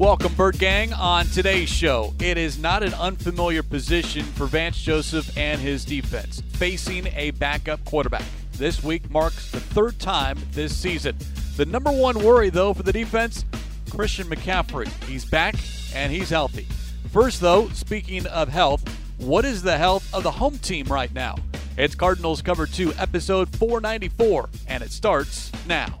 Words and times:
Welcome, 0.00 0.32
Bird 0.32 0.58
Gang. 0.58 0.94
On 0.94 1.26
today's 1.26 1.68
show, 1.68 2.14
it 2.20 2.38
is 2.38 2.58
not 2.58 2.82
an 2.82 2.94
unfamiliar 2.94 3.62
position 3.62 4.22
for 4.22 4.46
Vance 4.46 4.80
Joseph 4.80 5.36
and 5.36 5.60
his 5.60 5.84
defense, 5.84 6.40
facing 6.54 7.08
a 7.08 7.32
backup 7.32 7.84
quarterback. 7.84 8.24
This 8.52 8.82
week 8.82 9.10
marks 9.10 9.50
the 9.50 9.60
third 9.60 9.98
time 9.98 10.38
this 10.52 10.74
season. 10.74 11.18
The 11.58 11.66
number 11.66 11.92
one 11.92 12.24
worry, 12.24 12.48
though, 12.48 12.72
for 12.72 12.82
the 12.82 12.94
defense 12.94 13.44
Christian 13.90 14.26
McCaffrey. 14.28 14.88
He's 15.04 15.26
back 15.26 15.56
and 15.94 16.10
he's 16.10 16.30
healthy. 16.30 16.66
First, 17.12 17.42
though, 17.42 17.68
speaking 17.68 18.26
of 18.28 18.48
health, 18.48 18.82
what 19.18 19.44
is 19.44 19.60
the 19.62 19.76
health 19.76 20.08
of 20.14 20.22
the 20.22 20.30
home 20.30 20.56
team 20.60 20.86
right 20.86 21.12
now? 21.12 21.36
It's 21.76 21.94
Cardinals 21.94 22.40
Cover 22.40 22.64
2, 22.64 22.94
episode 22.94 23.54
494, 23.54 24.48
and 24.66 24.82
it 24.82 24.92
starts 24.92 25.52
now. 25.66 26.00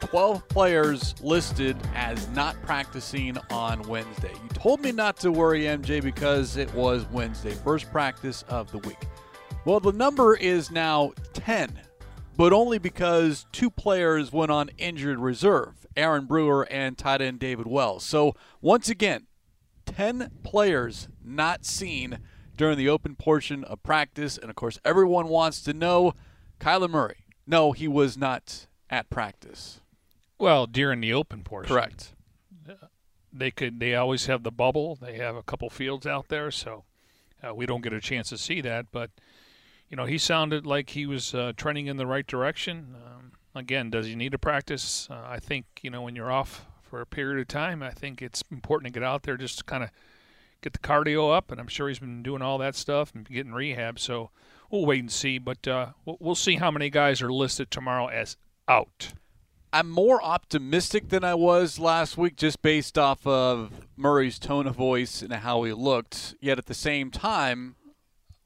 12 0.00 0.48
players 0.48 1.14
listed 1.22 1.76
as 1.94 2.28
not 2.28 2.60
practicing 2.62 3.36
on 3.50 3.82
Wednesday. 3.88 4.32
You 4.32 4.48
told 4.50 4.80
me 4.80 4.92
not 4.92 5.16
to 5.18 5.32
worry, 5.32 5.62
MJ, 5.62 6.02
because 6.02 6.56
it 6.56 6.72
was 6.74 7.04
Wednesday, 7.10 7.52
first 7.52 7.90
practice 7.90 8.42
of 8.48 8.70
the 8.72 8.78
week. 8.78 8.98
Well, 9.64 9.80
the 9.80 9.92
number 9.92 10.36
is 10.36 10.70
now 10.70 11.12
10, 11.32 11.80
but 12.36 12.52
only 12.52 12.78
because 12.78 13.46
two 13.52 13.70
players 13.70 14.32
went 14.32 14.50
on 14.50 14.70
injured 14.78 15.18
reserve 15.18 15.86
Aaron 15.96 16.26
Brewer 16.26 16.68
and 16.70 16.96
tight 16.96 17.20
end 17.20 17.38
David 17.38 17.66
Wells. 17.66 18.04
So, 18.04 18.34
once 18.60 18.88
again, 18.88 19.26
10 19.86 20.30
players 20.42 21.08
not 21.24 21.64
seen 21.64 22.18
during 22.56 22.76
the 22.78 22.88
open 22.88 23.16
portion 23.16 23.64
of 23.64 23.82
practice. 23.82 24.38
And 24.38 24.50
of 24.50 24.56
course, 24.56 24.78
everyone 24.84 25.28
wants 25.28 25.62
to 25.62 25.72
know 25.72 26.12
Kyler 26.60 26.90
Murray. 26.90 27.24
No, 27.46 27.72
he 27.72 27.88
was 27.88 28.16
not 28.16 28.66
at 28.90 29.10
practice. 29.10 29.80
Well, 30.38 30.66
during 30.66 31.00
the 31.00 31.12
open 31.12 31.42
portion. 31.42 31.74
Correct. 31.74 32.12
They 33.32 33.50
could. 33.50 33.80
They 33.80 33.94
always 33.94 34.26
have 34.26 34.42
the 34.42 34.50
bubble. 34.50 34.96
They 34.96 35.14
have 35.18 35.36
a 35.36 35.42
couple 35.42 35.68
fields 35.68 36.06
out 36.06 36.28
there, 36.28 36.50
so 36.50 36.84
uh, 37.46 37.54
we 37.54 37.66
don't 37.66 37.82
get 37.82 37.92
a 37.92 38.00
chance 38.00 38.30
to 38.30 38.38
see 38.38 38.62
that. 38.62 38.86
But 38.90 39.10
you 39.90 39.96
know, 39.96 40.06
he 40.06 40.16
sounded 40.16 40.64
like 40.64 40.90
he 40.90 41.04
was 41.06 41.34
uh, 41.34 41.52
trending 41.56 41.86
in 41.86 41.98
the 41.98 42.06
right 42.06 42.26
direction. 42.26 42.96
Um, 42.96 43.32
again, 43.54 43.90
does 43.90 44.06
he 44.06 44.16
need 44.16 44.32
to 44.32 44.38
practice? 44.38 45.08
Uh, 45.10 45.22
I 45.26 45.38
think 45.38 45.66
you 45.82 45.90
know 45.90 46.02
when 46.02 46.16
you're 46.16 46.32
off 46.32 46.66
for 46.82 47.00
a 47.00 47.06
period 47.06 47.40
of 47.40 47.48
time, 47.48 47.82
I 47.82 47.90
think 47.90 48.22
it's 48.22 48.42
important 48.50 48.92
to 48.92 49.00
get 49.00 49.06
out 49.06 49.24
there 49.24 49.36
just 49.36 49.58
to 49.58 49.64
kind 49.64 49.84
of 49.84 49.90
get 50.62 50.72
the 50.72 50.78
cardio 50.78 51.36
up. 51.36 51.50
And 51.50 51.60
I'm 51.60 51.68
sure 51.68 51.88
he's 51.88 51.98
been 51.98 52.22
doing 52.22 52.42
all 52.42 52.58
that 52.58 52.74
stuff 52.74 53.14
and 53.14 53.28
getting 53.28 53.52
rehab. 53.52 53.98
So 53.98 54.30
we'll 54.70 54.86
wait 54.86 55.00
and 55.00 55.12
see. 55.12 55.38
But 55.38 55.68
uh, 55.68 55.88
we'll 56.04 56.34
see 56.34 56.56
how 56.56 56.70
many 56.70 56.88
guys 56.88 57.20
are 57.20 57.32
listed 57.32 57.70
tomorrow 57.70 58.06
as 58.06 58.36
out. 58.66 59.12
I'm 59.72 59.90
more 59.90 60.22
optimistic 60.22 61.08
than 61.08 61.24
I 61.24 61.34
was 61.34 61.78
last 61.78 62.16
week 62.16 62.36
just 62.36 62.62
based 62.62 62.96
off 62.96 63.26
of 63.26 63.86
Murray's 63.96 64.38
tone 64.38 64.66
of 64.66 64.76
voice 64.76 65.22
and 65.22 65.32
how 65.32 65.64
he 65.64 65.72
looked. 65.72 66.34
Yet 66.40 66.58
at 66.58 66.66
the 66.66 66.74
same 66.74 67.10
time, 67.10 67.76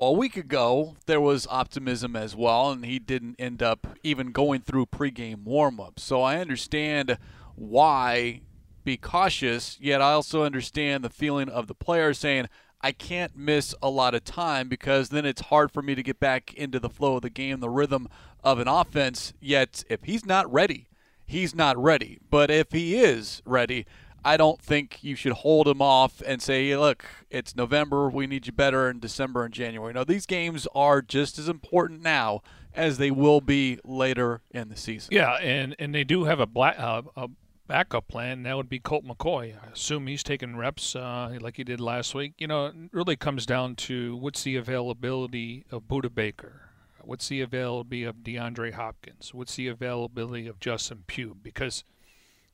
a 0.00 0.10
week 0.10 0.36
ago, 0.36 0.96
there 1.06 1.20
was 1.20 1.46
optimism 1.50 2.16
as 2.16 2.34
well, 2.34 2.70
and 2.70 2.84
he 2.84 2.98
didn't 2.98 3.36
end 3.38 3.62
up 3.62 3.86
even 4.02 4.32
going 4.32 4.62
through 4.62 4.86
pregame 4.86 5.44
warmups. 5.44 6.00
So 6.00 6.22
I 6.22 6.38
understand 6.38 7.18
why 7.54 8.40
be 8.82 8.96
cautious, 8.96 9.76
yet 9.80 10.00
I 10.00 10.12
also 10.12 10.42
understand 10.42 11.04
the 11.04 11.10
feeling 11.10 11.50
of 11.50 11.66
the 11.66 11.74
player 11.74 12.14
saying, 12.14 12.48
I 12.80 12.92
can't 12.92 13.36
miss 13.36 13.74
a 13.82 13.90
lot 13.90 14.14
of 14.14 14.24
time 14.24 14.68
because 14.68 15.10
then 15.10 15.26
it's 15.26 15.42
hard 15.42 15.70
for 15.70 15.82
me 15.82 15.94
to 15.94 16.02
get 16.02 16.18
back 16.18 16.54
into 16.54 16.80
the 16.80 16.88
flow 16.88 17.16
of 17.16 17.22
the 17.22 17.28
game, 17.28 17.60
the 17.60 17.68
rhythm 17.68 18.08
of 18.42 18.58
an 18.58 18.68
offense. 18.68 19.34
Yet, 19.38 19.84
if 19.90 20.04
he's 20.04 20.24
not 20.24 20.50
ready, 20.50 20.88
he's 21.30 21.54
not 21.54 21.78
ready. 21.78 22.18
But 22.30 22.50
if 22.50 22.72
he 22.72 22.96
is 22.96 23.42
ready, 23.44 23.86
I 24.24 24.36
don't 24.36 24.60
think 24.60 25.02
you 25.02 25.14
should 25.14 25.32
hold 25.32 25.66
him 25.66 25.80
off 25.80 26.22
and 26.26 26.42
say, 26.42 26.68
hey, 26.68 26.76
look, 26.76 27.04
it's 27.30 27.56
November. 27.56 28.10
We 28.10 28.26
need 28.26 28.46
you 28.46 28.52
better 28.52 28.90
in 28.90 29.00
December 29.00 29.44
and 29.44 29.54
January. 29.54 29.92
No, 29.92 30.04
these 30.04 30.26
games 30.26 30.66
are 30.74 31.00
just 31.00 31.38
as 31.38 31.48
important 31.48 32.02
now 32.02 32.42
as 32.74 32.98
they 32.98 33.10
will 33.10 33.40
be 33.40 33.78
later 33.84 34.42
in 34.50 34.68
the 34.68 34.76
season. 34.76 35.08
Yeah, 35.12 35.34
and, 35.36 35.74
and 35.78 35.94
they 35.94 36.04
do 36.04 36.24
have 36.24 36.38
a, 36.38 36.46
black, 36.46 36.78
uh, 36.78 37.02
a 37.16 37.28
backup 37.66 38.08
plan. 38.08 38.42
That 38.42 38.56
would 38.56 38.68
be 38.68 38.78
Colt 38.78 39.04
McCoy. 39.04 39.54
I 39.54 39.72
assume 39.72 40.06
he's 40.06 40.22
taking 40.22 40.56
reps 40.56 40.94
uh, 40.94 41.36
like 41.40 41.56
he 41.56 41.64
did 41.64 41.80
last 41.80 42.14
week. 42.14 42.34
You 42.38 42.46
know, 42.46 42.66
it 42.66 42.74
really 42.92 43.16
comes 43.16 43.46
down 43.46 43.76
to 43.76 44.16
what's 44.16 44.42
the 44.42 44.56
availability 44.56 45.64
of 45.70 45.84
Budda 45.84 46.14
Baker 46.14 46.69
What's 47.04 47.28
the 47.28 47.40
availability 47.40 48.04
of 48.04 48.16
DeAndre 48.16 48.72
Hopkins? 48.74 49.34
What's 49.34 49.56
the 49.56 49.68
availability 49.68 50.46
of 50.46 50.60
Justin 50.60 51.04
Pugh? 51.06 51.36
Because, 51.42 51.84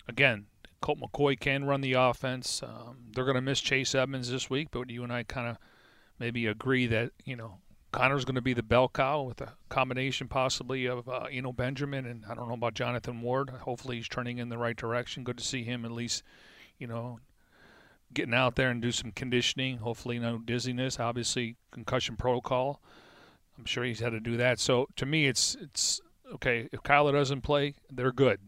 again, 0.09 0.47
Colt 0.81 0.99
McCoy 1.01 1.39
can 1.39 1.65
run 1.65 1.81
the 1.81 1.95
offense. 1.95 2.63
Um, 2.63 2.99
they're 3.15 3.25
going 3.25 3.37
to 3.37 3.41
miss 3.41 3.61
Chase 3.61 3.95
Edmonds 3.95 4.31
this 4.31 4.49
week, 4.51 4.69
but 4.71 4.91
you 4.91 5.03
and 5.03 5.13
I 5.13 5.23
kind 5.23 5.49
of 5.49 5.59
maybe 6.19 6.47
agree 6.47 6.87
that, 6.87 7.13
you 7.25 7.37
know, 7.37 7.59
Connor's 7.93 8.25
going 8.25 8.35
to 8.35 8.43
be 8.43 8.53
the 8.53 8.63
bell 8.63 8.89
cow 8.89 9.23
with 9.23 9.41
a 9.41 9.55
combination 9.69 10.29
possibly 10.29 10.87
of, 10.87 11.09
uh, 11.09 11.27
Benjamin 11.53 12.05
and 12.05 12.25
I 12.29 12.35
don't 12.35 12.49
know 12.49 12.55
about 12.55 12.75
Jonathan 12.75 13.23
Ward. 13.23 13.51
Hopefully 13.51 13.97
he's 13.97 14.09
turning 14.09 14.39
in 14.39 14.49
the 14.49 14.59
right 14.59 14.77
direction. 14.77 15.25
Good 15.25 15.39
to 15.39 15.45
see 15.45 15.63
him 15.63 15.85
at 15.85 15.91
least, 15.91 16.23
you 16.79 16.87
know, 16.87 17.21
getting 18.13 18.35
out 18.35 18.55
there 18.55 18.71
and 18.71 18.83
do 18.83 18.93
some 18.93 19.13
conditioning. 19.13 19.79
Hopefully 19.79 20.19
no 20.19 20.39
dizziness. 20.39 21.01
Obviously 21.01 21.57
concussion 21.71 22.17
protocol. 22.17 22.83
I'm 23.59 23.65
sure 23.65 23.85
he's 23.85 24.01
had 24.01 24.13
to 24.13 24.21
do 24.21 24.37
that. 24.37 24.59
So 24.59 24.89
to 24.97 25.07
me, 25.07 25.27
it's 25.27 25.57
it's 25.61 26.01
okay. 26.35 26.69
If 26.73 26.83
Kyler 26.83 27.13
doesn't 27.13 27.43
play, 27.43 27.75
they're 27.91 28.13
good. 28.13 28.41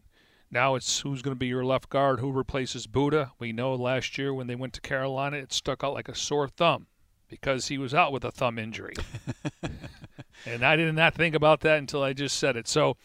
Now 0.51 0.75
it's 0.75 1.01
who's 1.01 1.21
going 1.21 1.35
to 1.35 1.39
be 1.39 1.47
your 1.47 1.63
left 1.63 1.89
guard, 1.89 2.19
who 2.19 2.31
replaces 2.31 2.87
Budda. 2.87 3.31
We 3.37 3.51
know 3.51 3.75
last 3.75 4.17
year 4.17 4.33
when 4.33 4.47
they 4.47 4.55
went 4.55 4.73
to 4.73 4.81
Carolina, 4.81 5.37
it 5.37 5.53
stuck 5.53 5.83
out 5.83 5.93
like 5.93 6.09
a 6.09 6.15
sore 6.15 6.47
thumb 6.47 6.87
because 7.27 7.67
he 7.67 7.77
was 7.77 7.93
out 7.93 8.11
with 8.11 8.25
a 8.25 8.31
thumb 8.31 8.57
injury. 8.57 8.95
and 10.45 10.63
I 10.65 10.75
did 10.75 10.93
not 10.95 11.13
think 11.13 11.35
about 11.35 11.61
that 11.61 11.77
until 11.77 12.01
I 12.01 12.13
just 12.13 12.37
said 12.37 12.57
it. 12.57 12.67
So 12.67 12.97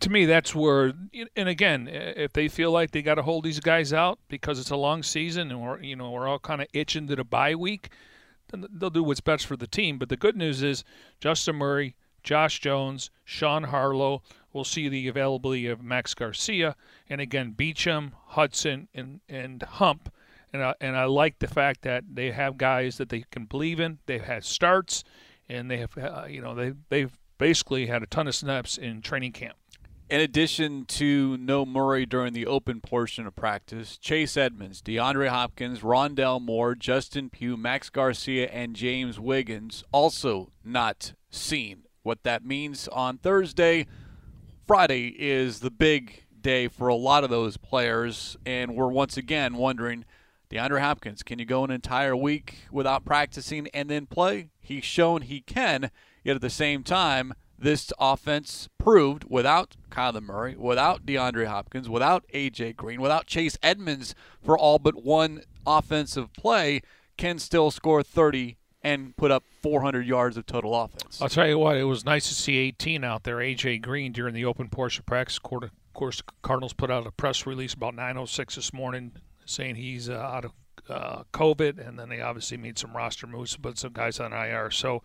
to 0.00 0.10
me, 0.10 0.26
that's 0.26 0.54
where, 0.54 0.92
and 1.36 1.48
again, 1.48 1.88
if 1.90 2.32
they 2.32 2.48
feel 2.48 2.72
like 2.72 2.90
they 2.90 3.02
got 3.02 3.16
to 3.16 3.22
hold 3.22 3.44
these 3.44 3.60
guys 3.60 3.92
out 3.92 4.18
because 4.28 4.58
it's 4.58 4.70
a 4.70 4.76
long 4.76 5.02
season 5.02 5.50
and 5.50 5.62
we're, 5.62 5.80
you 5.80 5.96
know, 5.96 6.10
we're 6.10 6.26
all 6.26 6.38
kind 6.38 6.60
of 6.60 6.68
itching 6.72 7.06
to 7.08 7.16
the 7.16 7.24
bye 7.24 7.54
week, 7.54 7.90
they'll 8.52 8.90
do 8.90 9.02
what's 9.02 9.20
best 9.20 9.46
for 9.46 9.56
the 9.56 9.66
team. 9.66 9.98
But 9.98 10.08
the 10.08 10.16
good 10.16 10.36
news 10.36 10.62
is 10.62 10.84
Justin 11.20 11.56
Murray, 11.56 11.94
Josh 12.22 12.60
Jones, 12.60 13.10
Sean 13.24 13.64
Harlow. 13.64 14.22
We'll 14.52 14.64
see 14.64 14.88
the 14.88 15.08
availability 15.08 15.66
of 15.66 15.82
Max 15.82 16.14
Garcia, 16.14 16.74
and 17.08 17.20
again 17.20 17.54
Beachum, 17.56 18.12
Hudson, 18.28 18.88
and 18.94 19.20
and 19.28 19.62
Hump. 19.62 20.12
And 20.52 20.64
I, 20.64 20.74
and 20.80 20.96
I 20.96 21.04
like 21.04 21.38
the 21.38 21.46
fact 21.46 21.82
that 21.82 22.02
they 22.12 22.32
have 22.32 22.58
guys 22.58 22.98
that 22.98 23.08
they 23.08 23.24
can 23.30 23.44
believe 23.44 23.78
in. 23.78 24.00
They've 24.06 24.20
had 24.20 24.44
starts, 24.44 25.04
and 25.48 25.70
they 25.70 25.76
have 25.76 25.96
uh, 25.96 26.26
you 26.28 26.40
know 26.40 26.54
they 26.54 26.72
they've 26.88 27.16
basically 27.38 27.86
had 27.86 28.02
a 28.02 28.06
ton 28.06 28.26
of 28.26 28.34
snaps 28.34 28.76
in 28.76 29.00
training 29.00 29.32
camp. 29.32 29.56
In 30.10 30.20
addition 30.20 30.86
to 30.86 31.36
no 31.36 31.64
Murray 31.64 32.04
during 32.04 32.32
the 32.32 32.44
open 32.44 32.80
portion 32.80 33.28
of 33.28 33.36
practice, 33.36 33.96
Chase 33.96 34.36
Edmonds, 34.36 34.82
DeAndre 34.82 35.28
Hopkins, 35.28 35.82
Rondale 35.82 36.42
Moore, 36.42 36.74
Justin 36.74 37.30
Pugh, 37.30 37.56
Max 37.56 37.90
Garcia, 37.90 38.48
and 38.48 38.74
James 38.74 39.20
Wiggins 39.20 39.84
also 39.92 40.50
not 40.64 41.12
seen. 41.30 41.84
What 42.02 42.24
that 42.24 42.44
means 42.44 42.88
on 42.88 43.18
Thursday, 43.18 43.86
Friday 44.66 45.14
is 45.16 45.60
the 45.60 45.70
big 45.70 46.24
day 46.40 46.66
for 46.66 46.88
a 46.88 46.96
lot 46.96 47.22
of 47.22 47.30
those 47.30 47.56
players, 47.56 48.36
and 48.44 48.74
we're 48.74 48.88
once 48.88 49.16
again 49.16 49.54
wondering 49.54 50.04
DeAndre 50.50 50.80
Hopkins, 50.80 51.22
can 51.22 51.38
you 51.38 51.44
go 51.44 51.62
an 51.62 51.70
entire 51.70 52.16
week 52.16 52.64
without 52.72 53.04
practicing 53.04 53.68
and 53.68 53.88
then 53.88 54.06
play? 54.06 54.48
He's 54.58 54.84
shown 54.84 55.22
he 55.22 55.40
can, 55.40 55.92
yet 56.24 56.34
at 56.34 56.42
the 56.42 56.50
same 56.50 56.82
time, 56.82 57.32
this 57.60 57.92
offense 57.98 58.68
proved 58.78 59.24
without 59.28 59.76
Kyler 59.90 60.22
Murray, 60.22 60.56
without 60.56 61.04
DeAndre 61.04 61.46
Hopkins, 61.46 61.88
without 61.88 62.24
A.J. 62.32 62.72
Green, 62.72 63.00
without 63.00 63.26
Chase 63.26 63.58
Edmonds 63.62 64.14
for 64.42 64.56
all 64.58 64.78
but 64.78 65.04
one 65.04 65.42
offensive 65.66 66.32
play, 66.32 66.80
can 67.16 67.38
still 67.38 67.70
score 67.70 68.02
30 68.02 68.56
and 68.82 69.14
put 69.16 69.30
up 69.30 69.44
400 69.62 70.06
yards 70.06 70.38
of 70.38 70.46
total 70.46 70.74
offense. 70.74 71.20
I'll 71.20 71.28
tell 71.28 71.46
you 71.46 71.58
what, 71.58 71.76
it 71.76 71.84
was 71.84 72.04
nice 72.04 72.28
to 72.28 72.34
see 72.34 72.56
18 72.56 73.04
out 73.04 73.24
there, 73.24 73.40
A.J. 73.40 73.78
Green, 73.78 74.12
during 74.12 74.34
the 74.34 74.46
open 74.46 74.68
portion 74.70 75.02
of 75.02 75.06
practice, 75.06 75.38
Of 75.44 75.70
course, 75.92 76.22
Cardinals 76.42 76.72
put 76.72 76.90
out 76.90 77.06
a 77.06 77.10
press 77.10 77.46
release 77.46 77.74
about 77.74 77.94
9:06 77.94 78.54
this 78.54 78.72
morning 78.72 79.12
saying 79.44 79.74
he's 79.74 80.08
uh, 80.08 80.14
out 80.14 80.46
of 80.46 80.52
uh, 80.88 81.22
COVID, 81.32 81.86
and 81.86 81.98
then 81.98 82.08
they 82.08 82.20
obviously 82.20 82.56
made 82.56 82.78
some 82.78 82.96
roster 82.96 83.26
moves, 83.26 83.56
put 83.56 83.78
some 83.78 83.92
guys 83.92 84.18
on 84.18 84.32
IR. 84.32 84.70
So, 84.70 85.02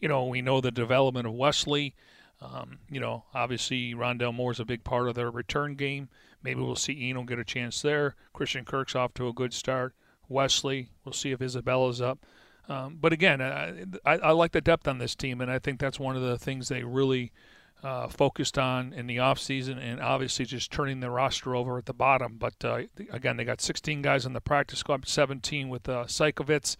you 0.00 0.08
know, 0.08 0.24
we 0.26 0.42
know 0.42 0.60
the 0.60 0.70
development 0.70 1.26
of 1.26 1.34
Wesley. 1.34 1.94
Um, 2.40 2.78
you 2.90 3.00
know, 3.00 3.24
obviously 3.34 3.94
Rondale 3.94 4.34
Moore 4.34 4.52
is 4.52 4.60
a 4.60 4.64
big 4.64 4.84
part 4.84 5.08
of 5.08 5.14
their 5.14 5.30
return 5.30 5.74
game. 5.74 6.08
Maybe 6.42 6.60
we'll 6.60 6.76
see 6.76 7.08
Eno 7.10 7.22
get 7.24 7.38
a 7.38 7.44
chance 7.44 7.80
there. 7.82 8.14
Christian 8.32 8.64
Kirk's 8.64 8.94
off 8.94 9.14
to 9.14 9.28
a 9.28 9.32
good 9.32 9.52
start. 9.54 9.94
Wesley, 10.28 10.90
we'll 11.04 11.12
see 11.12 11.32
if 11.32 11.40
Isabella's 11.40 12.00
up. 12.00 12.24
Um, 12.68 12.98
but 13.00 13.12
again, 13.12 13.40
I, 13.40 13.84
I, 14.04 14.18
I, 14.18 14.30
like 14.32 14.52
the 14.52 14.60
depth 14.60 14.88
on 14.88 14.98
this 14.98 15.14
team, 15.14 15.40
and 15.40 15.50
I 15.50 15.60
think 15.60 15.78
that's 15.78 16.00
one 16.00 16.16
of 16.16 16.22
the 16.22 16.36
things 16.36 16.68
they 16.68 16.82
really 16.82 17.32
uh, 17.82 18.08
focused 18.08 18.58
on 18.58 18.92
in 18.92 19.06
the 19.06 19.18
offseason 19.18 19.78
and 19.78 20.00
obviously 20.00 20.44
just 20.44 20.72
turning 20.72 21.00
the 21.00 21.10
roster 21.10 21.54
over 21.54 21.78
at 21.78 21.86
the 21.86 21.92
bottom. 21.92 22.36
But 22.38 22.54
uh, 22.64 22.82
again, 23.10 23.36
they 23.36 23.44
got 23.44 23.60
16 23.60 24.02
guys 24.02 24.26
on 24.26 24.32
the 24.32 24.40
practice 24.40 24.80
squad, 24.80 25.06
17 25.06 25.68
with 25.68 25.88
uh, 25.88 26.04
Psychovitz. 26.04 26.76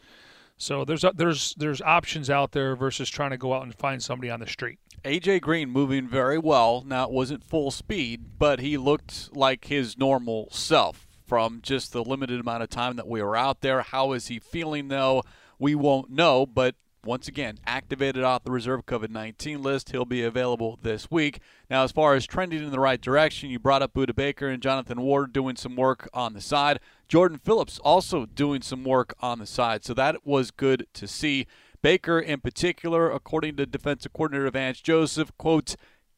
So 0.59 0.85
there's 0.85 1.05
uh, 1.05 1.13
there's 1.15 1.55
there's 1.59 1.83
options 1.83 2.31
out 2.31 2.53
there 2.53 2.75
versus 2.77 3.11
trying 3.11 3.31
to 3.31 3.37
go 3.37 3.53
out 3.53 3.63
and 3.63 3.75
find 3.75 4.03
somebody 4.03 4.31
on 4.31 4.41
the 4.41 4.47
street. 4.47 4.79
AJ 5.05 5.43
Green 5.43 5.71
moving 5.71 6.09
very 6.09 6.39
well. 6.39 6.83
Now 6.87 7.05
it 7.05 7.11
wasn't 7.11 7.45
full 7.45 7.71
speed, 7.71 8.39
but 8.39 8.61
he 8.61 8.77
looked 8.77 9.37
like 9.37 9.67
his 9.67 9.99
normal 9.99 10.49
self 10.51 11.07
from 11.27 11.61
just 11.63 11.93
the 11.93 12.03
limited 12.03 12.41
amount 12.41 12.63
of 12.63 12.71
time 12.71 12.97
that 12.97 13.09
we 13.09 13.23
were 13.23 13.37
out 13.37 13.61
there. 13.61 13.83
How 13.83 14.13
is 14.13 14.29
he 14.29 14.39
feeling 14.39 14.89
though? 14.89 15.23
We 15.59 15.75
won't 15.75 16.11
know, 16.11 16.47
but 16.47 16.75
once 17.07 17.29
again, 17.29 17.59
activated 17.67 18.23
off 18.23 18.45
the 18.45 18.51
reserve 18.51 18.85
COVID 18.85 19.11
19 19.11 19.63
list. 19.63 19.91
He'll 19.91 20.05
be 20.05 20.23
available 20.23 20.79
this 20.83 21.11
week. 21.11 21.41
Now, 21.71 21.85
as 21.85 21.93
far 21.93 22.15
as 22.15 22.27
trending 22.27 22.63
in 22.63 22.71
the 22.71 22.81
right 22.81 23.01
direction, 23.01 23.49
you 23.49 23.59
brought 23.59 23.83
up 23.83 23.95
Budda 23.95 24.15
Baker 24.15 24.49
and 24.49 24.63
Jonathan 24.63 25.01
Ward 25.01 25.33
doing 25.33 25.57
some 25.57 25.77
work 25.77 26.09
on 26.13 26.35
the 26.35 26.41
side. 26.41 26.81
Jordan 27.09 27.39
Phillips 27.39 27.79
also 27.79 28.27
doing 28.27 28.61
some 28.61 28.85
work 28.85 29.15
on 29.21 29.39
the 29.39 29.47
side. 29.47 29.85
So 29.85 29.95
that 29.95 30.27
was 30.27 30.51
good 30.51 30.87
to 30.95 31.07
see. 31.07 31.47
Baker, 31.81 32.19
in 32.19 32.41
particular, 32.41 33.11
according 33.11 33.57
to 33.57 33.67
defensive 33.67 34.13
coordinator 34.13 34.51
Vance 34.51 34.81
Joseph, 34.81 35.31
quote, 35.39 35.77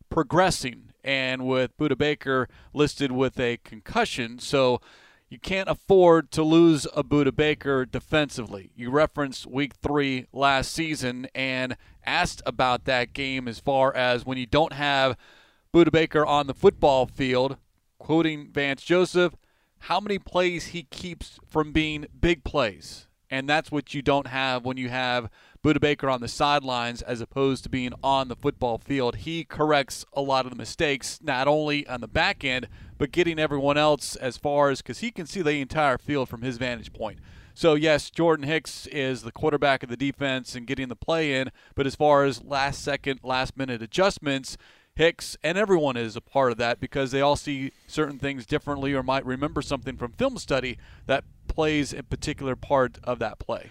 progressing. 0.09 0.93
And 1.05 1.47
with 1.47 1.77
Budda 1.77 1.97
Baker 1.97 2.49
listed 2.73 3.13
with 3.13 3.39
a 3.39 3.59
concussion. 3.59 4.39
So, 4.39 4.81
you 5.29 5.39
can't 5.39 5.69
afford 5.69 6.31
to 6.33 6.43
lose 6.43 6.87
a 6.97 7.05
Budda 7.05 7.35
Baker 7.35 7.85
defensively. 7.85 8.71
You 8.75 8.91
referenced 8.91 9.47
week 9.47 9.75
three 9.75 10.27
last 10.33 10.73
season 10.73 11.29
and 11.35 11.77
asked 12.07 12.41
about 12.47 12.87
that 12.87 13.13
game 13.13 13.47
as 13.47 13.61
far 13.61 13.95
as 13.95 14.25
when 14.25 14.39
you 14.39 14.47
don't 14.47 14.73
have 14.73 15.17
Budda 15.75 15.93
Baker 15.93 16.25
on 16.25 16.47
the 16.47 16.55
football 16.55 17.07
field, 17.07 17.59
quoting 17.99 18.51
Vance 18.51 18.83
Joseph, 18.83 19.35
how 19.81 20.01
many 20.01 20.19
plays 20.19 20.69
he 20.69 20.85
keeps 20.85 21.39
from 21.47 21.73
being 21.73 22.07
big 22.19 22.43
plays. 22.43 23.07
And 23.31 23.47
that's 23.47 23.71
what 23.71 23.93
you 23.93 24.01
don't 24.01 24.29
have 24.29 24.65
when 24.65 24.79
you 24.79 24.89
have 24.89 25.29
Budda 25.65 25.81
Baker 25.81 26.09
on 26.09 26.21
the 26.21 26.29
sidelines 26.29 27.03
as 27.03 27.21
opposed 27.21 27.65
to 27.65 27.69
being 27.69 27.93
on 28.03 28.29
the 28.29 28.37
football 28.37 28.79
field. 28.79 29.17
He 29.17 29.45
corrects 29.45 30.05
a 30.13 30.23
lot 30.23 30.47
of 30.47 30.51
the 30.51 30.57
mistakes, 30.57 31.19
not 31.23 31.49
only 31.49 31.87
on 31.89 32.01
the 32.01 32.09
back 32.09 32.45
end, 32.45 32.69
but 32.97 33.11
getting 33.11 33.39
everyone 33.39 33.77
else 33.77 34.15
as 34.17 34.37
far 34.37 34.71
as 34.71 34.83
because 34.83 35.01
he 35.01 35.11
can 35.11 35.27
see 35.27 35.43
the 35.43 35.61
entire 35.61 35.99
field 35.99 36.29
from 36.29 36.43
his 36.43 36.59
vantage 36.59 36.93
point. 36.93 37.19
So, 37.55 37.75
yes, 37.75 38.09
Jordan 38.09 38.47
Hicks 38.47 38.87
is 38.87 39.23
the 39.23 39.33
quarterback 39.33 39.83
of 39.83 39.89
the 39.89 39.97
defense 39.97 40.55
and 40.55 40.65
getting 40.65 40.87
the 40.87 40.95
play 40.95 41.35
in, 41.35 41.51
but 41.75 41.89
as 41.89 41.97
far 41.97 42.25
as 42.25 42.45
last 42.45 42.85
second, 42.85 43.19
last 43.25 43.57
minute 43.57 43.83
adjustments, 43.83 44.57
Hicks 44.95 45.37
and 45.43 45.59
everyone 45.59 45.97
is 45.97 46.15
a 46.15 46.21
part 46.21 46.53
of 46.53 46.59
that 46.59 46.79
because 46.79 47.11
they 47.11 47.21
all 47.21 47.37
see 47.37 47.73
certain 47.89 48.19
things 48.21 48.47
differently 48.47 48.95
or 48.95 49.03
might 49.03 49.27
remember 49.27 49.63
something 49.63 49.97
from 49.97 50.13
film 50.13 50.39
study 50.39 50.79
that 51.07 51.25
plays 51.49 51.93
a 51.93 52.05
particular 52.05 52.55
part 52.55 52.99
of 53.03 53.19
that 53.19 53.41
play. 53.41 53.71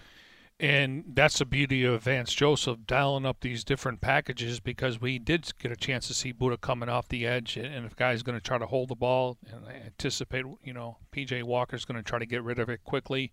And 0.60 1.04
that's 1.14 1.38
the 1.38 1.44
beauty 1.44 1.84
of 1.84 2.02
Vance 2.02 2.34
Joseph 2.34 2.78
dialing 2.84 3.24
up 3.24 3.40
these 3.40 3.62
different 3.62 4.00
packages 4.00 4.58
because 4.58 5.00
we 5.00 5.20
did 5.20 5.52
get 5.60 5.70
a 5.70 5.76
chance 5.76 6.08
to 6.08 6.14
see 6.14 6.32
Budda 6.32 6.60
coming 6.60 6.88
off 6.88 7.08
the 7.08 7.26
edge. 7.28 7.56
And 7.56 7.86
if 7.86 7.94
guy's 7.94 8.24
going 8.24 8.36
to 8.36 8.42
try 8.42 8.58
to 8.58 8.66
hold 8.66 8.88
the 8.88 8.96
ball 8.96 9.38
and 9.48 9.64
anticipate, 9.68 10.44
you 10.64 10.72
know, 10.72 10.96
PJ 11.12 11.44
Walker's 11.44 11.84
going 11.84 11.96
to 11.96 12.02
try 12.02 12.18
to 12.18 12.26
get 12.26 12.42
rid 12.42 12.58
of 12.58 12.68
it 12.68 12.82
quickly. 12.82 13.30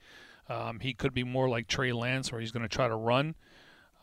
Um, 0.48 0.80
he 0.80 0.94
could 0.94 1.16
be 1.16 1.24
more 1.24 1.50
like 1.50 1.68
Trey 1.68 1.92
Lance 1.92 2.32
where 2.32 2.40
he's 2.40 2.52
going 2.52 2.62
to 2.62 2.70
try 2.70 2.88
to 2.88 2.96
run. 2.96 3.34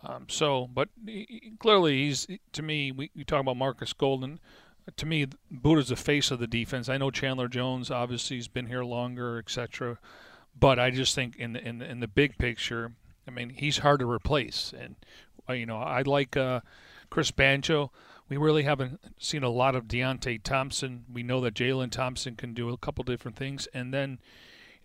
Um, 0.02 0.26
so, 0.28 0.68
but 0.72 0.88
he, 1.06 1.52
clearly 1.60 2.06
he's, 2.06 2.26
to 2.52 2.62
me, 2.62 2.90
we, 2.90 3.12
we 3.14 3.22
talk 3.22 3.40
about 3.40 3.56
Markus 3.56 3.92
Golden. 3.92 4.40
To 4.96 5.06
me, 5.06 5.26
Budda's 5.52 5.90
the 5.90 5.96
face 5.96 6.32
of 6.32 6.40
the 6.40 6.48
defense. 6.48 6.88
I 6.88 6.98
know 6.98 7.12
Chandler 7.12 7.46
Jones 7.46 7.88
obviously 7.88 8.36
has 8.38 8.48
been 8.48 8.66
here 8.66 8.82
longer, 8.82 9.38
etc. 9.38 9.98
But 10.58 10.80
I 10.80 10.90
just 10.90 11.14
think 11.14 11.36
in 11.36 11.52
the, 11.52 11.64
in 11.64 11.78
the, 11.78 11.88
in 11.88 12.00
the 12.00 12.08
big 12.08 12.36
picture, 12.36 12.94
I 13.26 13.30
mean, 13.30 13.50
he's 13.50 13.78
hard 13.78 14.00
to 14.00 14.10
replace. 14.10 14.72
And, 14.78 14.96
uh, 15.48 15.52
you 15.54 15.66
know, 15.66 15.78
I 15.78 16.02
like 16.02 16.36
uh, 16.36 16.60
Chris 17.10 17.30
Banjo. 17.30 17.92
We 18.28 18.36
really 18.36 18.62
haven't 18.62 19.00
seen 19.18 19.42
a 19.42 19.50
lot 19.50 19.74
of 19.74 19.84
Deionte 19.84 20.42
Thompson. 20.42 21.04
We 21.12 21.22
know 21.22 21.40
that 21.42 21.54
Jalen 21.54 21.90
Thompson 21.90 22.34
can 22.34 22.54
do 22.54 22.70
a 22.70 22.78
couple 22.78 23.04
different 23.04 23.36
things. 23.36 23.68
And 23.74 23.92
then, 23.92 24.18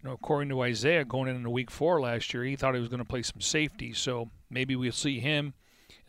you 0.02 0.10
know, 0.10 0.14
according 0.14 0.50
to 0.50 0.62
Isaiah, 0.62 1.06
going 1.06 1.34
into 1.34 1.50
week 1.50 1.72
four 1.72 2.02
last 2.02 2.34
year, 2.34 2.44
he 2.44 2.56
thought 2.56 2.76
he 2.76 2.80
was 2.80 2.90
going 2.90 3.00
to 3.00 3.06
play 3.06 3.24
some 3.24 3.42
safety. 3.42 3.94
So 3.94 4.30
maybe 4.50 4.76
we'll 4.76 4.92
see 4.92 5.20
him. 5.20 5.54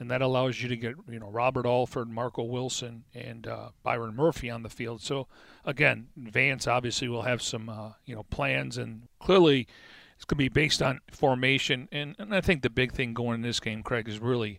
And 0.00 0.10
that 0.10 0.22
allows 0.22 0.62
you 0.62 0.68
to 0.68 0.76
get, 0.76 0.94
you 1.10 1.18
know, 1.18 1.28
Robert 1.28 1.66
Alford, 1.66 2.08
Marco 2.08 2.44
Wilson, 2.44 3.04
and 3.14 3.46
uh, 3.46 3.70
Byron 3.82 4.14
Murphy 4.14 4.48
on 4.48 4.62
the 4.62 4.68
field. 4.68 5.00
So, 5.02 5.26
again, 5.64 6.08
Vance 6.16 6.68
obviously 6.68 7.08
will 7.08 7.22
have 7.22 7.42
some, 7.42 7.68
uh, 7.68 7.92
you 8.04 8.14
know, 8.14 8.22
plans. 8.24 8.78
And 8.78 9.08
clearly, 9.18 9.66
it's 10.18 10.24
going 10.24 10.36
to 10.36 10.44
be 10.44 10.48
based 10.48 10.82
on 10.82 11.00
formation. 11.12 11.88
And, 11.92 12.16
and 12.18 12.34
I 12.34 12.40
think 12.40 12.62
the 12.62 12.70
big 12.70 12.92
thing 12.92 13.14
going 13.14 13.36
in 13.36 13.42
this 13.42 13.60
game, 13.60 13.84
Craig, 13.84 14.08
is 14.08 14.18
really 14.18 14.58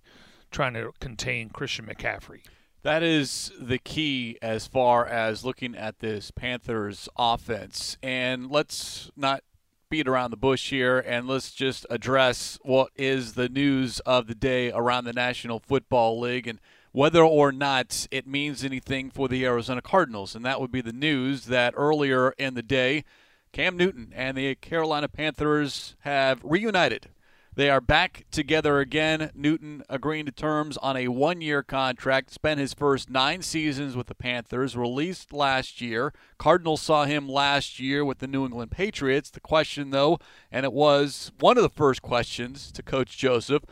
trying 0.51 0.73
to 0.75 0.93
contain 1.01 1.49
Christian 1.49 1.85
McCaffrey. 1.85 2.43
That 2.83 3.03
is 3.03 3.51
the 3.59 3.77
key 3.77 4.37
as 4.41 4.67
far 4.67 5.05
as 5.05 5.43
looking 5.43 5.75
at 5.75 5.99
this 5.99 6.31
Panthers 6.31 7.09
offense. 7.17 7.97
And 8.01 8.49
let's 8.49 9.11
not 9.17 9.43
beat 9.89 10.07
around 10.07 10.31
the 10.31 10.37
bush 10.37 10.69
here 10.69 10.99
and 10.99 11.27
let's 11.27 11.51
just 11.51 11.85
address 11.89 12.57
what 12.61 12.91
is 12.95 13.33
the 13.33 13.49
news 13.49 13.99
of 14.01 14.27
the 14.27 14.35
day 14.35 14.71
around 14.71 15.03
the 15.03 15.13
National 15.13 15.59
Football 15.59 16.21
League 16.21 16.47
and 16.47 16.61
whether 16.93 17.21
or 17.21 17.51
not 17.51 18.07
it 18.11 18.25
means 18.25 18.63
anything 18.63 19.11
for 19.11 19.27
the 19.27 19.45
Arizona 19.45 19.81
Cardinals. 19.81 20.35
And 20.35 20.45
that 20.45 20.61
would 20.61 20.71
be 20.71 20.81
the 20.81 20.93
news 20.93 21.47
that 21.47 21.73
earlier 21.75 22.31
in 22.37 22.53
the 22.53 22.63
day, 22.63 23.03
Cam 23.51 23.75
Newton 23.77 24.13
and 24.15 24.37
the 24.37 24.55
Carolina 24.55 25.07
Panthers 25.07 25.95
have 26.01 26.41
reunited. 26.43 27.09
They 27.55 27.69
are 27.69 27.81
back 27.81 28.25
together 28.31 28.79
again. 28.79 29.31
Newton 29.33 29.83
agreeing 29.89 30.27
to 30.27 30.31
terms 30.31 30.77
on 30.77 30.95
a 30.95 31.09
one 31.09 31.41
year 31.41 31.61
contract, 31.61 32.31
spent 32.31 32.59
his 32.59 32.73
first 32.73 33.09
nine 33.09 33.41
seasons 33.41 33.95
with 33.95 34.07
the 34.07 34.15
Panthers, 34.15 34.77
released 34.77 35.33
last 35.33 35.81
year. 35.81 36.13
Cardinals 36.37 36.81
saw 36.81 37.05
him 37.05 37.27
last 37.27 37.79
year 37.79 38.05
with 38.05 38.19
the 38.19 38.27
New 38.27 38.45
England 38.45 38.71
Patriots. 38.71 39.29
The 39.29 39.41
question, 39.41 39.89
though, 39.89 40.19
and 40.51 40.63
it 40.63 40.71
was 40.71 41.31
one 41.39 41.57
of 41.57 41.63
the 41.63 41.69
first 41.69 42.01
questions 42.01 42.71
to 42.71 42.83
Coach 42.83 43.17
Joseph 43.17 43.63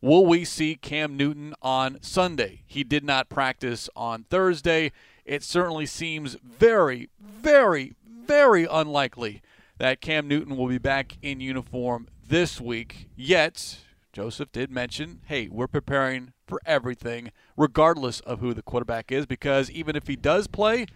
will 0.00 0.24
we 0.26 0.44
see 0.44 0.76
Cam 0.76 1.16
Newton 1.16 1.54
on 1.62 1.98
Sunday? 2.00 2.62
He 2.66 2.84
did 2.84 3.04
not 3.04 3.28
practice 3.28 3.88
on 3.94 4.24
Thursday. 4.24 4.92
It 5.24 5.42
certainly 5.42 5.86
seems 5.86 6.36
very, 6.42 7.10
very, 7.20 7.94
very 8.26 8.66
unlikely 8.70 9.42
that 9.78 10.00
Cam 10.00 10.28
Newton 10.28 10.56
will 10.56 10.68
be 10.68 10.78
back 10.78 11.16
in 11.22 11.40
uniform 11.40 12.08
this 12.26 12.60
week. 12.60 13.08
Yet, 13.16 13.78
Joseph 14.12 14.52
did 14.52 14.70
mention, 14.70 15.20
hey, 15.26 15.48
we're 15.48 15.66
preparing 15.66 16.32
for 16.46 16.60
everything, 16.66 17.32
regardless 17.56 18.20
of 18.20 18.40
who 18.40 18.52
the 18.52 18.62
quarterback 18.62 19.10
is, 19.10 19.24
because 19.24 19.70
even 19.70 19.96
if 19.96 20.06
he 20.06 20.16
does 20.16 20.46
play, 20.46 20.86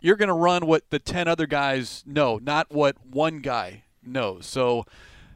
you're 0.00 0.16
going 0.16 0.28
to 0.28 0.34
run 0.34 0.66
what 0.66 0.88
the 0.90 0.98
10 0.98 1.28
other 1.28 1.46
guys 1.46 2.02
know, 2.06 2.38
not 2.42 2.70
what 2.70 2.96
one 3.04 3.40
guy 3.40 3.84
knows. 4.02 4.46
So 4.46 4.86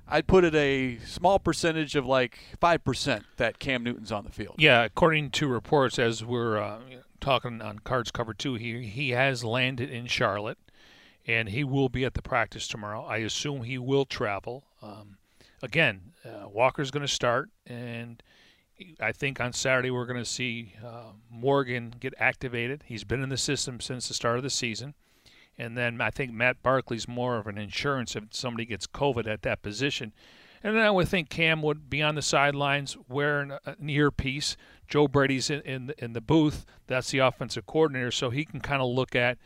I'd 0.09 0.27
put 0.27 0.45
it 0.45 0.55
a 0.55 0.99
small 1.05 1.39
percentage 1.39 1.97
of 1.97 2.07
like 2.07 2.39
5% 2.63 3.25
that 3.37 3.59
Cam 3.59 3.83
Newton's 3.83 4.13
on 4.13 4.25
the 4.25 4.31
field. 4.31 4.57
Yeah, 4.59 4.85
according 4.85 5.31
to 5.33 5.49
reports, 5.49 5.99
as 5.99 6.25
we're 6.25 6.59
uh, 6.59 6.79
talking 7.21 7.61
on 7.61 7.81
Cards 7.81 8.11
Cover 8.11 8.35
2, 8.35 8.55
he, 8.55 8.87
he 8.87 9.11
has 9.11 9.45
landed 9.45 9.91
in 9.91 10.07
Charlotte 10.07 10.59
and 11.27 11.49
he 11.49 11.65
will 11.65 11.89
be 11.89 12.05
at 12.05 12.15
the 12.15 12.23
practice 12.23 12.69
tomorrow. 12.69 13.05
I 13.05 13.19
assume 13.19 13.63
he 13.63 13.79
will 13.79 14.05
travel. 14.05 14.65
Um, 14.83 15.17
again, 15.63 16.13
uh, 16.25 16.49
Walker's 16.49 16.91
going 16.91 17.07
to 17.07 17.13
start, 17.13 17.51
and 17.67 18.23
I 19.01 19.13
think 19.13 19.41
on 19.41 19.53
Saturday 19.53 19.91
we're 19.91 20.07
going 20.07 20.23
to 20.23 20.29
see 20.29 20.75
uh, 20.85 21.13
Morgan 21.31 21.95
get 21.99 22.15
activated. 22.19 22.85
He's 22.87 23.05
been 23.05 23.23
in 23.23 23.29
the 23.29 23.37
system 23.37 23.81
since 23.81 24.09
the 24.09 24.15
start 24.15 24.37
of 24.37 24.43
the 24.43 24.51
season. 24.51 24.95
And 25.57 25.79
then 25.79 26.01
I 26.01 26.11
think 26.11 26.33
Matt 26.33 26.63
Barkley's 26.63 27.07
more 27.07 27.37
of 27.37 27.47
an 27.47 27.59
insurance 27.59 28.17
if 28.17 28.25
somebody 28.31 28.67
gets 28.67 28.87
COVID 28.89 29.29
at 29.29 29.43
that 29.43 29.63
position. 29.63 30.13
And 30.65 30.75
then 30.75 30.83
I 30.83 30.91
would 30.91 31.09
think 31.09 31.29
Cam 31.29 31.63
would 31.63 31.89
be 31.89 32.03
on 32.03 32.15
the 32.15 32.23
sidelines 32.23 32.97
wearing 33.09 33.53
an 33.65 33.89
earpiece, 33.89 34.57
Joe 34.89 35.07
Brady's 35.07 35.51
in 35.51 35.61
in, 35.61 35.95
in 35.99 36.13
the 36.15 36.21
booth. 36.21 36.65
That's 36.87 37.11
the 37.11 37.19
offensive 37.19 37.67
coordinator, 37.67 38.11
so 38.11 38.31
he 38.31 38.45
can 38.45 38.61
kind 38.61 38.83
of 38.83 38.89
look 38.89 39.15
at 39.15 39.39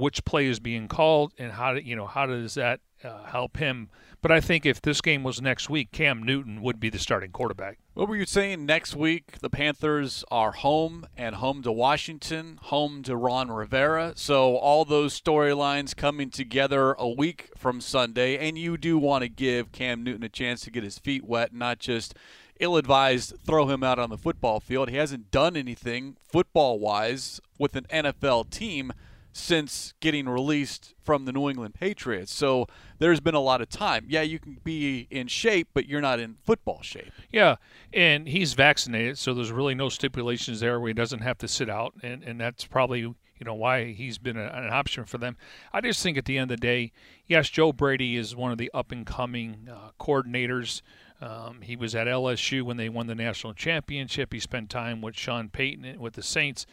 which 0.00 0.24
play 0.24 0.46
is 0.46 0.58
being 0.58 0.88
called 0.88 1.32
and 1.38 1.52
how 1.52 1.74
to, 1.74 1.84
you 1.84 1.94
know 1.94 2.06
how 2.06 2.26
does 2.26 2.54
that 2.54 2.80
uh, 3.04 3.24
help 3.24 3.56
him. 3.58 3.90
But 4.22 4.30
I 4.30 4.40
think 4.40 4.66
if 4.66 4.82
this 4.82 5.00
game 5.00 5.22
was 5.22 5.40
next 5.40 5.70
week, 5.70 5.92
Cam 5.92 6.22
Newton 6.22 6.60
would 6.60 6.78
be 6.78 6.90
the 6.90 6.98
starting 6.98 7.30
quarterback. 7.30 7.78
What 7.94 8.06
were 8.08 8.16
you 8.16 8.26
saying? 8.26 8.66
Next 8.66 8.94
week, 8.94 9.38
the 9.40 9.48
Panthers 9.48 10.24
are 10.30 10.52
home 10.52 11.06
and 11.16 11.36
home 11.36 11.62
to 11.62 11.72
Washington, 11.72 12.58
home 12.64 13.02
to 13.04 13.16
Ron 13.16 13.50
Rivera. 13.50 14.12
So 14.16 14.56
all 14.56 14.84
those 14.84 15.18
storylines 15.18 15.96
coming 15.96 16.28
together 16.28 16.92
a 16.98 17.08
week 17.08 17.50
from 17.56 17.80
Sunday, 17.80 18.36
and 18.36 18.58
you 18.58 18.76
do 18.76 18.98
want 18.98 19.22
to 19.22 19.28
give 19.28 19.72
Cam 19.72 20.02
Newton 20.02 20.24
a 20.24 20.28
chance 20.28 20.60
to 20.62 20.70
get 20.70 20.84
his 20.84 20.98
feet 20.98 21.24
wet, 21.24 21.54
not 21.54 21.78
just 21.78 22.14
ill-advised 22.58 23.32
throw 23.46 23.66
him 23.68 23.82
out 23.82 23.98
on 23.98 24.10
the 24.10 24.18
football 24.18 24.60
field. 24.60 24.90
He 24.90 24.96
hasn't 24.96 25.30
done 25.30 25.56
anything 25.56 26.18
football-wise 26.30 27.40
with 27.58 27.74
an 27.74 27.86
NFL 27.90 28.50
team 28.50 28.92
since 29.32 29.94
getting 30.00 30.28
released 30.28 30.94
from 31.02 31.24
the 31.24 31.32
New 31.32 31.48
England 31.48 31.74
Patriots. 31.74 32.32
So 32.34 32.66
there's 32.98 33.20
been 33.20 33.34
a 33.34 33.40
lot 33.40 33.60
of 33.60 33.68
time. 33.68 34.06
Yeah, 34.08 34.22
you 34.22 34.38
can 34.38 34.58
be 34.64 35.06
in 35.10 35.28
shape, 35.28 35.68
but 35.72 35.86
you're 35.86 36.00
not 36.00 36.18
in 36.20 36.36
football 36.44 36.82
shape. 36.82 37.12
Yeah, 37.30 37.56
and 37.92 38.28
he's 38.28 38.54
vaccinated, 38.54 39.18
so 39.18 39.34
there's 39.34 39.52
really 39.52 39.74
no 39.74 39.88
stipulations 39.88 40.60
there 40.60 40.80
where 40.80 40.88
he 40.88 40.94
doesn't 40.94 41.20
have 41.20 41.38
to 41.38 41.48
sit 41.48 41.70
out, 41.70 41.94
and, 42.02 42.22
and 42.22 42.40
that's 42.40 42.64
probably 42.64 43.00
you 43.40 43.46
know 43.46 43.54
why 43.54 43.92
he's 43.92 44.18
been 44.18 44.36
a, 44.36 44.46
an 44.46 44.70
option 44.70 45.04
for 45.04 45.18
them. 45.18 45.36
I 45.72 45.80
just 45.80 46.02
think 46.02 46.18
at 46.18 46.26
the 46.26 46.36
end 46.36 46.50
of 46.50 46.60
the 46.60 46.66
day, 46.66 46.92
yes, 47.26 47.48
Joe 47.48 47.72
Brady 47.72 48.16
is 48.16 48.36
one 48.36 48.52
of 48.52 48.58
the 48.58 48.70
up 48.74 48.92
and 48.92 49.06
coming 49.06 49.68
uh, 49.70 49.90
coordinators. 49.98 50.82
Um, 51.22 51.60
he 51.62 51.76
was 51.76 51.94
at 51.94 52.06
LSU 52.06 52.62
when 52.62 52.76
they 52.76 52.88
won 52.88 53.06
the 53.06 53.14
national 53.14 53.54
championship. 53.54 54.32
He 54.32 54.40
spent 54.40 54.70
time 54.70 55.00
with 55.00 55.16
Sean 55.16 55.48
Payton 55.48 55.98
with 55.98 56.14
the 56.14 56.22
Saints. 56.22 56.66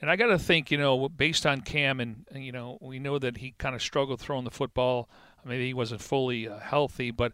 And 0.00 0.10
I 0.10 0.16
got 0.16 0.26
to 0.26 0.38
think, 0.38 0.70
you 0.70 0.78
know, 0.78 1.08
based 1.08 1.46
on 1.46 1.62
Cam, 1.62 2.00
and 2.00 2.26
you 2.34 2.52
know, 2.52 2.78
we 2.80 2.98
know 2.98 3.18
that 3.18 3.38
he 3.38 3.54
kind 3.58 3.74
of 3.74 3.82
struggled 3.82 4.20
throwing 4.20 4.44
the 4.44 4.50
football. 4.50 5.08
Maybe 5.44 5.66
he 5.66 5.74
wasn't 5.74 6.00
fully 6.00 6.48
uh, 6.48 6.58
healthy, 6.58 7.10
but 7.10 7.32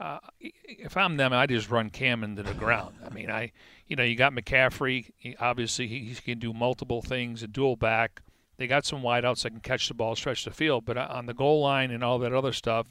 uh, 0.00 0.18
if 0.40 0.96
I'm 0.96 1.16
them, 1.16 1.32
I 1.32 1.46
just 1.46 1.70
run 1.70 1.90
Cam 1.90 2.22
into 2.22 2.42
the 2.42 2.54
ground. 2.54 2.96
I 3.04 3.10
mean, 3.10 3.30
I, 3.30 3.52
you 3.88 3.96
know, 3.96 4.04
you 4.04 4.14
got 4.14 4.32
McCaffrey. 4.32 5.10
He, 5.16 5.36
obviously, 5.40 5.88
he, 5.88 6.00
he 6.00 6.14
can 6.14 6.38
do 6.38 6.52
multiple 6.52 7.02
things, 7.02 7.42
a 7.42 7.48
dual 7.48 7.74
back. 7.74 8.22
They 8.58 8.66
got 8.68 8.86
some 8.86 9.02
wideouts 9.02 9.42
that 9.42 9.50
can 9.50 9.60
catch 9.60 9.88
the 9.88 9.94
ball, 9.94 10.14
stretch 10.14 10.44
the 10.44 10.50
field, 10.50 10.84
but 10.84 10.96
uh, 10.96 11.08
on 11.10 11.26
the 11.26 11.34
goal 11.34 11.62
line 11.62 11.90
and 11.90 12.04
all 12.04 12.18
that 12.20 12.32
other 12.32 12.52
stuff, 12.52 12.86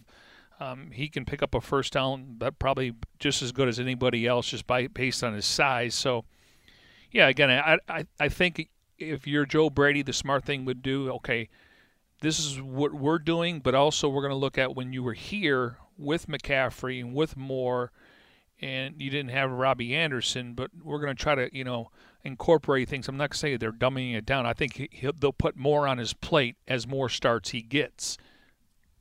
um, 0.60 0.92
he 0.92 1.08
can 1.08 1.24
pick 1.24 1.42
up 1.42 1.56
a 1.56 1.62
first 1.62 1.94
down, 1.94 2.36
but 2.38 2.60
probably 2.60 2.94
just 3.20 3.42
as 3.42 3.52
good 3.52 3.68
as 3.68 3.80
anybody 3.80 4.28
else, 4.28 4.50
just 4.50 4.68
by 4.68 4.88
based 4.88 5.24
on 5.24 5.34
his 5.34 5.46
size. 5.46 5.96
So, 5.96 6.26
yeah, 7.12 7.28
again, 7.28 7.50
I 7.50 7.78
I, 7.88 8.06
I 8.20 8.30
think 8.30 8.70
if 8.98 9.28
you're 9.28 9.46
Joe 9.46 9.70
Brady, 9.70 10.02
the 10.02 10.14
smart 10.14 10.46
thing 10.46 10.66
would 10.66 10.82
do, 10.82 11.12
okay, 11.14 11.50
this 12.22 12.40
is 12.40 12.62
what 12.62 12.94
we're 12.94 13.20
doing, 13.20 13.60
but 13.60 13.76
also 13.76 14.10
we're 14.10 14.22
going 14.22 14.32
to 14.32 14.36
look 14.36 14.58
at 14.58 14.76
when 14.76 14.94
you 14.94 15.04
were 15.04 15.14
here 15.14 15.78
with 15.98 16.28
McCaffrey 16.28 17.00
and 17.00 17.14
with 17.14 17.38
Moore, 17.38 17.92
and 18.60 18.96
you 19.02 19.10
didn't 19.10 19.32
have 19.32 19.52
Robbie 19.52 19.96
Anderson, 19.96 20.54
but 20.54 20.72
we're 20.84 21.00
going 21.00 21.16
to 21.16 21.22
try 21.22 21.36
to, 21.36 21.50
you 21.56 21.64
know, 21.64 21.92
incorporate 22.24 22.90
things. 22.90 23.08
I'm 23.08 23.18
not 23.18 23.30
going 23.30 23.34
to 23.34 23.38
say 23.38 23.58
they're 23.58 23.72
dumbing 23.72 24.16
it 24.16 24.26
down. 24.26 24.46
I 24.46 24.54
think 24.54 24.90
they'll 25.20 25.32
put 25.32 25.56
more 25.56 25.88
on 25.88 26.00
his 26.00 26.14
plate 26.14 26.56
as 26.68 26.88
more 26.88 27.10
starts 27.10 27.50
he 27.52 27.62
gets. 27.62 28.18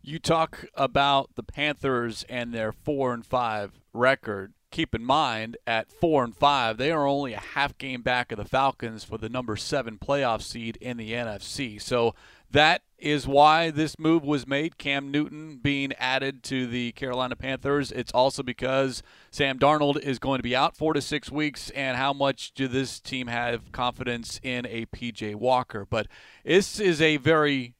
You 0.03 0.19
talk 0.19 0.67
about 0.75 1.35
the 1.35 1.43
Panthers 1.43 2.25
and 2.29 2.53
their 2.53 2.71
four 2.71 3.12
and 3.15 3.25
five 3.25 3.81
record 3.93 4.53
keep 4.76 4.95
in 4.95 5.02
mind 5.02 5.56
at 5.66 5.90
four 5.90 6.23
and 6.23 6.37
five, 6.37 6.76
they 6.76 6.90
are 6.90 7.06
only 7.06 7.33
a 7.33 7.40
half 7.40 7.78
game 7.78 8.02
back 8.02 8.30
of 8.30 8.37
the 8.37 8.45
Falcons 8.45 9.04
for 9.04 9.16
the 9.16 9.30
number 9.30 9.56
seven 9.56 9.97
playoff 9.97 10.42
seed 10.42 10.76
in 10.83 10.99
the 10.99 11.12
NFC. 11.12 11.80
So 11.80 12.14
that 12.50 12.83
is 12.99 13.26
why 13.26 13.71
this 13.71 13.99
move 13.99 14.23
was 14.23 14.47
made. 14.47 14.76
Cam 14.76 15.11
Newton 15.11 15.61
being 15.62 15.95
added 15.95 16.42
to 16.45 16.66
the 16.66 16.92
Carolina 16.92 17.37
Panthers. 17.37 17.90
It's 17.90 18.12
also 18.12 18.42
because 18.42 19.02
Sam 19.30 19.59
Darnold 19.59 19.99
is 20.00 20.18
going 20.18 20.40
to 20.40 20.42
be 20.42 20.54
out 20.54 20.76
four 20.76 20.92
to 20.92 21.00
six 21.00 21.30
weeks. 21.33 21.71
And 21.71 21.97
how 21.97 22.12
much 22.12 22.52
do 22.52 22.68
this 22.68 23.00
team 23.00 23.28
have 23.28 23.73
confidence 23.73 24.38
in 24.42 24.66
a 24.66 24.85
PJ 24.85 25.37
Walker? 25.37 25.87
But 25.88 26.06
this 26.45 26.78
is 26.78 27.00
a 27.00 27.16
very 27.16 27.76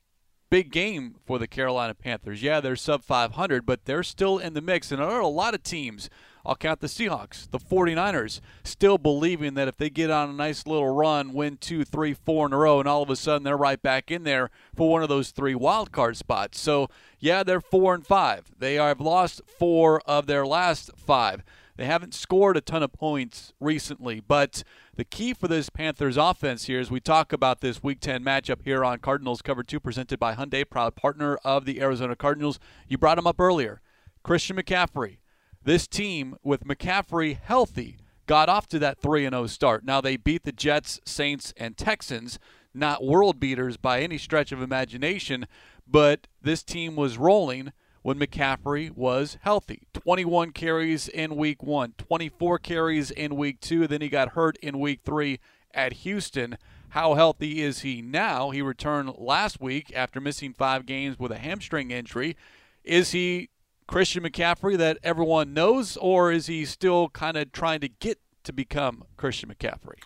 big 0.49 0.73
game 0.73 1.17
for 1.27 1.39
the 1.39 1.47
Carolina 1.47 1.95
Panthers. 1.95 2.43
Yeah, 2.43 2.61
they're 2.61 2.77
sub 2.77 3.03
500, 3.03 3.67
but 3.67 3.85
they're 3.85 4.03
still 4.03 4.39
in 4.39 4.55
the 4.55 4.63
mix. 4.63 4.91
And 4.91 5.01
there 5.01 5.11
are 5.11 5.21
a 5.21 5.29
lot 5.29 5.55
of 5.55 5.63
teams 5.63 6.09
I'll 6.47 6.57
count 6.57 6.81
the 6.81 6.87
Seahawks, 6.87 7.51
the 7.51 7.59
49ers, 7.59 8.41
still 8.63 8.99
believing 8.99 9.55
that 9.55 9.67
if 9.67 9.77
they 9.77 9.91
get 9.91 10.11
on 10.11 10.31
a 10.31 10.33
nice 10.33 10.67
little 10.67 10.95
run, 10.95 11.33
win 11.33 11.57
two, 11.57 11.85
three, 11.85 12.15
four 12.15 12.47
in 12.47 12.53
a 12.53 12.57
row, 12.57 12.79
and 12.79 12.89
all 12.89 13.03
of 13.03 13.11
a 13.11 13.17
sudden 13.17 13.43
they're 13.43 13.57
right 13.57 13.83
back 13.83 14.11
in 14.11 14.23
there 14.23 14.51
for 14.75 14.89
one 14.89 15.03
of 15.03 15.09
those 15.09 15.33
three 15.33 15.55
wild 15.57 15.91
card 15.91 16.17
spots. 16.17 16.61
So, 16.61 16.89
yeah, 17.19 17.43
they're 17.43 17.61
four 17.61 17.95
and 17.95 18.07
five. 18.07 18.53
They 18.57 18.75
have 18.75 19.01
lost 19.01 19.41
four 19.47 20.01
of 20.07 20.27
their 20.27 20.47
last 20.47 20.91
five. 20.97 21.43
They 21.77 21.85
haven't 21.85 22.15
scored 22.15 22.57
a 22.57 22.63
ton 22.63 22.83
of 22.83 22.93
points 22.93 23.53
recently, 23.61 24.21
but 24.21 24.63
the 24.95 25.05
key 25.05 25.35
for 25.35 25.47
this 25.47 25.69
Panthers 25.69 26.17
offense 26.17 26.65
here 26.65 26.81
is 26.81 26.91
we 26.91 27.01
talk 27.01 27.35
about 27.35 27.61
this 27.61 27.83
Week 27.83 28.01
10 28.01 28.25
matchup 28.25 28.63
here 28.63 28.83
on 28.83 28.99
Cardinals 29.01 29.43
Cover 29.43 29.63
2 29.63 29.79
presented 29.81 30.19
by 30.19 30.35
Hyundai, 30.35 30.69
proud 30.69 30.95
partner 30.95 31.37
of 31.45 31.67
the 31.67 31.83
Arizona 31.83 32.17
Cardinals. 32.17 32.59
You 32.89 32.97
brought 32.97 33.19
him 33.19 33.27
up 33.27 33.39
earlier. 33.39 33.83
Christian 34.23 34.57
McCaffrey, 34.57 35.19
this 35.67 35.89
team 35.89 36.37
with 36.45 36.65
McCaffrey 36.65 37.39
healthy 37.39 37.99
got 38.27 38.49
off 38.49 38.69
to 38.69 38.79
that 38.79 39.01
3 39.01 39.29
0 39.29 39.47
start. 39.49 39.85
Now 39.85 40.01
they 40.01 40.17
beat 40.17 40.45
the 40.45 40.53
Jets, 40.53 41.01
Saints, 41.05 41.53
and 41.57 41.77
Texans, 41.77 42.39
not 42.73 43.05
world 43.05 43.41
beaters 43.41 43.77
by 43.77 44.01
any 44.01 44.17
stretch 44.17 44.53
of 44.53 44.63
imagination, 44.63 45.47
but 45.87 46.29
this 46.41 46.63
team 46.63 46.95
was 46.95 47.19
rolling 47.19 47.73
when 48.03 48.17
McCaffrey 48.17 48.93
was 48.93 49.39
healthy. 49.41 49.89
21 49.93 50.53
carries 50.53 51.09
in 51.09 51.35
week 51.35 51.65
1, 51.65 51.95
24 51.99 52.59
carries 52.61 53.11
in 53.11 53.35
week 53.35 53.61
2, 53.61 53.89
then 53.89 54.01
he 54.01 54.09
got 54.09 54.31
hurt 54.31 54.57
in 54.59 54.79
week 54.79 55.01
3 55.05 55.41
at 55.75 55.93
Houston. 55.95 56.59
How 56.91 57.15
healthy 57.15 57.61
is 57.61 57.81
he 57.81 58.01
now? 58.03 58.51
He 58.51 58.63
returned 58.63 59.15
last 59.19 59.61
week 59.61 59.93
after 59.97 60.21
missing 60.21 60.53
5 60.53 60.87
games 60.87 61.19
with 61.19 61.33
a 61.33 61.39
hamstring 61.39 61.91
injury. 61.91 62.37
Is 62.85 63.11
he 63.11 63.49
Christian 63.87 64.25
McCaffrey 64.25 64.77
that 64.77 64.99
everyone 65.03 65.55
knows, 65.55 65.97
or 65.97 66.33
is 66.33 66.47
he 66.47 66.65
still 66.65 67.09
kind 67.11 67.37
of 67.37 67.53
trying 67.53 67.81
to 67.81 67.89
get 67.89 68.19
to 68.45 68.53
become 68.53 69.05
Christian 69.17 69.49
McCaffrey? 69.49 69.99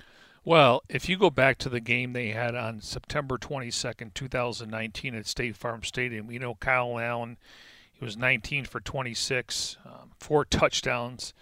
Well, 0.44 0.82
if 0.88 1.08
you 1.08 1.18
go 1.18 1.30
back 1.30 1.58
to 1.58 1.68
the 1.68 1.80
game 1.80 2.12
they 2.12 2.30
had 2.30 2.54
on 2.54 2.80
September 2.80 3.36
22nd, 3.36 4.14
2019 4.14 5.14
at 5.14 5.26
State 5.26 5.56
Farm 5.56 5.82
Stadium, 5.82 6.30
you 6.30 6.38
know 6.38 6.54
Kyle 6.54 6.98
Allen, 6.98 7.36
he 7.92 8.04
was 8.04 8.16
19 8.16 8.64
for 8.64 8.80
26, 8.80 9.76
um, 9.84 10.12
four 10.18 10.44
touchdowns, 10.50 11.34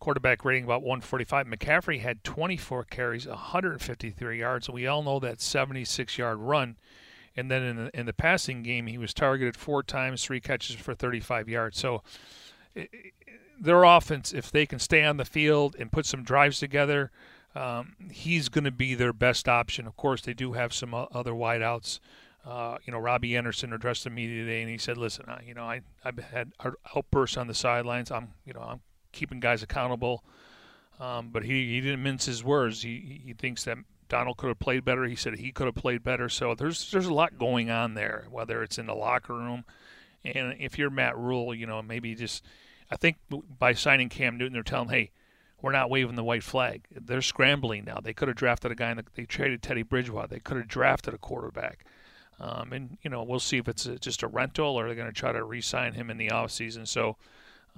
quarterback 0.00 0.44
rating 0.44 0.64
about 0.64 0.82
145. 0.82 1.46
McCaffrey 1.46 2.00
had 2.00 2.24
24 2.24 2.84
carries, 2.84 3.26
153 3.26 4.38
yards, 4.38 4.66
and 4.66 4.74
we 4.74 4.86
all 4.86 5.02
know 5.02 5.20
that 5.20 5.40
76 5.40 6.18
yard 6.18 6.38
run 6.38 6.76
and 7.36 7.50
then 7.50 7.62
in 7.62 7.76
the, 7.76 7.98
in 7.98 8.06
the 8.06 8.12
passing 8.12 8.62
game, 8.62 8.86
he 8.86 8.98
was 8.98 9.14
targeted 9.14 9.56
four 9.56 9.82
times, 9.82 10.24
three 10.24 10.40
catches 10.40 10.76
for 10.76 10.94
35 10.94 11.48
yards. 11.48 11.78
So 11.78 12.02
their 13.60 13.84
offense, 13.84 14.32
if 14.32 14.50
they 14.50 14.66
can 14.66 14.78
stay 14.78 15.04
on 15.04 15.16
the 15.16 15.24
field 15.24 15.76
and 15.78 15.92
put 15.92 16.06
some 16.06 16.22
drives 16.22 16.58
together, 16.58 17.10
um, 17.54 17.96
he's 18.10 18.48
going 18.48 18.64
to 18.64 18.70
be 18.70 18.94
their 18.94 19.12
best 19.12 19.48
option. 19.48 19.86
Of 19.86 19.96
course, 19.96 20.22
they 20.22 20.34
do 20.34 20.52
have 20.52 20.72
some 20.72 20.94
other 20.94 21.32
wideouts. 21.32 22.00
Uh, 22.44 22.78
you 22.84 22.92
know, 22.92 22.98
Robbie 22.98 23.36
Anderson 23.36 23.72
addressed 23.72 24.04
the 24.04 24.10
media 24.10 24.44
today, 24.44 24.62
and 24.62 24.70
he 24.70 24.78
said, 24.78 24.96
"Listen, 24.96 25.26
I, 25.28 25.42
you 25.46 25.54
know, 25.54 25.62
I 25.62 25.82
I've 26.02 26.18
had 26.18 26.52
outbursts 26.96 27.36
on 27.36 27.46
the 27.46 27.54
sidelines. 27.54 28.10
I'm, 28.10 28.32
you 28.44 28.52
know, 28.52 28.62
I'm 28.62 28.80
keeping 29.12 29.38
guys 29.38 29.62
accountable." 29.62 30.24
Um, 30.98 31.28
but 31.30 31.44
he, 31.44 31.74
he 31.74 31.80
didn't 31.80 32.02
mince 32.02 32.24
his 32.24 32.42
words. 32.42 32.82
He 32.82 33.20
he 33.24 33.32
thinks 33.32 33.64
that 33.64 33.78
Darnold 34.12 34.36
could 34.36 34.48
have 34.48 34.58
played 34.58 34.84
better. 34.84 35.04
He 35.04 35.16
said 35.16 35.36
he 35.36 35.52
could 35.52 35.66
have 35.66 35.74
played 35.74 36.04
better. 36.04 36.28
So 36.28 36.54
there's 36.54 36.90
there's 36.90 37.06
a 37.06 37.14
lot 37.14 37.38
going 37.38 37.70
on 37.70 37.94
there, 37.94 38.26
whether 38.30 38.62
it's 38.62 38.78
in 38.78 38.86
the 38.86 38.94
locker 38.94 39.34
room, 39.34 39.64
and 40.24 40.54
if 40.60 40.78
you're 40.78 40.90
Matt 40.90 41.16
Rhule, 41.16 41.54
you 41.54 41.66
know 41.66 41.80
maybe 41.80 42.14
just 42.14 42.44
I 42.90 42.96
think 42.96 43.16
by 43.58 43.72
signing 43.72 44.10
Cam 44.10 44.36
Newton, 44.36 44.52
they're 44.52 44.62
telling, 44.62 44.90
hey, 44.90 45.12
we're 45.62 45.72
not 45.72 45.88
waving 45.88 46.16
the 46.16 46.24
white 46.24 46.42
flag. 46.42 46.82
They're 46.90 47.22
scrambling 47.22 47.84
now. 47.84 48.00
They 48.02 48.12
could 48.12 48.28
have 48.28 48.36
drafted 48.36 48.70
a 48.70 48.74
guy, 48.74 48.90
and 48.90 49.02
they 49.14 49.24
traded 49.24 49.62
Teddy 49.62 49.82
Bridgewater. 49.82 50.28
They 50.28 50.40
could 50.40 50.58
have 50.58 50.68
drafted 50.68 51.14
a 51.14 51.18
quarterback. 51.18 51.86
Um, 52.38 52.72
and 52.72 52.98
you 53.02 53.10
know 53.10 53.22
we'll 53.22 53.40
see 53.40 53.58
if 53.58 53.68
it's 53.68 53.86
a, 53.86 53.98
just 53.98 54.22
a 54.22 54.26
rental 54.26 54.74
or 54.74 54.86
they're 54.86 54.96
going 54.96 55.06
to 55.06 55.12
try 55.12 55.32
to 55.32 55.44
re-sign 55.44 55.94
him 55.94 56.10
in 56.10 56.18
the 56.18 56.28
offseason. 56.28 56.88
So, 56.88 57.16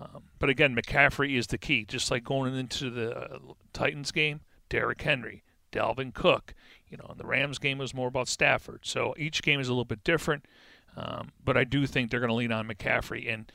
um, 0.00 0.25
but 0.38 0.49
again, 0.49 0.75
McCaffrey 0.75 1.37
is 1.37 1.47
the 1.47 1.59
key. 1.59 1.85
Just 1.85 2.11
like 2.11 2.25
going 2.25 2.57
into 2.57 2.91
the 2.91 3.17
uh, 3.17 3.38
Titans 3.73 4.11
game, 4.11 4.41
Derrick 4.69 5.03
Henry, 5.03 5.45
Dalvin 5.75 6.14
Cook. 6.14 6.54
You 6.88 6.97
know, 6.99 7.07
and 7.11 7.19
the 7.19 7.26
Rams 7.26 7.59
game 7.59 7.78
was 7.78 7.93
more 7.93 8.09
about 8.09 8.28
Stafford. 8.28 8.81
So 8.83 9.14
each 9.19 9.43
game 9.43 9.59
is 9.59 9.69
a 9.69 9.73
little 9.73 9.85
bit 9.85 10.04
different. 10.04 10.47
Um, 10.97 11.33
but 11.45 11.57
I 11.57 11.64
do 11.64 11.87
think 11.87 12.11
they're 12.11 12.21
going 12.21 12.28
to 12.28 12.37
lean 12.37 12.52
on 12.52 12.69
McCaffrey. 12.69 13.33
And 13.33 13.50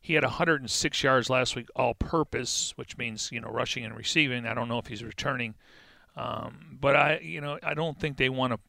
He 0.00 0.14
had 0.14 0.22
106 0.22 1.02
yards 1.02 1.28
last 1.28 1.56
week, 1.56 1.68
all-purpose, 1.74 2.72
which 2.76 2.96
means 2.96 3.30
you 3.32 3.40
know 3.40 3.48
rushing 3.48 3.84
and 3.84 3.96
receiving. 3.96 4.46
I 4.46 4.54
don't 4.54 4.68
know 4.68 4.78
if 4.78 4.86
he's 4.86 5.02
returning, 5.02 5.54
um, 6.16 6.78
but 6.80 6.94
I 6.96 7.18
you 7.20 7.40
know 7.40 7.58
I 7.62 7.74
don't 7.74 7.98
think 7.98 8.16
they 8.16 8.28
want 8.28 8.52
to 8.52 8.60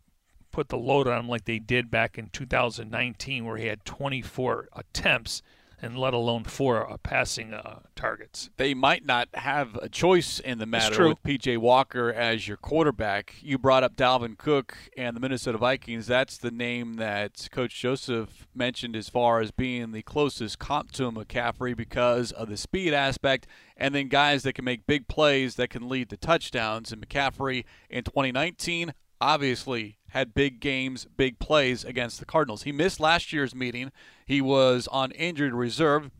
put 0.51 0.69
the 0.69 0.77
load 0.77 1.07
on 1.07 1.19
him 1.21 1.29
like 1.29 1.45
they 1.45 1.59
did 1.59 1.89
back 1.89 2.17
in 2.17 2.29
2019, 2.29 3.45
where 3.45 3.57
he 3.57 3.67
had 3.67 3.83
24 3.85 4.69
attempts 4.73 5.41
and 5.83 5.97
let 5.97 6.13
alone 6.13 6.45
four 6.45 6.89
uh, 6.89 6.95
passing 6.97 7.53
uh, 7.53 7.79
targets. 7.93 8.49
They 8.55 8.73
might 8.73 9.05
not 9.05 9.27
have 9.33 9.75
a 9.75 9.89
choice 9.89 10.39
in 10.39 10.57
the 10.57 10.65
matter 10.65 11.09
with 11.09 11.21
PJ 11.23 11.57
Walker 11.57 12.11
as 12.11 12.47
your 12.47 12.55
quarterback. 12.55 13.35
You 13.41 13.57
brought 13.57 13.83
up 13.83 13.97
Dalvin 13.97 14.37
Cook 14.37 14.77
and 14.95 15.13
the 15.13 15.19
Minnesota 15.19 15.57
Vikings. 15.57 16.07
That's 16.07 16.37
the 16.37 16.51
name 16.51 16.93
that 16.95 17.49
Coach 17.51 17.77
Joseph 17.77 18.47
mentioned 18.55 18.95
as 18.95 19.09
far 19.09 19.41
as 19.41 19.51
being 19.51 19.91
the 19.91 20.03
closest 20.03 20.57
comp 20.57 20.91
to 20.93 21.11
McCaffrey 21.11 21.75
because 21.75 22.31
of 22.31 22.47
the 22.47 22.57
speed 22.57 22.93
aspect, 22.93 23.45
and 23.75 23.93
then 23.93 24.07
guys 24.07 24.43
that 24.43 24.53
can 24.53 24.63
make 24.63 24.87
big 24.87 25.09
plays 25.09 25.55
that 25.55 25.69
can 25.69 25.89
lead 25.89 26.09
to 26.11 26.17
touchdowns. 26.17 26.93
And 26.93 27.05
McCaffrey 27.05 27.65
in 27.89 28.05
2019 28.05 28.93
obviously 29.23 29.97
had 30.13 30.35
big 30.35 30.59
games, 30.59 31.07
big 31.17 31.39
plays 31.39 31.83
against 31.83 32.19
the 32.19 32.25
Cardinals. 32.25 32.63
He 32.63 32.71
missed 32.71 32.99
last 32.99 33.33
year's 33.33 33.55
meeting. 33.55 33.91
He 34.27 34.41
was 34.41 34.87
on 34.91 35.11
injured 35.11 35.55
reserve. 35.55 36.11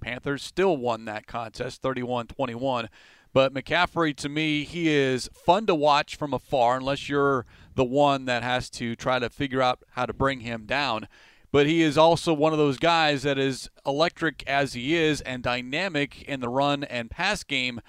Panthers 0.00 0.42
still 0.42 0.78
won 0.78 1.04
that 1.04 1.26
contest 1.26 1.82
31 1.82 2.28
21. 2.28 2.88
But 3.34 3.52
McCaffrey, 3.52 4.16
to 4.16 4.30
me, 4.30 4.64
he 4.64 4.88
is 4.88 5.28
fun 5.34 5.66
to 5.66 5.74
watch 5.74 6.16
from 6.16 6.32
afar, 6.32 6.78
unless 6.78 7.10
you're 7.10 7.44
the 7.74 7.84
one 7.84 8.24
that 8.24 8.42
has 8.42 8.70
to 8.70 8.96
try 8.96 9.18
to 9.18 9.28
figure 9.28 9.60
out 9.60 9.82
how 9.92 10.06
to 10.06 10.14
bring 10.14 10.40
him 10.40 10.64
down. 10.64 11.06
But 11.50 11.66
he 11.66 11.82
is 11.82 11.98
also 11.98 12.32
one 12.32 12.52
of 12.52 12.58
those 12.58 12.78
guys 12.78 13.22
that 13.22 13.38
is 13.38 13.68
electric 13.84 14.42
as 14.46 14.72
he 14.72 14.96
is 14.96 15.20
and 15.20 15.42
dynamic 15.42 16.22
in 16.22 16.40
the 16.40 16.48
run 16.48 16.84
and 16.84 17.10
pass 17.10 17.44
game 17.44 17.82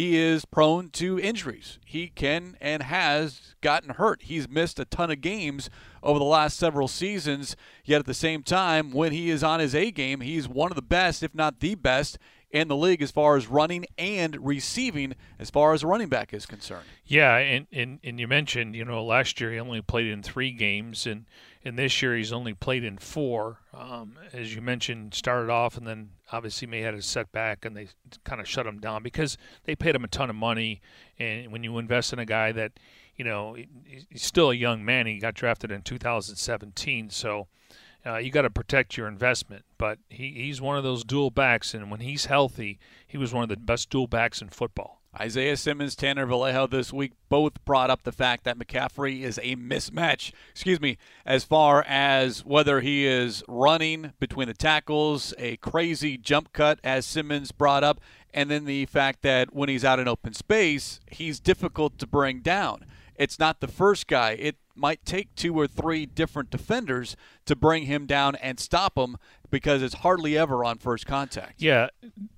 he 0.00 0.16
is 0.16 0.46
prone 0.46 0.88
to 0.88 1.20
injuries. 1.20 1.78
He 1.84 2.08
can 2.08 2.56
and 2.58 2.82
has 2.84 3.54
gotten 3.60 3.90
hurt. 3.90 4.22
He's 4.22 4.48
missed 4.48 4.80
a 4.80 4.86
ton 4.86 5.10
of 5.10 5.20
games 5.20 5.68
over 6.02 6.18
the 6.18 6.24
last 6.24 6.56
several 6.56 6.88
seasons, 6.88 7.54
yet 7.84 7.98
at 7.98 8.06
the 8.06 8.14
same 8.14 8.42
time, 8.42 8.92
when 8.92 9.12
he 9.12 9.28
is 9.28 9.44
on 9.44 9.60
his 9.60 9.74
A 9.74 9.90
game, 9.90 10.22
he's 10.22 10.48
one 10.48 10.72
of 10.72 10.76
the 10.76 10.80
best, 10.80 11.22
if 11.22 11.34
not 11.34 11.60
the 11.60 11.74
best, 11.74 12.18
in 12.50 12.68
the 12.68 12.76
league 12.76 13.00
as 13.00 13.10
far 13.10 13.36
as 13.36 13.46
running 13.46 13.86
and 13.96 14.36
receiving 14.44 15.14
as 15.38 15.50
far 15.50 15.72
as 15.72 15.82
a 15.82 15.86
running 15.86 16.08
back 16.08 16.34
is 16.34 16.46
concerned. 16.46 16.84
Yeah, 17.04 17.36
and, 17.36 17.66
and, 17.72 18.00
and 18.02 18.18
you 18.18 18.26
mentioned, 18.26 18.74
you 18.74 18.84
know, 18.84 19.04
last 19.04 19.40
year 19.40 19.52
he 19.52 19.60
only 19.60 19.80
played 19.82 20.06
in 20.06 20.22
three 20.22 20.50
games, 20.50 21.06
and, 21.06 21.26
and 21.64 21.78
this 21.78 22.02
year 22.02 22.16
he's 22.16 22.32
only 22.32 22.54
played 22.54 22.82
in 22.82 22.98
four. 22.98 23.60
Um, 23.72 24.18
as 24.32 24.54
you 24.54 24.60
mentioned, 24.60 25.14
started 25.14 25.50
off 25.50 25.76
and 25.76 25.86
then 25.86 26.10
obviously 26.32 26.66
may 26.66 26.80
had 26.80 26.94
a 26.94 27.02
setback, 27.02 27.64
and 27.64 27.76
they 27.76 27.88
kind 28.24 28.40
of 28.40 28.48
shut 28.48 28.66
him 28.66 28.80
down 28.80 29.02
because 29.02 29.38
they 29.64 29.76
paid 29.76 29.94
him 29.94 30.04
a 30.04 30.08
ton 30.08 30.30
of 30.30 30.36
money. 30.36 30.80
And 31.18 31.52
when 31.52 31.62
you 31.62 31.78
invest 31.78 32.12
in 32.12 32.18
a 32.18 32.26
guy 32.26 32.50
that, 32.52 32.72
you 33.16 33.24
know, 33.24 33.56
he's 33.84 34.22
still 34.22 34.50
a 34.50 34.54
young 34.54 34.84
man, 34.84 35.06
he 35.06 35.18
got 35.18 35.34
drafted 35.34 35.70
in 35.70 35.82
2017, 35.82 37.10
so– 37.10 37.46
uh, 38.04 38.16
you 38.16 38.30
got 38.30 38.42
to 38.42 38.50
protect 38.50 38.96
your 38.96 39.08
investment. 39.08 39.64
But 39.78 39.98
he, 40.08 40.30
he's 40.30 40.60
one 40.60 40.76
of 40.76 40.84
those 40.84 41.04
dual 41.04 41.30
backs, 41.30 41.74
and 41.74 41.90
when 41.90 42.00
he's 42.00 42.26
healthy, 42.26 42.78
he 43.06 43.18
was 43.18 43.32
one 43.32 43.42
of 43.42 43.48
the 43.48 43.56
best 43.56 43.90
dual 43.90 44.06
backs 44.06 44.40
in 44.40 44.48
football. 44.48 45.00
Isaiah 45.18 45.56
Simmons, 45.56 45.96
Tanner 45.96 46.24
Vallejo 46.24 46.68
this 46.68 46.92
week 46.92 47.12
both 47.28 47.64
brought 47.64 47.90
up 47.90 48.04
the 48.04 48.12
fact 48.12 48.44
that 48.44 48.56
McCaffrey 48.56 49.22
is 49.22 49.38
a 49.42 49.56
mismatch, 49.56 50.32
excuse 50.52 50.80
me, 50.80 50.98
as 51.26 51.42
far 51.42 51.84
as 51.88 52.44
whether 52.44 52.80
he 52.80 53.04
is 53.04 53.42
running 53.48 54.12
between 54.20 54.46
the 54.46 54.54
tackles, 54.54 55.34
a 55.36 55.56
crazy 55.56 56.16
jump 56.16 56.52
cut, 56.52 56.78
as 56.84 57.06
Simmons 57.06 57.50
brought 57.50 57.82
up, 57.82 58.00
and 58.32 58.48
then 58.48 58.66
the 58.66 58.86
fact 58.86 59.22
that 59.22 59.52
when 59.52 59.68
he's 59.68 59.84
out 59.84 59.98
in 59.98 60.06
open 60.06 60.32
space, 60.32 61.00
he's 61.10 61.40
difficult 61.40 61.98
to 61.98 62.06
bring 62.06 62.38
down. 62.38 62.84
It's 63.16 63.38
not 63.38 63.60
the 63.60 63.68
first 63.68 64.06
guy. 64.06 64.30
It 64.32 64.56
might 64.80 65.04
take 65.04 65.34
two 65.36 65.54
or 65.58 65.66
three 65.66 66.06
different 66.06 66.50
defenders 66.50 67.16
to 67.44 67.54
bring 67.54 67.84
him 67.84 68.06
down 68.06 68.34
and 68.36 68.58
stop 68.58 68.96
him 68.96 69.16
because 69.50 69.82
it's 69.82 69.96
hardly 69.96 70.38
ever 70.38 70.64
on 70.64 70.78
first 70.78 71.06
contact. 71.06 71.60
Yeah, 71.60 71.88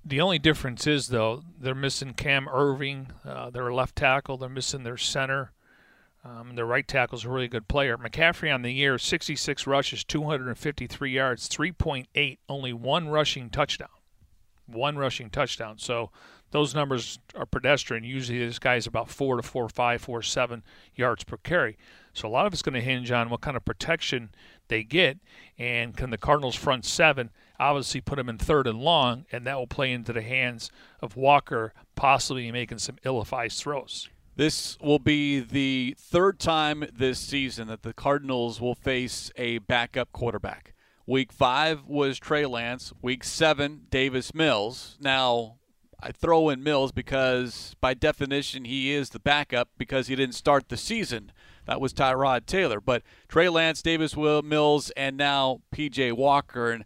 the 0.03 0.19
only 0.19 0.39
difference 0.39 0.85
is 0.85 1.07
though 1.07 1.43
they're 1.59 1.73
missing 1.73 2.13
Cam 2.13 2.45
Erving, 2.47 3.07
uh, 3.25 3.49
their 3.49 3.71
left 3.73 3.95
tackle. 3.95 4.37
They're 4.37 4.49
missing 4.49 4.83
their 4.83 4.97
center. 4.97 5.51
Um, 6.25 6.55
their 6.55 6.65
right 6.65 6.87
tackle 6.87 7.17
is 7.17 7.25
a 7.25 7.29
really 7.29 7.49
good 7.49 7.67
player. 7.67 7.97
McCaffrey 7.97 8.53
on 8.53 8.61
the 8.61 8.71
year, 8.71 8.97
66 8.97 9.67
rushes, 9.67 10.03
253 10.05 11.11
yards, 11.11 11.49
3.8, 11.49 12.37
only 12.47 12.71
one 12.73 13.09
rushing 13.09 13.49
touchdown. 13.49 13.89
One 14.65 14.97
rushing 14.97 15.29
touchdown. 15.29 15.79
So 15.79 16.11
those 16.51 16.73
numbers 16.73 17.19
are 17.35 17.45
pedestrian. 17.45 18.05
Usually 18.05 18.39
this 18.39 18.59
guy's 18.59 18.87
about 18.87 19.09
four 19.09 19.35
to 19.35 19.43
four, 19.43 19.67
five, 19.67 20.01
four, 20.01 20.21
seven 20.21 20.63
yards 20.95 21.25
per 21.25 21.37
carry. 21.37 21.77
So 22.13 22.27
a 22.27 22.29
lot 22.29 22.45
of 22.45 22.53
it's 22.53 22.61
going 22.61 22.75
to 22.75 22.81
hinge 22.81 23.11
on 23.11 23.29
what 23.29 23.41
kind 23.41 23.57
of 23.57 23.65
protection 23.65 24.29
they 24.67 24.83
get, 24.83 25.17
and 25.57 25.97
can 25.97 26.09
the 26.09 26.17
Cardinals' 26.17 26.55
front 26.55 26.85
seven 26.85 27.31
obviously 27.59 28.01
put 28.01 28.17
them 28.17 28.29
in 28.29 28.37
third 28.37 28.67
and 28.67 28.79
long, 28.79 29.25
and 29.31 29.45
that 29.45 29.57
will 29.57 29.67
play 29.67 29.91
into 29.91 30.13
the 30.13 30.21
hands 30.21 30.71
of 31.01 31.15
Walker 31.15 31.73
possibly 31.95 32.51
making 32.51 32.77
some 32.77 32.97
ill-advised 33.03 33.59
throws. 33.59 34.09
This 34.35 34.77
will 34.79 34.99
be 34.99 35.39
the 35.39 35.95
third 35.99 36.39
time 36.39 36.85
this 36.91 37.19
season 37.19 37.67
that 37.67 37.83
the 37.83 37.93
Cardinals 37.93 38.59
will 38.59 38.75
face 38.75 39.31
a 39.35 39.59
backup 39.59 40.11
quarterback. 40.11 40.73
Week 41.05 41.31
five 41.31 41.85
was 41.85 42.17
Trey 42.17 42.45
Lance. 42.45 42.93
Week 43.01 43.23
seven, 43.23 43.87
Davis 43.89 44.33
Mills. 44.33 44.97
Now, 45.01 45.57
I 45.99 46.11
throw 46.11 46.49
in 46.49 46.63
Mills 46.63 46.91
because, 46.91 47.75
by 47.79 47.93
definition, 47.93 48.65
he 48.65 48.91
is 48.91 49.09
the 49.09 49.19
backup 49.19 49.69
because 49.77 50.07
he 50.07 50.15
didn't 50.15 50.35
start 50.35 50.69
the 50.69 50.77
season. 50.77 51.31
That 51.65 51.81
was 51.81 51.93
Tyrod 51.93 52.45
Taylor. 52.45 52.79
But 52.79 53.03
Trey 53.27 53.49
Lance, 53.49 53.81
Davis 53.81 54.15
Mills, 54.15 54.91
and 54.91 55.17
now 55.17 55.61
P.J. 55.71 56.11
Walker. 56.13 56.71
And 56.71 56.85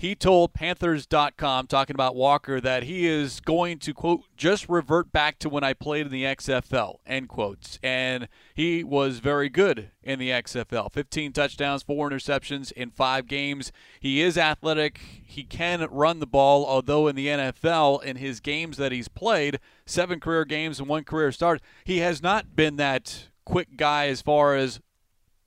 he 0.00 0.14
told 0.14 0.54
Panthers.com, 0.54 1.66
talking 1.66 1.94
about 1.94 2.16
Walker, 2.16 2.58
that 2.58 2.84
he 2.84 3.06
is 3.06 3.38
going 3.40 3.78
to, 3.80 3.92
quote, 3.92 4.22
just 4.34 4.66
revert 4.66 5.12
back 5.12 5.38
to 5.40 5.50
when 5.50 5.62
I 5.62 5.74
played 5.74 6.06
in 6.06 6.12
the 6.12 6.24
XFL, 6.24 7.00
end 7.04 7.28
quotes. 7.28 7.78
And 7.82 8.26
he 8.54 8.82
was 8.82 9.18
very 9.18 9.50
good 9.50 9.90
in 10.02 10.18
the 10.18 10.30
XFL 10.30 10.90
15 10.90 11.34
touchdowns, 11.34 11.82
four 11.82 12.08
interceptions 12.08 12.72
in 12.72 12.90
five 12.90 13.26
games. 13.26 13.72
He 14.00 14.22
is 14.22 14.38
athletic. 14.38 14.98
He 15.22 15.44
can 15.44 15.86
run 15.90 16.18
the 16.18 16.26
ball, 16.26 16.64
although 16.64 17.06
in 17.06 17.14
the 17.14 17.26
NFL, 17.26 18.02
in 18.02 18.16
his 18.16 18.40
games 18.40 18.78
that 18.78 18.92
he's 18.92 19.08
played, 19.08 19.60
seven 19.84 20.18
career 20.18 20.46
games 20.46 20.80
and 20.80 20.88
one 20.88 21.04
career 21.04 21.30
start, 21.30 21.60
he 21.84 21.98
has 21.98 22.22
not 22.22 22.56
been 22.56 22.76
that 22.76 23.28
quick 23.50 23.76
guy 23.76 24.06
as 24.06 24.22
far 24.22 24.54
as 24.54 24.80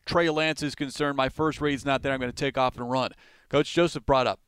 Trey 0.05 0.29
Lance 0.29 0.61
is 0.61 0.75
concerned. 0.75 1.15
My 1.15 1.29
first 1.29 1.61
read's 1.61 1.85
not 1.85 2.01
there. 2.01 2.13
I'm 2.13 2.19
going 2.19 2.31
to 2.31 2.35
take 2.35 2.57
off 2.57 2.77
and 2.77 2.89
run. 2.89 3.11
Coach 3.49 3.73
Joseph 3.73 4.05
brought 4.05 4.27
up 4.27 4.39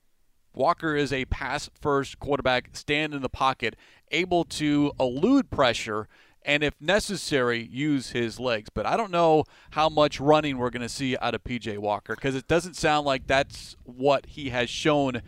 Walker 0.53 0.95
is 0.95 1.11
a 1.11 1.25
pass 1.25 1.69
first 1.79 2.19
quarterback, 2.19 2.69
stand 2.73 3.13
in 3.13 3.21
the 3.21 3.29
pocket, 3.29 3.75
able 4.11 4.45
to 4.45 4.93
elude 4.99 5.49
pressure, 5.49 6.07
and 6.43 6.63
if 6.63 6.73
necessary, 6.79 7.67
use 7.71 8.11
his 8.11 8.39
legs. 8.39 8.69
But 8.73 8.85
I 8.85 8.95
don't 8.95 9.11
know 9.11 9.43
how 9.71 9.89
much 9.89 10.19
running 10.19 10.57
we're 10.57 10.69
going 10.69 10.81
to 10.81 10.89
see 10.89 11.17
out 11.17 11.35
of 11.35 11.43
PJ 11.43 11.77
Walker 11.77 12.15
because 12.15 12.35
it 12.35 12.47
doesn't 12.47 12.75
sound 12.75 13.05
like 13.05 13.27
that's 13.27 13.75
what 13.83 14.27
he 14.27 14.49
has 14.49 14.69
shown 14.69 15.21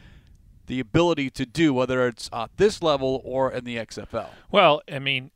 the 0.67 0.79
ability 0.79 1.29
to 1.31 1.45
do, 1.45 1.73
whether 1.73 2.07
it's 2.07 2.29
at 2.31 2.51
this 2.57 2.81
level 2.81 3.21
or 3.23 3.51
in 3.51 3.63
the 3.63 3.77
XFL. 3.77 4.29
Well, 4.51 4.81
I 4.91 4.99
mean, 4.99 5.31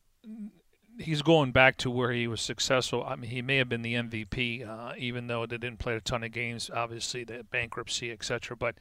he's 1.01 1.21
going 1.21 1.51
back 1.51 1.77
to 1.77 1.89
where 1.89 2.11
he 2.11 2.27
was 2.27 2.41
successful. 2.41 3.03
I 3.03 3.15
mean, 3.15 3.29
he 3.31 3.41
may 3.41 3.57
have 3.57 3.69
been 3.69 3.81
the 3.81 3.95
MVP, 3.95 4.67
uh, 4.67 4.93
even 4.97 5.27
though 5.27 5.45
they 5.45 5.57
didn't 5.57 5.79
play 5.79 5.95
a 5.95 6.01
ton 6.01 6.23
of 6.23 6.31
games. 6.31 6.69
Obviously, 6.73 7.23
the 7.23 7.43
bankruptcy, 7.43 8.11
etc. 8.11 8.55
But 8.55 8.75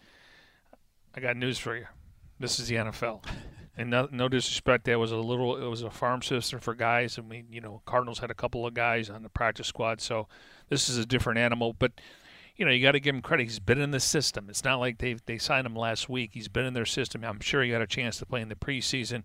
I 1.14 1.20
got 1.20 1.36
news 1.36 1.58
for 1.58 1.76
you. 1.76 1.86
This 2.38 2.58
is 2.58 2.68
the 2.68 2.76
NFL, 2.76 3.24
and 3.76 3.90
no, 3.90 4.08
no, 4.10 4.28
disrespect. 4.28 4.84
That 4.84 4.98
was 4.98 5.12
a 5.12 5.16
little. 5.16 5.56
It 5.56 5.68
was 5.68 5.82
a 5.82 5.90
farm 5.90 6.22
system 6.22 6.60
for 6.60 6.74
guys, 6.74 7.18
and 7.18 7.28
we, 7.28 7.44
you 7.50 7.60
know, 7.60 7.82
Cardinals 7.86 8.18
had 8.18 8.30
a 8.30 8.34
couple 8.34 8.66
of 8.66 8.74
guys 8.74 9.10
on 9.10 9.22
the 9.22 9.28
practice 9.28 9.66
squad. 9.66 10.00
So 10.00 10.28
this 10.68 10.88
is 10.88 10.98
a 10.98 11.06
different 11.06 11.38
animal, 11.38 11.74
but. 11.78 11.92
You 12.56 12.66
know, 12.66 12.72
you 12.72 12.82
got 12.82 12.92
to 12.92 13.00
give 13.00 13.14
him 13.14 13.22
credit. 13.22 13.44
He's 13.44 13.58
been 13.58 13.80
in 13.80 13.90
the 13.90 14.00
system. 14.00 14.50
It's 14.50 14.64
not 14.64 14.80
like 14.80 14.98
they 14.98 15.14
they 15.24 15.38
signed 15.38 15.66
him 15.66 15.74
last 15.74 16.10
week. 16.10 16.32
He's 16.34 16.48
been 16.48 16.66
in 16.66 16.74
their 16.74 16.84
system. 16.84 17.24
I'm 17.24 17.40
sure 17.40 17.62
he 17.62 17.70
got 17.70 17.80
a 17.80 17.86
chance 17.86 18.18
to 18.18 18.26
play 18.26 18.42
in 18.42 18.50
the 18.50 18.54
preseason. 18.54 19.22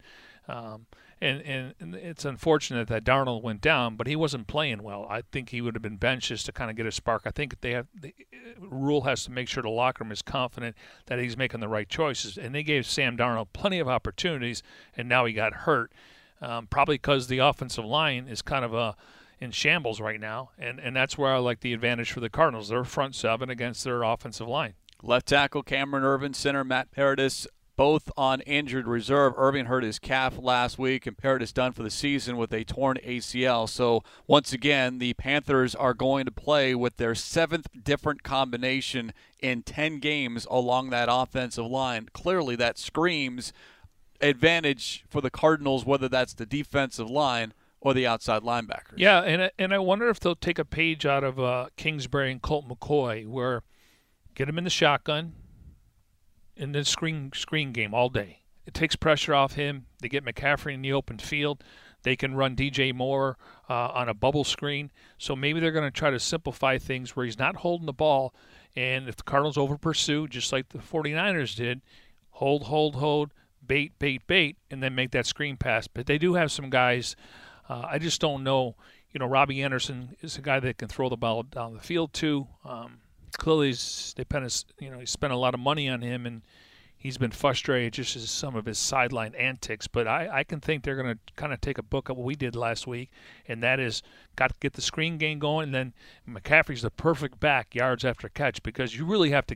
Um, 0.48 0.86
and, 1.22 1.74
and 1.80 1.96
it's 1.96 2.26
unfortunate 2.26 2.88
that 2.90 3.04
Darnold 3.04 3.42
went 3.42 3.62
down, 3.62 3.96
but 3.96 4.06
he 4.06 4.16
wasn't 4.16 4.48
playing 4.48 4.84
well. 4.84 5.08
I 5.10 5.22
think 5.32 5.50
he 5.50 5.62
would 5.62 5.74
have 5.76 5.82
been 5.82 5.98
benched 5.98 6.28
just 6.28 6.46
to 6.48 6.52
kind 6.52 6.70
of 6.70 6.76
get 6.76 6.86
a 6.86 6.92
spark. 6.92 7.24
I 7.26 7.32
think 7.32 7.62
they 7.62 7.72
have 7.72 7.88
the 7.94 8.14
Rhule 8.60 9.02
has 9.02 9.24
to 9.26 9.32
make 9.32 9.48
sure 9.48 9.64
the 9.64 9.70
locker 9.70 10.04
room 10.04 10.12
is 10.12 10.22
confident 10.22 10.76
that 11.06 11.20
he's 11.20 11.38
making 11.38 11.62
the 11.62 11.68
right 11.68 11.88
choices, 11.88 12.38
and 12.38 12.54
they 12.54 12.64
gave 12.64 12.86
Sam 12.86 13.18
Darnold 13.18 13.48
plenty 13.54 13.80
of 13.80 13.88
opportunities, 13.88 14.62
and 14.96 15.08
now 15.08 15.26
he 15.26 15.34
got 15.34 15.54
hurt, 15.54 15.92
um, 16.42 16.68
probably 16.68 16.96
because 16.96 17.28
the 17.28 17.40
offensive 17.40 17.86
line 17.86 18.28
is 18.28 18.42
kind 18.42 18.66
of 18.66 18.74
a 18.74 18.78
uh, 18.78 18.94
in 19.40 19.52
shambles 19.52 20.00
right 20.00 20.20
now, 20.20 20.52
and 20.58 20.80
and 20.80 20.96
that's 20.96 21.18
where 21.18 21.34
I 21.34 21.38
like 21.40 21.60
the 21.60 21.74
advantage 21.74 22.12
for 22.12 22.20
the 22.20 22.30
Cardinals. 22.30 22.70
Their 22.70 22.84
front 22.84 23.16
seven 23.16 23.50
against 23.50 23.84
their 23.84 24.04
offensive 24.04 24.48
line. 24.48 24.74
Left 25.04 25.28
tackle 25.28 25.62
Cameron 25.62 26.04
Erving, 26.04 26.36
center 26.36 26.64
Matt 26.64 26.92
Paradis, 26.92 27.48
both 27.76 28.12
on 28.18 28.42
injured 28.42 28.88
reserve. 28.88 29.36
Erving 29.36 29.68
hurt 29.68 29.84
his 29.84 30.00
calf 30.00 30.38
last 30.38 30.78
week, 30.78 31.06
and 31.06 31.18
Paradis 31.18 31.52
done 31.52 31.72
for 31.72 31.84
the 31.84 31.90
season 31.90 32.38
with 32.38 32.54
a 32.54 32.64
torn 32.64 32.98
ACL. 33.06 33.68
So, 33.68 34.04
once 34.28 34.54
again, 34.54 35.00
the 35.00 35.14
Panthers 35.14 35.76
are 35.76 35.94
going 35.94 36.26
to 36.26 36.32
play 36.32 36.74
with 36.76 36.98
their 36.98 37.16
seventh 37.16 37.68
different 37.84 38.24
combination 38.24 39.14
in 39.42 39.64
10 39.64 40.00
games 40.00 40.48
along 40.50 40.90
that 40.90 41.10
offensive 41.12 41.66
line. 41.66 42.10
Clearly, 42.14 42.56
that 42.56 42.78
screams 42.78 43.54
advantage 44.22 45.06
for 45.10 45.22
the 45.22 45.30
Cardinals, 45.30 45.86
whether 45.86 46.08
that's 46.08 46.34
the 46.34 46.46
defensive 46.46 47.10
line 47.10 47.54
or 47.82 47.94
the 47.94 48.08
outside 48.08 48.42
linebackers. 48.42 48.96
Yeah, 48.96 49.22
and 49.22 49.52
and 49.60 49.74
I 49.74 49.80
wonder 49.80 50.10
if 50.10 50.20
they'll 50.20 50.36
take 50.36 50.58
a 50.58 50.66
page 50.66 51.06
out 51.06 51.24
of 51.24 51.40
uh, 51.40 51.68
Kingsbury 51.78 52.32
and 52.32 52.42
Colt 52.42 52.68
McCoy, 52.68 53.28
where 53.28 53.62
get 54.34 54.50
him 54.50 54.58
in 54.58 54.64
the 54.64 54.70
shotgun, 54.70 55.34
in 56.56 56.72
the 56.72 56.86
screen 56.86 57.32
screen 57.34 57.72
game 57.72 57.94
all 57.94 58.10
day. 58.10 58.42
It 58.66 58.74
takes 58.74 58.96
pressure 58.96 59.36
off 59.36 59.54
him. 59.54 59.86
They 60.02 60.10
get 60.10 60.26
McCaffrey 60.26 60.74
in 60.74 60.82
the 60.82 60.94
open 60.94 61.20
field. 61.20 61.64
They 62.04 62.16
can 62.16 62.36
run 62.36 62.56
DJ 62.56 62.94
Moore 62.94 63.38
uh, 63.70 63.90
on 63.90 64.10
a 64.10 64.14
bubble 64.14 64.44
screen. 64.44 64.92
So 65.18 65.36
maybe 65.36 65.60
they're 65.60 65.72
going 65.72 65.92
to 65.92 65.98
try 66.00 66.12
to 66.12 66.20
simplify 66.20 66.78
things 66.78 67.16
where 67.16 67.26
he's 67.26 67.40
not 67.40 67.58
holding 67.58 67.86
the 67.86 67.94
ball. 67.94 68.34
And 68.76 69.08
if 69.08 69.16
the 69.16 69.24
Cardinals 69.24 69.58
over 69.58 69.78
pursue, 69.78 70.28
just 70.28 70.52
like 70.52 70.70
the 70.70 70.80
49ers 70.80 71.56
did, 71.56 71.82
hold, 72.32 72.64
hold, 72.64 72.96
hold, 72.96 73.34
bait, 73.66 73.98
bait, 74.00 74.26
bait, 74.28 74.58
and 74.70 74.84
then 74.84 74.94
make 74.96 75.12
that 75.12 75.26
screen 75.26 75.58
pass. 75.58 75.88
But 75.88 76.06
they 76.06 76.18
do 76.18 76.36
have 76.36 76.52
some 76.52 76.70
guys. 76.70 77.16
Uh, 77.68 77.88
I 77.90 78.00
just 78.00 78.22
don't 78.22 78.44
know. 78.44 78.76
You 79.12 79.20
know, 79.20 79.28
Robbie 79.28 79.64
Anderson 79.64 80.16
is 80.22 80.38
a 80.38 80.42
guy 80.42 80.60
that 80.60 80.78
can 80.78 80.88
throw 80.88 81.10
the 81.10 81.18
ball 81.18 81.44
down 81.44 81.74
the 81.74 81.80
field 81.80 82.14
too. 82.14 82.48
Um, 82.64 83.00
clearly, 83.38 83.70
they 83.70 84.24
spent 84.24 84.66
you 84.80 84.90
know 84.90 85.00
he 85.00 85.06
spent 85.06 85.34
a 85.34 85.38
lot 85.38 85.54
of 85.54 85.60
money 85.60 85.90
on 85.90 86.02
him, 86.02 86.26
and 86.26 86.42
he's 87.06 87.18
been 87.18 87.32
frustrated 87.32 87.94
just 87.94 88.16
as 88.16 88.30
some 88.30 88.56
of 88.56 88.66
his 88.66 88.80
sideline 88.80 89.36
antics. 89.36 89.88
But 89.88 90.08
I, 90.08 90.40
I 90.40 90.44
can 90.44 90.60
think 90.60 90.84
they're 90.84 90.96
going 90.96 91.14
to 91.14 91.20
kind 91.36 91.54
of 91.54 91.62
take 91.62 91.78
a 91.78 91.84
book 91.84 92.10
of 92.10 92.18
what 92.18 92.26
we 92.26 92.36
did 92.36 92.56
last 92.56 92.88
week, 92.88 93.12
and 93.48 93.62
that 93.62 93.80
is 93.80 94.02
got 94.36 94.50
to 94.50 94.56
get 94.60 94.74
the 94.74 94.82
screen 94.82 95.18
game 95.18 95.40
going. 95.40 95.66
And 95.66 95.76
then 95.76 95.94
McCaffrey's 96.28 96.82
the 96.82 96.90
perfect 96.90 97.40
back 97.40 97.76
yards 97.76 98.04
after 98.04 98.28
catch 98.30 98.64
because 98.64 98.98
you 98.98 99.06
really 99.06 99.30
have 99.30 99.46
to 99.48 99.56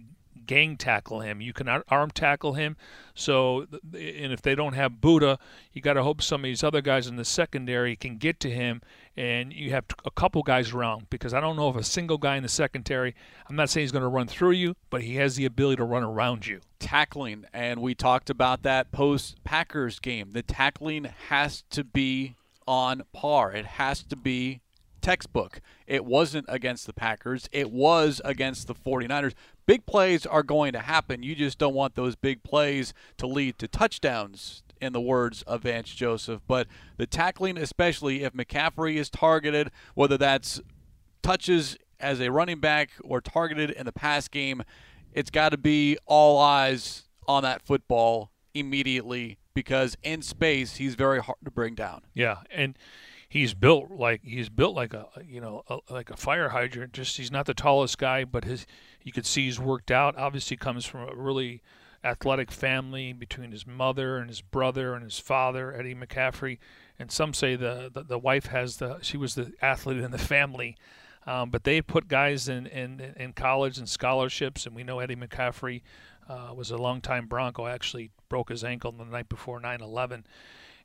gang 0.49 0.77
tackle 0.77 1.19
him. 1.19 1.41
You 1.41 1.53
can 1.53 1.67
arm 1.67 2.09
tackle 2.11 2.53
him. 2.53 2.75
So, 3.13 3.67
and 3.93 4.33
if 4.33 4.41
they 4.41 4.55
don't 4.55 4.73
have 4.73 4.93
Budda, 4.93 5.37
you 5.73 5.81
got 5.81 5.93
to 5.93 6.03
hope 6.03 6.23
some 6.23 6.41
of 6.41 6.45
these 6.45 6.63
other 6.63 6.81
guys 6.81 7.05
in 7.05 7.17
the 7.17 7.25
secondary 7.25 7.95
can 7.95 8.17
get 8.17 8.39
to 8.39 8.49
him, 8.49 8.81
and 9.19 9.51
you 9.51 9.71
have 9.71 9.83
a 10.05 10.11
couple 10.11 10.41
guys 10.43 10.71
around 10.71 11.09
because 11.09 11.33
I 11.33 11.41
don't 11.41 11.57
know 11.57 11.69
if 11.69 11.75
a 11.75 11.83
single 11.83 12.17
guy 12.17 12.37
in 12.37 12.43
the 12.43 12.47
secondary. 12.47 13.13
I'm 13.49 13.55
not 13.57 13.69
saying 13.69 13.83
he's 13.83 13.91
going 13.91 14.01
to 14.01 14.07
run 14.07 14.27
through 14.27 14.51
you, 14.51 14.77
but 14.89 15.01
he 15.01 15.15
has 15.15 15.35
the 15.35 15.43
ability 15.43 15.75
to 15.75 15.83
run 15.83 16.03
around 16.03 16.47
you. 16.47 16.61
Tackling, 16.79 17.43
and 17.51 17.81
we 17.81 17.93
talked 17.93 18.29
about 18.29 18.63
that 18.63 18.93
post 18.93 19.43
Packers 19.43 19.99
game. 19.99 20.31
The 20.31 20.41
tackling 20.41 21.03
has 21.27 21.65
to 21.71 21.83
be 21.83 22.37
on 22.65 23.03
par. 23.11 23.51
It 23.51 23.65
has 23.65 24.03
to 24.03 24.15
be 24.15 24.61
textbook. 25.01 25.59
It 25.85 26.05
wasn't 26.05 26.45
against 26.47 26.87
the 26.87 26.93
Packers, 26.93 27.49
it 27.51 27.71
was 27.71 28.21
against 28.23 28.67
the 28.67 28.75
49ers. 28.75 29.33
Big 29.65 29.85
plays 29.85 30.25
are 30.25 30.43
going 30.43 30.71
to 30.71 30.79
happen. 30.79 31.23
You 31.23 31.35
just 31.35 31.57
don't 31.57 31.75
want 31.75 31.95
those 31.95 32.15
big 32.15 32.41
plays 32.41 32.93
to 33.17 33.27
lead 33.27 33.59
to 33.59 33.67
touchdowns, 33.67 34.63
in 34.81 34.93
the 34.93 35.01
words 35.01 35.41
of 35.43 35.63
Vance 35.63 35.89
Joseph. 35.89 36.41
But 36.47 36.67
the 36.97 37.07
tackling, 37.07 37.57
especially 37.57 38.23
if 38.23 38.33
McCaffrey 38.33 38.95
is 38.95 39.09
targeted, 39.09 39.71
whether 39.95 40.17
that's 40.17 40.61
touches 41.21 41.77
as 41.99 42.21
a 42.21 42.31
running 42.31 42.59
back 42.59 42.91
or 43.03 43.21
targeted 43.21 43.71
in 43.71 43.85
the 43.85 43.91
pass 43.91 44.27
game, 44.27 44.63
it's 45.13 45.29
got 45.29 45.49
to 45.49 45.57
be 45.57 45.97
all 46.05 46.39
eyes 46.39 47.07
on 47.27 47.43
that 47.43 47.61
football 47.61 48.31
immediately 48.53 49.37
because 49.53 49.95
in 50.03 50.21
space 50.21 50.77
he's 50.77 50.95
very 50.95 51.21
hard 51.21 51.37
to 51.43 51.51
bring 51.51 51.75
down. 51.75 52.01
Yeah, 52.13 52.37
and 52.51 52.77
he's 53.27 53.53
built 53.53 53.91
like 53.91 54.21
he's 54.23 54.49
built 54.49 54.75
like 54.75 54.93
a 54.93 55.07
you 55.23 55.39
know 55.41 55.63
a, 55.67 55.79
like 55.89 56.09
a 56.09 56.17
fire 56.17 56.49
hydrant. 56.49 56.93
Just 56.93 57.17
he's 57.17 57.31
not 57.31 57.45
the 57.45 57.53
tallest 57.53 57.97
guy, 57.97 58.23
but 58.23 58.43
his 58.43 58.65
you 59.03 59.11
could 59.11 59.25
see 59.25 59.45
he's 59.45 59.59
worked 59.59 59.91
out. 59.91 60.17
Obviously, 60.17 60.57
comes 60.57 60.85
from 60.85 61.09
a 61.09 61.15
really 61.15 61.61
athletic 62.03 62.51
family 62.51 63.13
between 63.13 63.51
his 63.51 63.67
mother 63.67 64.17
and 64.17 64.29
his 64.29 64.41
brother 64.41 64.93
and 64.93 65.03
his 65.03 65.19
father, 65.19 65.73
Eddie 65.73 65.95
McCaffrey. 65.95 66.57
And 66.97 67.11
some 67.11 67.33
say 67.33 67.55
the 67.55 67.89
the, 67.93 68.03
the 68.03 68.19
wife 68.19 68.47
has 68.47 68.77
the 68.77 68.99
she 69.01 69.17
was 69.17 69.35
the 69.35 69.53
athlete 69.61 69.99
in 69.99 70.11
the 70.11 70.17
family. 70.17 70.77
Um, 71.27 71.49
but 71.49 71.63
they 71.63 71.81
put 71.81 72.07
guys 72.07 72.47
in, 72.47 72.65
in, 72.65 73.13
in 73.17 73.33
college 73.33 73.77
and 73.77 73.87
scholarships, 73.87 74.65
and 74.65 74.73
we 74.75 74.83
know 74.83 74.99
Eddie 74.99 75.17
McCaffrey 75.17 75.81
uh, 76.27 76.53
was 76.55 76.71
a 76.71 76.77
longtime 76.77 77.27
Bronco. 77.27 77.67
Actually, 77.67 78.11
broke 78.29 78.49
his 78.49 78.63
ankle 78.63 78.91
the 78.91 79.05
night 79.05 79.29
before 79.29 79.59
9/11, 79.59 80.23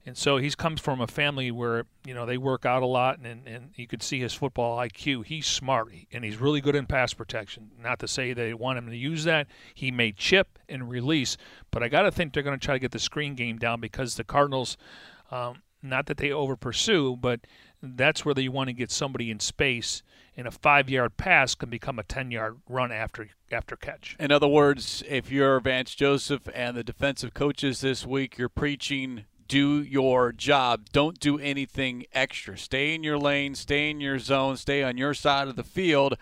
and 0.06 0.18
so 0.18 0.36
he 0.36 0.50
comes 0.50 0.80
from 0.80 1.00
a 1.00 1.06
family 1.06 1.50
where 1.50 1.86
you 2.04 2.12
know 2.12 2.26
they 2.26 2.36
work 2.36 2.66
out 2.66 2.82
a 2.82 2.86
lot, 2.86 3.18
and, 3.18 3.46
and 3.48 3.70
you 3.74 3.86
could 3.86 4.02
see 4.02 4.20
his 4.20 4.34
football 4.34 4.78
IQ. 4.78 5.24
He's 5.24 5.46
smart, 5.46 5.88
and 6.12 6.24
he's 6.24 6.36
really 6.36 6.60
good 6.60 6.76
in 6.76 6.86
pass 6.86 7.14
protection. 7.14 7.70
Not 7.80 7.98
to 8.00 8.08
say 8.08 8.32
they 8.32 8.52
want 8.52 8.78
him 8.78 8.90
to 8.90 8.96
use 8.96 9.24
that. 9.24 9.46
He 9.74 9.90
may 9.90 10.12
chip 10.12 10.58
and 10.68 10.90
release, 10.90 11.36
but 11.70 11.82
I 11.82 11.88
got 11.88 12.02
to 12.02 12.10
think 12.10 12.34
they're 12.34 12.42
going 12.42 12.58
to 12.58 12.64
try 12.64 12.74
to 12.74 12.80
get 12.80 12.92
the 12.92 12.98
screen 12.98 13.34
game 13.34 13.58
down 13.58 13.80
because 13.80 14.16
the 14.16 14.24
Cardinals, 14.24 14.76
um, 15.30 15.62
not 15.82 16.06
that 16.06 16.18
they 16.18 16.30
over 16.30 16.54
pursue, 16.54 17.16
but 17.16 17.40
that's 17.82 18.24
where 18.24 18.34
they 18.34 18.48
want 18.48 18.68
to 18.68 18.74
get 18.74 18.90
somebody 18.90 19.30
in 19.30 19.40
space. 19.40 20.02
And 20.36 20.48
a 20.48 20.50
five-yard 20.50 21.16
pass 21.16 21.54
can 21.54 21.70
become 21.70 21.98
a 21.98 22.02
ten-yard 22.02 22.58
run 22.68 22.92
after 22.92 23.28
after 23.50 23.76
catch. 23.76 24.16
In 24.20 24.32
other 24.32 24.48
words, 24.48 25.02
if 25.08 25.30
you're 25.30 25.60
Vance 25.60 25.94
Joseph 25.94 26.48
and 26.54 26.76
the 26.76 26.84
defensive 26.84 27.32
coaches 27.32 27.80
this 27.80 28.04
week, 28.04 28.36
you're 28.36 28.48
preaching 28.50 29.24
do 29.48 29.83
your 29.83 30.33
job. 30.33 30.88
Don't 30.92 31.18
do 31.18 31.38
anything 31.38 32.04
extra. 32.12 32.57
Stay 32.59 32.94
in 32.94 33.02
your 33.02 33.18
lane, 33.18 33.54
stay 33.54 33.90
in 33.90 34.00
your 34.00 34.18
zone, 34.18 34.57
stay 34.57 34.83
on 34.83 34.96
your 34.96 35.14
side 35.14 35.48
of 35.48 35.57
the 35.57 35.64
field 35.64 36.16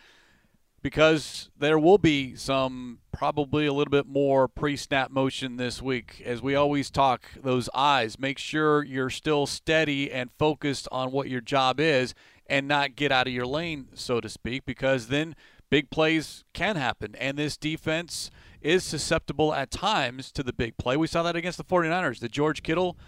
because 0.82 1.48
there 1.56 1.78
will 1.78 1.98
be 1.98 2.34
some 2.34 2.98
probably 3.12 3.66
a 3.66 3.72
little 3.72 3.90
bit 3.90 4.06
more 4.06 4.48
pre 4.48 4.76
snap 4.76 5.10
motion 5.10 5.56
this 5.56 5.80
week. 5.80 6.20
As 6.24 6.42
we 6.42 6.54
always 6.54 6.90
talk, 6.90 7.30
those 7.42 7.68
eyes, 7.72 8.18
make 8.18 8.38
sure 8.38 8.82
you're 8.82 9.10
still 9.10 9.46
steady 9.46 10.10
and 10.10 10.30
focused 10.38 10.88
on 10.90 11.12
what 11.12 11.28
your 11.28 11.40
job 11.40 11.78
is 11.78 12.14
and 12.46 12.66
not 12.66 12.96
get 12.96 13.12
out 13.12 13.28
of 13.28 13.32
your 13.32 13.46
lane, 13.46 13.88
so 13.94 14.20
to 14.20 14.28
speak, 14.28 14.66
because 14.66 15.06
then 15.06 15.36
big 15.72 15.88
plays 15.88 16.44
can 16.52 16.76
happen. 16.76 17.14
And 17.18 17.38
this 17.38 17.56
defense 17.56 18.30
is 18.60 18.84
susceptible 18.84 19.54
at 19.54 19.70
times 19.70 20.30
to 20.32 20.42
the 20.42 20.52
big 20.52 20.76
play. 20.76 20.98
We 20.98 21.06
saw 21.06 21.22
that 21.22 21.34
against 21.34 21.56
the 21.56 21.64
49ers. 21.64 22.20
The 22.20 22.28
George 22.28 22.62
Kittle 22.62 22.98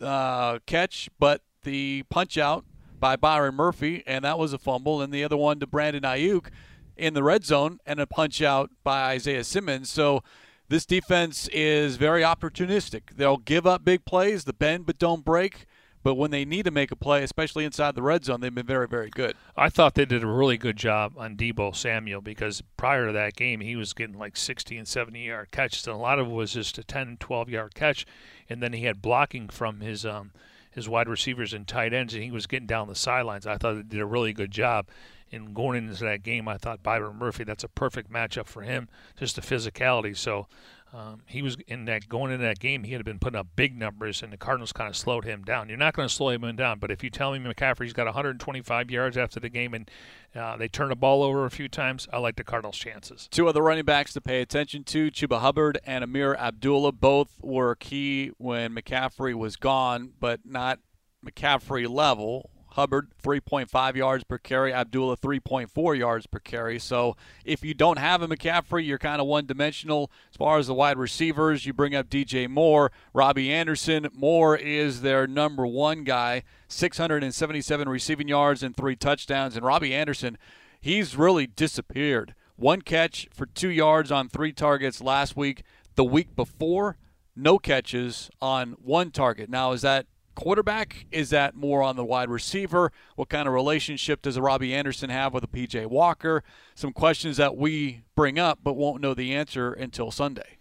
uh, 0.00 0.58
catch, 0.66 1.08
but 1.20 1.42
the 1.62 2.02
punch 2.10 2.38
out 2.38 2.64
by 2.98 3.14
Byron 3.14 3.54
Murphy, 3.54 4.02
and 4.04 4.24
that 4.24 4.36
was 4.36 4.52
a 4.52 4.58
fumble, 4.58 5.00
and 5.00 5.12
the 5.12 5.22
other 5.22 5.36
one 5.36 5.60
to 5.60 5.66
Brandon 5.68 6.02
Aiyuk 6.02 6.48
in 6.96 7.14
the 7.14 7.22
red 7.22 7.44
zone, 7.44 7.78
and 7.86 8.00
a 8.00 8.06
punch 8.08 8.42
out 8.42 8.70
by 8.82 9.12
Isaiah 9.12 9.44
Simmons. 9.44 9.88
So 9.88 10.24
this 10.68 10.84
defense 10.84 11.48
is 11.52 11.94
very 11.94 12.22
opportunistic. 12.22 13.14
They'll 13.16 13.36
give 13.36 13.64
up 13.64 13.84
big 13.84 14.04
plays, 14.04 14.42
the 14.42 14.52
bend 14.52 14.86
but 14.86 14.98
don't 14.98 15.24
break. 15.24 15.66
But 16.08 16.14
when 16.14 16.30
they 16.30 16.46
need 16.46 16.64
to 16.64 16.70
make 16.70 16.90
a 16.90 16.96
play, 16.96 17.22
especially 17.22 17.66
inside 17.66 17.94
the 17.94 18.00
red 18.00 18.24
zone, 18.24 18.40
they've 18.40 18.54
been 18.54 18.64
very, 18.64 18.88
very 18.88 19.10
good. 19.10 19.36
I 19.58 19.68
thought 19.68 19.94
they 19.94 20.06
did 20.06 20.24
a 20.24 20.26
really 20.26 20.56
good 20.56 20.78
job 20.78 21.12
on 21.18 21.36
Deebo 21.36 21.76
Samuel 21.76 22.22
because 22.22 22.62
prior 22.78 23.08
to 23.08 23.12
that 23.12 23.36
game, 23.36 23.60
he 23.60 23.76
was 23.76 23.92
getting 23.92 24.16
like 24.16 24.34
60 24.34 24.78
and 24.78 24.88
70 24.88 25.26
yard 25.26 25.50
catches, 25.50 25.86
and 25.86 25.94
a 25.94 25.98
lot 25.98 26.18
of 26.18 26.28
it 26.28 26.32
was 26.32 26.54
just 26.54 26.78
a 26.78 26.82
10 26.82 27.18
12 27.20 27.50
yard 27.50 27.74
catch, 27.74 28.06
and 28.48 28.62
then 28.62 28.72
he 28.72 28.84
had 28.84 29.02
blocking 29.02 29.50
from 29.50 29.80
his 29.80 30.06
um, 30.06 30.30
his 30.70 30.88
wide 30.88 31.10
receivers 31.10 31.52
and 31.52 31.68
tight 31.68 31.92
ends, 31.92 32.14
and 32.14 32.22
he 32.22 32.30
was 32.30 32.46
getting 32.46 32.66
down 32.66 32.88
the 32.88 32.94
sidelines. 32.94 33.46
I 33.46 33.58
thought 33.58 33.74
they 33.74 33.82
did 33.82 34.00
a 34.00 34.06
really 34.06 34.32
good 34.32 34.50
job. 34.50 34.88
And 35.30 35.54
going 35.54 35.76
into 35.76 36.02
that 36.04 36.22
game, 36.22 36.48
I 36.48 36.56
thought 36.56 36.82
Byron 36.82 37.16
Murphy, 37.16 37.44
that's 37.44 37.64
a 37.64 37.68
perfect 37.68 38.10
matchup 38.10 38.46
for 38.46 38.62
him, 38.62 38.88
just 39.18 39.36
the 39.36 39.42
physicality. 39.42 40.16
So 40.16 40.46
um, 40.92 41.22
he 41.26 41.42
was 41.42 41.56
in 41.66 41.84
that 41.84 42.08
going 42.08 42.32
into 42.32 42.44
that 42.44 42.58
game. 42.58 42.84
He 42.84 42.94
had 42.94 43.04
been 43.04 43.18
putting 43.18 43.38
up 43.38 43.48
big 43.56 43.76
numbers, 43.76 44.22
and 44.22 44.32
the 44.32 44.38
Cardinals 44.38 44.72
kind 44.72 44.88
of 44.88 44.96
slowed 44.96 45.24
him 45.24 45.42
down. 45.44 45.68
You're 45.68 45.76
not 45.76 45.94
going 45.94 46.08
to 46.08 46.14
slow 46.14 46.30
him 46.30 46.56
down, 46.56 46.78
but 46.78 46.90
if 46.90 47.04
you 47.04 47.10
tell 47.10 47.32
me 47.32 47.38
McCaffrey's 47.38 47.92
got 47.92 48.06
125 48.06 48.90
yards 48.90 49.18
after 49.18 49.38
the 49.38 49.50
game 49.50 49.74
and 49.74 49.90
uh, 50.34 50.56
they 50.56 50.68
turn 50.68 50.88
the 50.88 50.96
ball 50.96 51.22
over 51.22 51.44
a 51.44 51.50
few 51.50 51.68
times, 51.68 52.08
I 52.12 52.18
like 52.18 52.36
the 52.36 52.44
Cardinals' 52.44 52.78
chances. 52.78 53.28
Two 53.30 53.48
other 53.48 53.62
running 53.62 53.84
backs 53.84 54.14
to 54.14 54.20
pay 54.22 54.40
attention 54.40 54.84
to: 54.84 55.10
Chuba 55.10 55.40
Hubbard 55.40 55.78
and 55.84 56.02
Ameer 56.02 56.34
Abdullah. 56.36 56.92
Both 56.92 57.38
were 57.42 57.74
key 57.74 58.32
when 58.38 58.74
McCaffrey 58.74 59.34
was 59.34 59.56
gone, 59.56 60.12
but 60.18 60.40
not 60.44 60.78
McCaffrey 61.24 61.88
level. 61.88 62.50
Hubbard 62.72 63.08
3.5 63.22 63.94
yards 63.96 64.24
per 64.24 64.38
carry, 64.38 64.72
Abdullah 64.72 65.16
3.4 65.16 65.98
yards 65.98 66.26
per 66.26 66.38
carry. 66.38 66.78
So 66.78 67.16
if 67.44 67.64
you 67.64 67.74
don't 67.74 67.98
have 67.98 68.22
a 68.22 68.28
McCaffrey, 68.28 68.86
you're 68.86 68.98
kind 68.98 69.20
of 69.20 69.26
one 69.26 69.46
dimensional. 69.46 70.10
As 70.30 70.36
far 70.36 70.58
as 70.58 70.66
the 70.66 70.74
wide 70.74 70.98
receivers, 70.98 71.66
you 71.66 71.72
bring 71.72 71.94
up 71.94 72.08
DJ 72.08 72.48
Moore, 72.48 72.92
Robbie 73.12 73.52
Anderson. 73.52 74.08
Moore 74.12 74.56
is 74.56 75.00
their 75.00 75.26
number 75.26 75.66
one 75.66 76.04
guy, 76.04 76.42
677 76.68 77.88
receiving 77.88 78.28
yards 78.28 78.62
and 78.62 78.76
three 78.76 78.96
touchdowns. 78.96 79.56
And 79.56 79.64
Robbie 79.64 79.94
Anderson, 79.94 80.38
he's 80.80 81.16
really 81.16 81.46
disappeared. 81.46 82.34
One 82.56 82.82
catch 82.82 83.28
for 83.32 83.46
two 83.46 83.70
yards 83.70 84.10
on 84.10 84.28
three 84.28 84.52
targets 84.52 85.00
last 85.00 85.36
week. 85.36 85.62
The 85.94 86.04
week 86.04 86.34
before, 86.34 86.96
no 87.34 87.58
catches 87.58 88.30
on 88.42 88.72
one 88.72 89.10
target. 89.10 89.48
Now, 89.48 89.72
is 89.72 89.82
that 89.82 90.06
quarterback? 90.38 91.06
Is 91.10 91.30
that 91.30 91.56
more 91.56 91.82
on 91.82 91.96
the 91.96 92.04
wide 92.04 92.30
receiver? 92.30 92.92
What 93.16 93.28
kind 93.28 93.48
of 93.48 93.54
relationship 93.54 94.22
does 94.22 94.38
Robbie 94.38 94.72
Anderson 94.72 95.10
have 95.10 95.34
with 95.34 95.42
a 95.42 95.48
PJ 95.48 95.86
Walker? 95.86 96.44
Some 96.76 96.92
questions 96.92 97.38
that 97.38 97.56
we 97.56 98.02
bring 98.14 98.38
up 98.38 98.60
but 98.62 98.74
won't 98.74 99.02
know 99.02 99.14
the 99.14 99.34
answer 99.34 99.72
until 99.72 100.12
Sunday. 100.12 100.58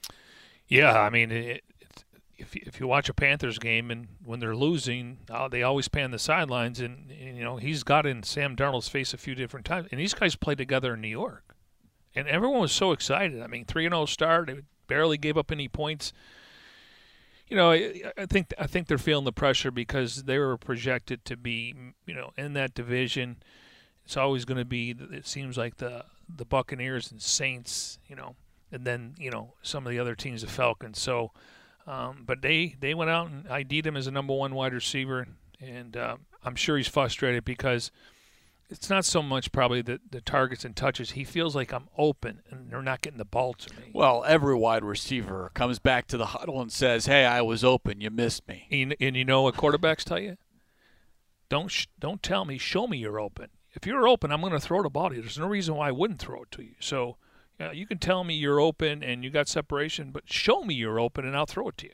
Yeah, 0.67 0.99
I 0.99 1.11
mean, 1.11 1.31
it, 1.31 1.63
if 2.37 2.55
if 2.55 2.79
you 2.79 2.87
watch 2.87 3.07
a 3.07 3.13
Panthers 3.13 3.59
game 3.59 3.91
and 3.91 4.07
when 4.25 4.39
they're 4.39 4.55
losing, 4.55 5.19
uh, 5.29 5.47
they 5.47 5.61
always 5.61 5.87
pan 5.87 6.09
the 6.09 6.17
sidelines, 6.19 6.79
and, 6.79 7.11
and, 7.11 7.37
you 7.37 7.43
know 7.43 7.57
he's 7.57 7.83
got 7.83 8.07
in 8.07 8.23
Sam 8.23 8.55
Darnold's 8.55 8.89
face 8.89 9.13
a 9.13 9.17
few 9.17 9.35
different 9.35 9.67
times, 9.67 9.87
and 9.91 9.99
these 9.99 10.15
guys 10.15 10.35
played 10.35 10.57
together 10.57 10.95
in 10.95 11.01
New 11.01 11.07
York, 11.07 11.55
and 12.15 12.27
everyone 12.27 12.61
was 12.61 12.71
so 12.71 12.93
excited. 12.93 13.43
I 13.43 13.47
mean, 13.47 13.65
three 13.65 13.85
and 13.85 13.93
zero 13.93 14.07
start, 14.07 14.47
they 14.47 14.61
barely 14.87 15.19
gave 15.19 15.37
up 15.37 15.51
any 15.51 15.67
points. 15.67 16.13
You 17.47 17.55
know, 17.55 17.71
I, 17.71 18.03
I 18.17 18.25
think 18.25 18.53
I 18.57 18.67
think 18.67 18.87
they're 18.87 18.97
feeling 18.97 19.25
the 19.25 19.31
pressure 19.31 19.71
because 19.71 20.23
they 20.23 20.37
were 20.37 20.57
projected 20.57 21.23
to 21.25 21.37
be, 21.37 21.73
you 22.05 22.13
know, 22.13 22.31
in 22.37 22.53
that 22.53 22.73
division. 22.73 23.37
It's 24.05 24.17
always 24.17 24.45
going 24.45 24.57
to 24.57 24.65
be. 24.65 24.95
It 25.11 25.27
seems 25.27 25.57
like 25.57 25.77
the 25.77 26.05
the 26.33 26.45
Buccaneers 26.45 27.11
and 27.11 27.21
Saints, 27.21 27.99
you 28.07 28.15
know, 28.15 28.35
and 28.71 28.85
then 28.85 29.15
you 29.17 29.31
know 29.31 29.53
some 29.61 29.85
of 29.85 29.91
the 29.91 29.99
other 29.99 30.15
teams, 30.15 30.41
the 30.41 30.47
Falcons. 30.47 30.99
So 30.99 31.31
um, 31.87 32.23
but 32.25 32.41
they, 32.41 32.75
they 32.79 32.93
went 32.93 33.09
out 33.09 33.29
and 33.29 33.47
ID'd 33.47 33.87
him 33.87 33.95
as 33.95 34.07
a 34.07 34.11
number 34.11 34.33
one 34.33 34.53
wide 34.53 34.73
receiver, 34.73 35.25
and 35.61 35.95
uh, 35.95 36.17
I'm 36.43 36.55
sure 36.55 36.75
he's 36.75 36.87
frustrated 36.87 37.45
because 37.45 37.91
it's 38.69 38.89
not 38.89 39.05
so 39.05 39.21
much 39.21 39.51
probably 39.51 39.81
the, 39.81 39.99
the 40.09 40.21
targets 40.21 40.65
and 40.65 40.75
touches. 40.75 41.11
He 41.11 41.23
feels 41.23 41.55
like 41.55 41.71
I'm 41.73 41.87
open 41.97 42.41
and 42.49 42.69
they're 42.69 42.81
not 42.81 43.01
getting 43.01 43.17
the 43.17 43.25
ball 43.25 43.53
to 43.53 43.73
me. 43.75 43.91
Well, 43.93 44.23
every 44.27 44.55
wide 44.55 44.83
receiver 44.83 45.51
comes 45.53 45.79
back 45.79 46.07
to 46.07 46.17
the 46.17 46.27
huddle 46.27 46.61
and 46.61 46.71
says, 46.71 47.05
"Hey, 47.05 47.25
I 47.25 47.41
was 47.41 47.63
open. 47.63 48.01
You 48.01 48.09
missed 48.09 48.47
me." 48.47 48.67
And, 48.71 48.95
and 48.99 49.15
you 49.15 49.25
know 49.25 49.43
what 49.43 49.55
quarterbacks 49.55 50.03
tell 50.03 50.19
you? 50.19 50.37
Don't 51.49 51.69
sh- 51.69 51.87
don't 51.99 52.21
tell 52.21 52.45
me. 52.45 52.57
Show 52.57 52.87
me 52.87 52.97
you're 52.97 53.19
open. 53.19 53.49
If 53.73 53.85
you're 53.85 54.07
open, 54.07 54.31
I'm 54.31 54.41
going 54.41 54.53
to 54.53 54.59
throw 54.59 54.81
the 54.81 54.89
ball 54.89 55.09
to 55.09 55.15
you. 55.15 55.21
There's 55.21 55.37
no 55.37 55.47
reason 55.47 55.75
why 55.75 55.89
I 55.89 55.91
wouldn't 55.91 56.19
throw 56.19 56.43
it 56.43 56.51
to 56.51 56.63
you. 56.63 56.75
So 56.79 57.17
you, 57.59 57.69
you 57.71 57.87
can 57.87 57.99
tell 57.99 58.23
me 58.23 58.33
you're 58.33 58.59
open 58.59 59.03
and 59.03 59.23
you 59.23 59.29
got 59.29 59.47
separation, 59.47 60.11
but 60.11 60.31
show 60.31 60.63
me 60.63 60.73
you're 60.73 60.99
open 60.99 61.25
and 61.25 61.37
I'll 61.37 61.45
throw 61.45 61.69
it 61.69 61.77
to 61.77 61.85
you. 61.85 61.93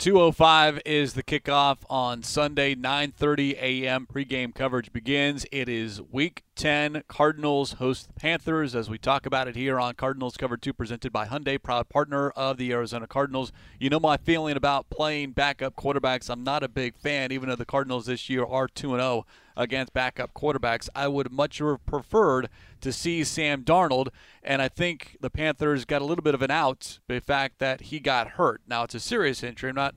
205 0.00 0.80
is 0.86 1.12
the 1.12 1.22
kickoff 1.22 1.76
on 1.90 2.22
Sunday, 2.22 2.74
9:30 2.74 3.52
a.m. 3.60 4.06
pregame 4.10 4.54
coverage 4.54 4.90
begins. 4.94 5.44
It 5.52 5.68
is 5.68 6.00
week 6.00 6.42
10. 6.54 7.02
Cardinals 7.06 7.72
host 7.74 8.06
the 8.06 8.14
Panthers 8.14 8.74
as 8.74 8.88
we 8.88 8.96
talk 8.96 9.26
about 9.26 9.46
it 9.46 9.56
here 9.56 9.78
on 9.78 9.92
Cardinals 9.92 10.38
Cover 10.38 10.56
2 10.56 10.72
presented 10.72 11.12
by 11.12 11.26
Hyundai, 11.26 11.62
proud 11.62 11.90
partner 11.90 12.30
of 12.30 12.56
the 12.56 12.72
Arizona 12.72 13.06
Cardinals. 13.06 13.52
You 13.78 13.90
know 13.90 14.00
my 14.00 14.16
feeling 14.16 14.56
about 14.56 14.88
playing 14.88 15.32
backup 15.32 15.76
quarterbacks. 15.76 16.30
I'm 16.30 16.44
not 16.44 16.62
a 16.62 16.68
big 16.68 16.96
fan 16.96 17.30
even 17.30 17.50
though 17.50 17.56
the 17.56 17.66
Cardinals 17.66 18.06
this 18.06 18.30
year 18.30 18.46
are 18.46 18.68
2 18.68 18.94
and 18.94 19.02
0 19.02 19.26
against 19.54 19.92
backup 19.92 20.32
quarterbacks. 20.32 20.88
I 20.94 21.08
would 21.08 21.30
much 21.30 21.58
have 21.58 21.84
preferred 21.84 22.48
to 22.80 22.92
see 22.92 23.24
Sam 23.24 23.62
Darnold, 23.62 24.08
and 24.42 24.60
I 24.62 24.68
think 24.68 25.16
the 25.20 25.30
Panthers 25.30 25.84
got 25.84 26.02
a 26.02 26.04
little 26.04 26.22
bit 26.22 26.34
of 26.34 26.42
an 26.42 26.50
out 26.50 26.98
by 27.08 27.14
the 27.14 27.20
fact 27.20 27.58
that 27.58 27.82
he 27.82 28.00
got 28.00 28.28
hurt. 28.30 28.60
Now 28.66 28.84
it's 28.84 28.94
a 28.94 29.00
serious 29.00 29.42
injury. 29.42 29.70
I'm 29.70 29.76
not. 29.76 29.94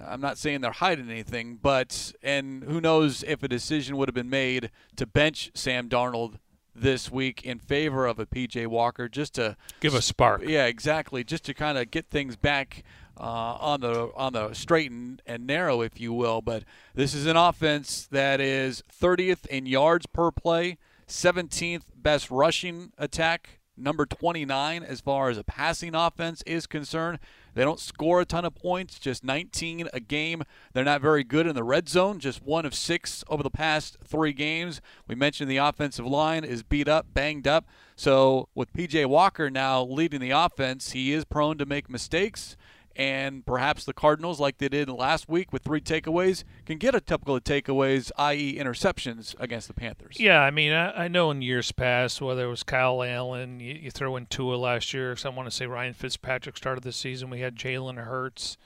I'm 0.00 0.20
not 0.20 0.38
saying 0.38 0.60
they're 0.60 0.70
hiding 0.70 1.10
anything, 1.10 1.58
but 1.60 2.12
and 2.22 2.62
who 2.62 2.80
knows 2.80 3.24
if 3.26 3.42
a 3.42 3.48
decision 3.48 3.96
would 3.96 4.08
have 4.08 4.14
been 4.14 4.30
made 4.30 4.70
to 4.94 5.06
bench 5.06 5.50
Sam 5.54 5.88
Darnold 5.88 6.38
this 6.74 7.10
week 7.10 7.42
in 7.42 7.58
favor 7.58 8.06
of 8.06 8.18
a 8.18 8.26
PJ 8.26 8.66
Walker 8.66 9.08
just 9.08 9.34
to 9.34 9.56
give 9.80 9.94
a 9.94 10.02
spark. 10.02 10.42
Yeah, 10.44 10.66
exactly. 10.66 11.24
Just 11.24 11.44
to 11.46 11.54
kind 11.54 11.76
of 11.78 11.90
get 11.90 12.08
things 12.08 12.36
back 12.36 12.84
uh, 13.18 13.22
on 13.60 13.80
the 13.80 14.10
on 14.14 14.32
the 14.32 14.52
straight 14.54 14.90
and, 14.90 15.20
and 15.26 15.46
narrow, 15.46 15.80
if 15.80 16.00
you 16.00 16.12
will. 16.12 16.40
But 16.40 16.64
this 16.94 17.14
is 17.14 17.26
an 17.26 17.36
offense 17.36 18.06
that 18.10 18.40
is 18.40 18.82
30th 19.00 19.46
in 19.46 19.66
yards 19.66 20.06
per 20.06 20.30
play, 20.30 20.78
17th 21.08 21.84
best 21.96 22.30
rushing 22.30 22.92
attack, 22.98 23.60
number 23.76 24.04
29 24.04 24.82
as 24.82 25.00
far 25.00 25.30
as 25.30 25.38
a 25.38 25.44
passing 25.44 25.94
offense 25.94 26.42
is 26.46 26.66
concerned. 26.66 27.18
They 27.54 27.64
don't 27.64 27.80
score 27.80 28.20
a 28.20 28.24
ton 28.24 28.44
of 28.44 28.54
points, 28.54 28.98
just 28.98 29.24
19 29.24 29.88
a 29.92 30.00
game. 30.00 30.42
They're 30.72 30.84
not 30.84 31.00
very 31.00 31.24
good 31.24 31.46
in 31.46 31.54
the 31.54 31.64
red 31.64 31.88
zone, 31.88 32.18
just 32.18 32.42
one 32.42 32.66
of 32.66 32.74
six 32.74 33.24
over 33.28 33.42
the 33.42 33.50
past 33.50 33.96
three 34.04 34.32
games. 34.32 34.80
We 35.06 35.14
mentioned 35.14 35.50
the 35.50 35.56
offensive 35.56 36.06
line 36.06 36.44
is 36.44 36.62
beat 36.62 36.88
up, 36.88 37.06
banged 37.14 37.48
up. 37.48 37.66
So 37.96 38.48
with 38.54 38.72
PJ 38.72 39.06
Walker 39.06 39.50
now 39.50 39.82
leading 39.82 40.20
the 40.20 40.30
offense, 40.30 40.92
he 40.92 41.12
is 41.12 41.24
prone 41.24 41.58
to 41.58 41.66
make 41.66 41.88
mistakes 41.88 42.56
and 42.98 43.46
perhaps 43.46 43.84
the 43.84 43.92
Cardinals, 43.92 44.40
like 44.40 44.58
they 44.58 44.68
did 44.68 44.90
last 44.90 45.28
week 45.28 45.52
with 45.52 45.62
three 45.62 45.80
takeaways, 45.80 46.42
can 46.66 46.78
get 46.78 46.96
a 46.96 47.00
couple 47.00 47.34
of 47.36 47.44
takeaways, 47.44 48.10
i.e., 48.18 48.58
interceptions 48.58 49.36
against 49.38 49.68
the 49.68 49.74
Panthers. 49.74 50.18
Yeah, 50.18 50.40
I 50.40 50.50
mean, 50.50 50.72
I, 50.72 51.04
I 51.04 51.08
know 51.08 51.30
in 51.30 51.40
years 51.40 51.70
past, 51.70 52.20
whether 52.20 52.46
it 52.46 52.50
was 52.50 52.64
Kyle 52.64 53.04
Allen, 53.04 53.60
you, 53.60 53.74
you 53.74 53.92
throw 53.92 54.16
in 54.16 54.26
Tua 54.26 54.56
last 54.56 54.92
year, 54.92 55.16
I 55.24 55.28
want 55.28 55.48
to 55.48 55.54
say 55.54 55.66
Ryan 55.66 55.94
Fitzpatrick 55.94 56.56
started 56.56 56.82
the 56.82 56.92
season. 56.92 57.30
We 57.30 57.40
had 57.40 57.54
Jalen 57.54 58.04
Hurts 58.04 58.58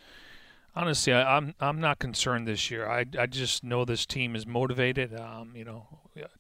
honestly, 0.75 1.13
I, 1.13 1.37
am 1.37 1.55
I'm, 1.61 1.69
I'm 1.69 1.81
not 1.81 1.99
concerned 1.99 2.47
this 2.47 2.71
year. 2.71 2.89
I, 2.89 3.05
I 3.19 3.27
just 3.27 3.65
know 3.65 3.85
this 3.85 4.07
team 4.07 4.35
is 4.35 4.47
motivated. 4.47 5.19
Um, 5.19 5.53
you 5.55 5.65
know, 5.65 5.87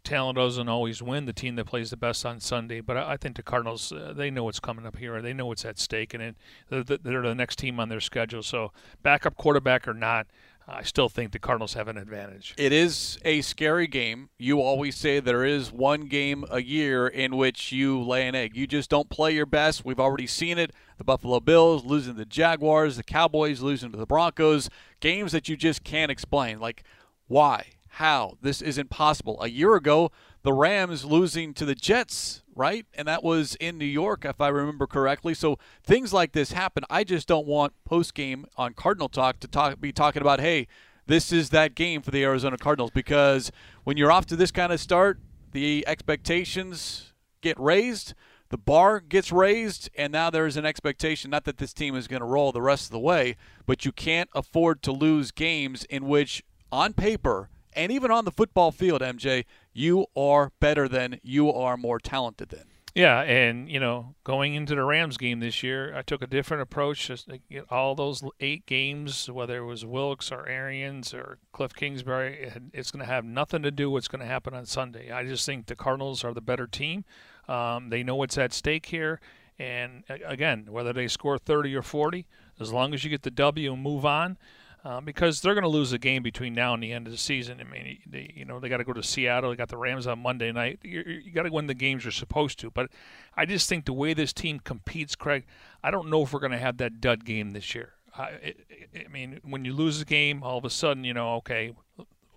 talent 0.04 0.36
doesn't 0.36 0.68
always 0.68 1.02
win. 1.02 1.26
The 1.26 1.32
team 1.32 1.56
that 1.56 1.66
plays 1.66 1.90
the 1.90 1.96
best 1.96 2.24
on 2.26 2.40
Sunday, 2.40 2.80
but 2.80 2.96
I, 2.96 3.12
I 3.12 3.16
think 3.16 3.36
the 3.36 3.42
Cardinals 3.42 3.92
uh, 3.92 4.12
they 4.14 4.30
know 4.30 4.44
what's 4.44 4.60
coming 4.60 4.86
up 4.86 4.96
here. 4.96 5.20
They 5.22 5.32
know 5.32 5.46
what's 5.46 5.64
at 5.64 5.78
stake, 5.78 6.14
and 6.14 6.22
it, 6.22 6.36
they're, 6.68 6.82
they're 6.82 7.22
the 7.22 7.34
next 7.34 7.58
team 7.58 7.80
on 7.80 7.88
their 7.88 8.00
schedule. 8.00 8.42
So, 8.42 8.72
backup 9.02 9.36
quarterback 9.36 9.86
or 9.86 9.94
not, 9.94 10.26
I 10.68 10.82
still 10.82 11.08
think 11.08 11.32
the 11.32 11.38
Cardinals 11.38 11.74
have 11.74 11.88
an 11.88 11.98
advantage. 11.98 12.54
It 12.56 12.72
is 12.72 13.18
a 13.24 13.42
scary 13.42 13.86
game. 13.86 14.30
You 14.38 14.60
always 14.60 14.96
say 14.96 15.20
there 15.20 15.44
is 15.44 15.72
one 15.72 16.02
game 16.02 16.44
a 16.50 16.62
year 16.62 17.06
in 17.06 17.36
which 17.36 17.72
you 17.72 18.00
lay 18.00 18.28
an 18.28 18.34
egg. 18.34 18.56
You 18.56 18.66
just 18.66 18.88
don't 18.88 19.10
play 19.10 19.32
your 19.32 19.46
best. 19.46 19.84
We've 19.84 20.00
already 20.00 20.26
seen 20.26 20.58
it. 20.58 20.72
The 20.98 21.04
Buffalo 21.04 21.40
Bills 21.40 21.84
losing 21.84 22.14
to 22.14 22.18
the 22.18 22.24
Jaguars, 22.24 22.96
the 22.96 23.02
Cowboys 23.02 23.60
losing 23.60 23.90
to 23.92 23.98
the 23.98 24.06
Broncos. 24.06 24.70
Games 25.00 25.32
that 25.32 25.48
you 25.48 25.56
just 25.56 25.82
can't 25.84 26.10
explain. 26.10 26.60
Like, 26.60 26.84
why? 27.26 27.66
How? 27.88 28.38
This 28.40 28.62
isn't 28.62 28.88
possible. 28.88 29.42
A 29.42 29.48
year 29.48 29.74
ago, 29.74 30.10
the 30.42 30.52
Rams 30.52 31.04
losing 31.04 31.54
to 31.54 31.64
the 31.64 31.74
Jets, 31.74 32.42
right? 32.54 32.86
And 32.94 33.06
that 33.08 33.22
was 33.22 33.54
in 33.56 33.78
New 33.78 33.84
York, 33.84 34.24
if 34.24 34.40
I 34.40 34.48
remember 34.48 34.86
correctly. 34.86 35.34
So 35.34 35.58
things 35.84 36.12
like 36.12 36.32
this 36.32 36.52
happen. 36.52 36.84
I 36.90 37.04
just 37.04 37.28
don't 37.28 37.46
want 37.46 37.72
post 37.84 38.14
game 38.14 38.46
on 38.56 38.74
Cardinal 38.74 39.08
Talk 39.08 39.40
to 39.40 39.48
talk 39.48 39.80
be 39.80 39.92
talking 39.92 40.22
about, 40.22 40.40
hey, 40.40 40.66
this 41.06 41.32
is 41.32 41.50
that 41.50 41.74
game 41.74 42.02
for 42.02 42.10
the 42.10 42.24
Arizona 42.24 42.56
Cardinals 42.56 42.90
because 42.90 43.50
when 43.84 43.96
you're 43.96 44.12
off 44.12 44.26
to 44.26 44.36
this 44.36 44.50
kind 44.50 44.72
of 44.72 44.80
start, 44.80 45.20
the 45.52 45.84
expectations 45.86 47.12
get 47.40 47.58
raised, 47.58 48.14
the 48.48 48.58
bar 48.58 49.00
gets 49.00 49.32
raised, 49.32 49.90
and 49.96 50.12
now 50.12 50.30
there's 50.30 50.56
an 50.56 50.64
expectation 50.64 51.30
not 51.30 51.44
that 51.44 51.58
this 51.58 51.72
team 51.72 51.94
is 51.94 52.06
going 52.06 52.20
to 52.20 52.26
roll 52.26 52.52
the 52.52 52.62
rest 52.62 52.86
of 52.86 52.90
the 52.90 52.98
way, 52.98 53.36
but 53.66 53.84
you 53.84 53.92
can't 53.92 54.30
afford 54.34 54.82
to 54.82 54.92
lose 54.92 55.30
games 55.30 55.84
in 55.84 56.06
which 56.06 56.42
on 56.70 56.92
paper 56.92 57.48
and 57.74 57.90
even 57.90 58.10
on 58.10 58.24
the 58.24 58.30
football 58.30 58.70
field, 58.70 59.00
MJ, 59.00 59.44
you 59.72 60.06
are 60.16 60.52
better 60.60 60.88
than, 60.88 61.20
you 61.22 61.50
are 61.52 61.76
more 61.76 61.98
talented 61.98 62.50
than. 62.50 62.64
Yeah, 62.94 63.20
and 63.22 63.70
you 63.70 63.80
know, 63.80 64.14
going 64.22 64.54
into 64.54 64.74
the 64.74 64.84
Rams 64.84 65.16
game 65.16 65.40
this 65.40 65.62
year, 65.62 65.96
I 65.96 66.02
took 66.02 66.20
a 66.20 66.26
different 66.26 66.62
approach. 66.62 67.06
Just 67.06 67.30
all 67.70 67.94
those 67.94 68.22
eight 68.38 68.66
games, 68.66 69.30
whether 69.30 69.56
it 69.56 69.64
was 69.64 69.86
Wilks 69.86 70.30
or 70.30 70.46
Arians 70.46 71.14
or 71.14 71.38
Cliff 71.52 71.74
Kingsbury, 71.74 72.52
it's 72.74 72.90
going 72.90 73.04
to 73.04 73.10
have 73.10 73.24
nothing 73.24 73.62
to 73.62 73.70
do 73.70 73.88
with 73.90 74.02
what's 74.02 74.08
going 74.08 74.20
to 74.20 74.26
happen 74.26 74.52
on 74.52 74.66
Sunday. 74.66 75.10
I 75.10 75.24
just 75.24 75.46
think 75.46 75.66
the 75.66 75.76
Cardinals 75.76 76.22
are 76.22 76.34
the 76.34 76.42
better 76.42 76.66
team. 76.66 77.06
Um, 77.48 77.88
they 77.88 78.02
know 78.02 78.16
what's 78.16 78.36
at 78.36 78.52
stake 78.52 78.86
here, 78.86 79.20
and 79.58 80.04
again, 80.26 80.66
whether 80.68 80.92
they 80.92 81.08
score 81.08 81.38
30 81.38 81.74
or 81.74 81.82
40, 81.82 82.26
as 82.60 82.74
long 82.74 82.92
as 82.92 83.04
you 83.04 83.10
get 83.10 83.22
the 83.22 83.30
W 83.30 83.72
and 83.72 83.82
move 83.82 84.04
on, 84.04 84.36
uh, 84.84 85.00
because 85.00 85.40
they're 85.40 85.54
going 85.54 85.62
to 85.62 85.68
lose 85.68 85.92
a 85.92 85.98
game 85.98 86.22
between 86.22 86.54
now 86.54 86.74
and 86.74 86.82
the 86.82 86.92
end 86.92 87.06
of 87.06 87.12
the 87.12 87.18
season. 87.18 87.60
I 87.60 87.64
mean, 87.64 87.98
they, 88.06 88.32
you 88.34 88.44
know, 88.44 88.58
they 88.58 88.68
got 88.68 88.78
to 88.78 88.84
go 88.84 88.92
to 88.92 89.02
Seattle. 89.02 89.50
They 89.50 89.56
got 89.56 89.68
the 89.68 89.76
Rams 89.76 90.06
on 90.06 90.18
Monday 90.18 90.50
night. 90.50 90.80
You, 90.82 91.02
you 91.02 91.32
got 91.32 91.44
to 91.44 91.52
win 91.52 91.66
the 91.66 91.74
games 91.74 92.04
you're 92.04 92.10
supposed 92.12 92.58
to. 92.60 92.70
But 92.70 92.90
I 93.36 93.46
just 93.46 93.68
think 93.68 93.84
the 93.84 93.92
way 93.92 94.12
this 94.12 94.32
team 94.32 94.58
competes, 94.58 95.14
Craig, 95.14 95.44
I 95.84 95.90
don't 95.90 96.10
know 96.10 96.22
if 96.22 96.32
we're 96.32 96.40
going 96.40 96.52
to 96.52 96.58
have 96.58 96.78
that 96.78 97.00
dud 97.00 97.24
game 97.24 97.50
this 97.50 97.74
year. 97.74 97.94
I, 98.16 98.54
I 98.94 99.08
mean, 99.08 99.40
when 99.42 99.64
you 99.64 99.72
lose 99.72 100.00
a 100.00 100.04
game, 100.04 100.42
all 100.42 100.58
of 100.58 100.64
a 100.64 100.70
sudden, 100.70 101.04
you 101.04 101.14
know, 101.14 101.34
okay, 101.36 101.74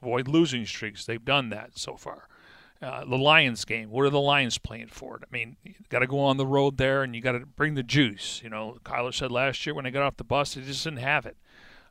avoid 0.02 0.28
losing 0.28 0.66
streaks. 0.66 1.06
They've 1.06 1.24
done 1.24 1.50
that 1.50 1.78
so 1.78 1.98
far. 1.98 2.28
Uh, 2.82 3.04
the 3.06 3.18
Lions 3.18 3.66
game. 3.66 3.90
What 3.90 4.06
are 4.06 4.10
the 4.10 4.20
Lions 4.20 4.58
playing 4.58 4.90
for? 4.90 5.20
I 5.22 5.26
mean, 5.32 5.58
you 5.64 5.74
got 5.90 6.00
to 6.00 6.08
go 6.08 6.20
on 6.20 6.38
the 6.38 6.46
road 6.46 6.78
there, 6.78 7.02
and 7.02 7.16
you 7.16 7.22
got 7.22 7.32
to 7.32 7.40
bring 7.40 7.74
the 7.74 7.84
juice. 7.84 8.42
You 8.44 8.50
know, 8.50 8.78
Kyler 8.84 9.14
said 9.14 9.32
last 9.32 9.66
year 9.66 9.74
when 9.74 9.86
they 9.86 9.92
got 9.92 10.04
off 10.04 10.18
the 10.18 10.24
bus, 10.24 10.54
they 10.54 10.62
just 10.62 10.84
didn't 10.84 11.00
have 11.00 11.26
it. 11.26 11.38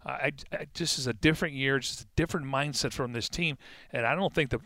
I, 0.06 0.32
I, 0.52 0.66
this 0.74 0.98
is 0.98 1.06
a 1.06 1.12
different 1.12 1.54
year, 1.54 1.78
just 1.78 2.02
a 2.02 2.06
different 2.16 2.46
mindset 2.46 2.92
from 2.92 3.12
this 3.12 3.28
team, 3.28 3.56
and 3.92 4.06
I 4.06 4.14
don't 4.14 4.34
think 4.34 4.50
the, 4.50 4.60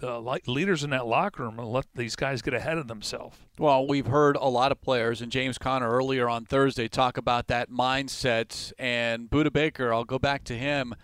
the 0.00 0.40
leaders 0.46 0.82
in 0.82 0.90
that 0.90 1.06
locker 1.06 1.44
room 1.44 1.58
and 1.58 1.68
let 1.68 1.86
these 1.94 2.16
guys 2.16 2.42
get 2.42 2.54
ahead 2.54 2.78
of 2.78 2.88
themselves. 2.88 3.36
Well, 3.58 3.86
we've 3.86 4.06
heard 4.06 4.36
a 4.36 4.48
lot 4.48 4.72
of 4.72 4.80
players, 4.80 5.20
and 5.20 5.30
James 5.30 5.58
Conner 5.58 5.88
earlier 5.88 6.28
on 6.28 6.44
Thursday 6.44 6.88
talk 6.88 7.16
about 7.16 7.46
that 7.48 7.70
mindset. 7.70 8.72
And 8.78 9.30
Budda 9.30 9.52
Baker, 9.52 9.92
I'll 9.92 10.04
go 10.04 10.18
back 10.18 10.44
to 10.44 10.56
him 10.56 10.94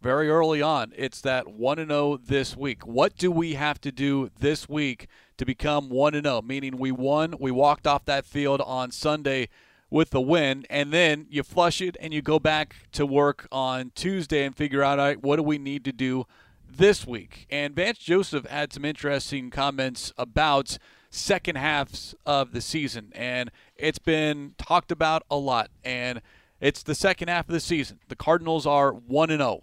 very 0.00 0.28
early 0.28 0.62
on. 0.62 0.92
It's 0.96 1.20
that 1.22 1.48
1 1.48 1.76
0 1.76 2.18
this 2.24 2.56
week. 2.56 2.86
What 2.86 3.16
do 3.16 3.30
we 3.30 3.54
have 3.54 3.80
to 3.82 3.92
do 3.92 4.30
this 4.38 4.68
week 4.68 5.06
to 5.36 5.44
become 5.44 5.90
1 5.90 6.14
0? 6.14 6.42
Meaning 6.42 6.78
we 6.78 6.90
won, 6.90 7.34
we 7.38 7.50
walked 7.50 7.86
off 7.86 8.04
that 8.06 8.24
field 8.24 8.60
on 8.62 8.90
Sunday 8.90 9.48
with 9.90 10.10
the 10.10 10.20
win, 10.20 10.66
and 10.68 10.92
then 10.92 11.26
you 11.30 11.42
flush 11.42 11.80
it 11.80 11.96
and 12.00 12.12
you 12.12 12.22
go 12.22 12.38
back 12.38 12.76
to 12.92 13.06
work 13.06 13.46
on 13.52 13.92
Tuesday 13.94 14.44
and 14.44 14.56
figure 14.56 14.82
out, 14.82 15.22
what 15.22 15.36
do 15.36 15.42
we 15.42 15.58
need 15.58 15.84
to 15.84 15.92
do 15.92 16.26
this 16.68 17.06
week? 17.06 17.46
And 17.50 17.74
Vance 17.74 17.98
Joseph 17.98 18.46
had 18.46 18.72
some 18.72 18.84
interesting 18.84 19.50
comments 19.50 20.12
about 20.18 20.78
second 21.10 21.56
halves 21.56 22.14
of 22.26 22.52
the 22.52 22.60
season, 22.60 23.12
and 23.14 23.50
it's 23.76 23.98
been 23.98 24.54
talked 24.58 24.90
about 24.90 25.22
a 25.30 25.36
lot. 25.36 25.70
And 25.84 26.20
it's 26.60 26.82
the 26.82 26.94
second 26.94 27.28
half 27.28 27.48
of 27.48 27.52
the 27.52 27.60
season. 27.60 28.00
The 28.08 28.16
Cardinals 28.16 28.66
are 28.66 28.92
1 28.92 29.30
and 29.30 29.40
0. 29.40 29.62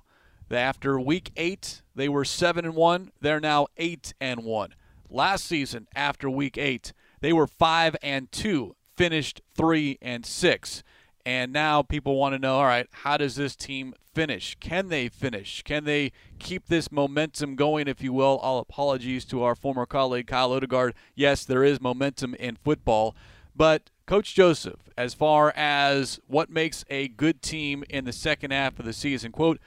After 0.51 0.99
week 0.99 1.31
eight, 1.36 1.81
they 1.95 2.07
were 2.07 2.25
seven 2.25 2.65
and 2.65 2.75
one. 2.75 3.12
They're 3.19 3.39
now 3.39 3.67
eight 3.77 4.13
and 4.19 4.43
one. 4.43 4.75
Last 5.09 5.45
season, 5.45 5.88
after 5.95 6.29
week 6.29 6.57
eight, 6.57 6.93
they 7.21 7.33
were 7.33 7.47
five 7.47 7.95
and 8.01 8.31
two, 8.31 8.75
finished 8.95 9.41
three 9.56 9.97
and 10.01 10.25
six. 10.25 10.84
And 11.25 11.53
now 11.53 11.82
people 11.82 12.17
want 12.17 12.34
to 12.34 12.39
know, 12.39 12.58
all 12.58 12.65
right, 12.65 12.88
how 12.91 13.15
does 13.15 13.36
this 13.36 13.56
team 13.56 13.93
finish? 14.13 14.58
Can 14.60 14.89
they 14.89 15.08
finish? 15.08 15.63
Can 15.63 15.86
they 15.86 16.12
keep 16.38 16.67
this 16.67 16.91
momentum 16.91 17.56
going, 17.56 17.88
if 17.88 18.01
you 18.01 18.12
will? 18.12 18.38
All 18.39 18.60
apologies 18.60 19.23
to 19.25 19.41
our 19.41 19.56
former 19.56 19.86
colleague 19.86 20.27
Kyle 20.27 20.49
Odegard. 20.49 20.93
Yes, 21.15 21.45
there 21.45 21.63
is 21.63 21.79
momentum 21.79 22.36
in 22.36 22.58
football, 22.58 23.15
but 23.56 23.89
Coach 24.06 24.36
Joseph, 24.36 24.89
as 24.97 25.13
far 25.13 25.53
as 25.56 26.19
what 26.27 26.49
makes 26.49 26.84
a 26.89 27.08
good 27.08 27.41
team 27.41 27.86
in 27.89 28.03
the 28.03 28.12
second 28.12 28.51
half 28.51 28.77
of 28.77 28.86
the 28.86 28.91
season, 28.91 29.32
quote, 29.32 29.60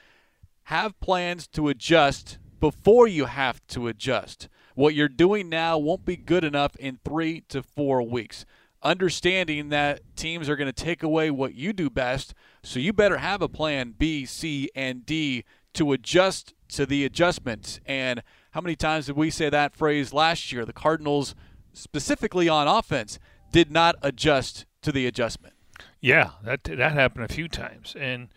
have 0.65 0.99
plans 0.99 1.47
to 1.47 1.69
adjust 1.69 2.37
before 2.59 3.07
you 3.07 3.25
have 3.25 3.65
to 3.67 3.87
adjust. 3.87 4.47
What 4.75 4.93
you're 4.93 5.07
doing 5.07 5.49
now 5.49 5.79
won't 5.79 6.05
be 6.05 6.17
good 6.17 6.43
enough 6.43 6.75
in 6.75 6.99
three 7.03 7.41
to 7.49 7.63
four 7.63 8.03
weeks. 8.03 8.45
Understanding 8.87 9.67
that 9.67 9.99
teams 10.15 10.47
are 10.47 10.55
going 10.55 10.71
to 10.71 10.83
take 10.83 11.03
away 11.03 11.29
what 11.29 11.53
you 11.53 11.73
do 11.73 11.89
best, 11.89 12.33
so 12.63 12.79
you 12.79 12.93
better 12.93 13.17
have 13.17 13.41
a 13.41 13.49
plan 13.49 13.93
B, 13.97 14.25
C, 14.25 14.69
and 14.73 15.05
D 15.05 15.43
to 15.73 15.91
adjust 15.91 16.53
to 16.69 16.85
the 16.85 17.03
adjustment. 17.03 17.81
And 17.85 18.23
how 18.51 18.61
many 18.61 18.77
times 18.77 19.07
did 19.07 19.17
we 19.17 19.29
say 19.29 19.49
that 19.49 19.75
phrase 19.75 20.13
last 20.13 20.53
year? 20.53 20.63
The 20.63 20.71
Cardinals, 20.71 21.35
specifically 21.73 22.47
on 22.47 22.69
offense, 22.69 23.19
did 23.51 23.71
not 23.71 23.97
adjust 24.01 24.65
to 24.83 24.93
the 24.93 25.05
adjustment. 25.05 25.55
Yeah, 25.99 26.29
that 26.45 26.63
that 26.63 26.93
happened 26.93 27.25
a 27.29 27.33
few 27.33 27.49
times, 27.49 27.93
and 27.99 28.29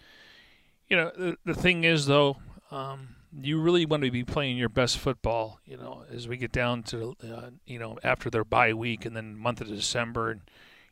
you 0.89 0.97
know, 0.97 1.13
the, 1.17 1.37
the 1.45 1.55
thing 1.55 1.85
is 1.85 2.07
though, 2.07 2.39
um, 2.73 3.15
you 3.39 3.61
really 3.61 3.87
want 3.87 4.03
to 4.03 4.11
be 4.11 4.25
playing 4.25 4.57
your 4.57 4.69
best 4.69 4.99
football. 4.99 5.61
You 5.65 5.77
know, 5.77 6.05
as 6.13 6.27
we 6.27 6.37
get 6.37 6.53
down 6.53 6.83
to 6.85 7.17
uh, 7.23 7.51
you 7.67 7.79
know 7.79 7.99
after 8.03 8.31
their 8.31 8.45
bye 8.45 8.73
week 8.73 9.05
and 9.05 9.17
then 9.17 9.37
month 9.37 9.61
of 9.61 9.69
December, 9.69 10.31
and 10.31 10.41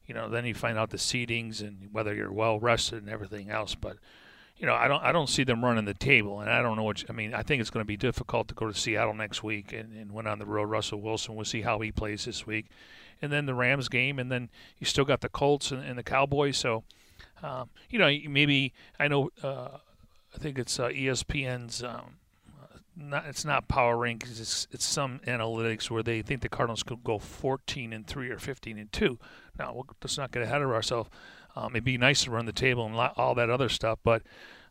you 0.06 0.14
know 0.14 0.28
then 0.28 0.44
you 0.46 0.54
find 0.54 0.78
out 0.78 0.90
the 0.90 0.96
seedings 0.96 1.60
and 1.60 1.88
whether 1.92 2.14
you're 2.14 2.32
well 2.32 2.58
rested 2.60 3.02
and 3.02 3.10
everything 3.10 3.50
else. 3.50 3.74
But 3.74 3.96
you 4.56 4.66
know, 4.66 4.74
I 4.74 4.88
don't 4.88 5.02
I 5.02 5.12
don't 5.12 5.28
see 5.28 5.44
them 5.44 5.64
running 5.64 5.84
the 5.84 5.94
table, 5.94 6.40
and 6.40 6.50
I 6.50 6.62
don't 6.62 6.76
know 6.76 6.82
what 6.82 7.04
I 7.08 7.12
mean. 7.12 7.34
I 7.34 7.42
think 7.42 7.60
it's 7.60 7.70
going 7.70 7.84
to 7.84 7.88
be 7.88 7.96
difficult 7.96 8.48
to 8.48 8.54
go 8.54 8.66
to 8.66 8.74
Seattle 8.74 9.14
next 9.14 9.42
week 9.42 9.72
and, 9.72 9.92
and 9.96 10.12
win 10.12 10.26
on 10.26 10.38
the 10.38 10.46
road. 10.46 10.64
Russell 10.64 11.00
Wilson, 11.00 11.34
we'll 11.34 11.44
see 11.44 11.62
how 11.62 11.80
he 11.80 11.92
plays 11.92 12.24
this 12.24 12.46
week, 12.46 12.66
and 13.20 13.32
then 13.32 13.46
the 13.46 13.54
Rams 13.54 13.88
game, 13.88 14.18
and 14.18 14.30
then 14.30 14.48
you 14.78 14.86
still 14.86 15.04
got 15.04 15.20
the 15.20 15.28
Colts 15.28 15.70
and, 15.70 15.84
and 15.84 15.98
the 15.98 16.02
Cowboys. 16.02 16.56
So, 16.56 16.84
um, 17.42 17.70
you 17.90 17.98
know, 17.98 18.12
maybe 18.28 18.72
I 18.98 19.08
know. 19.08 19.30
Uh, 19.42 19.78
I 20.34 20.38
think 20.38 20.58
it's 20.58 20.78
uh, 20.78 20.88
ESPN's. 20.88 21.82
Um, 21.82 22.16
not, 22.98 23.26
it's 23.26 23.44
not 23.44 23.68
power 23.68 23.96
rankings. 23.96 24.40
It's 24.40 24.66
it's 24.70 24.84
some 24.84 25.20
analytics 25.26 25.90
where 25.90 26.02
they 26.02 26.22
think 26.22 26.42
the 26.42 26.48
Cardinals 26.48 26.82
could 26.82 27.04
go 27.04 27.18
14 27.18 27.92
and 27.92 28.06
three 28.06 28.30
or 28.30 28.38
15 28.38 28.78
and 28.78 28.92
two. 28.92 29.18
Now 29.58 29.72
we'll, 29.74 29.86
let's 30.02 30.18
not 30.18 30.32
get 30.32 30.42
ahead 30.42 30.62
of 30.62 30.70
ourselves. 30.70 31.10
Um, 31.56 31.72
it'd 31.72 31.84
be 31.84 31.98
nice 31.98 32.24
to 32.24 32.30
run 32.30 32.46
the 32.46 32.52
table 32.52 32.86
and 32.86 32.96
all 33.16 33.34
that 33.34 33.50
other 33.50 33.68
stuff, 33.68 33.98
but 34.04 34.22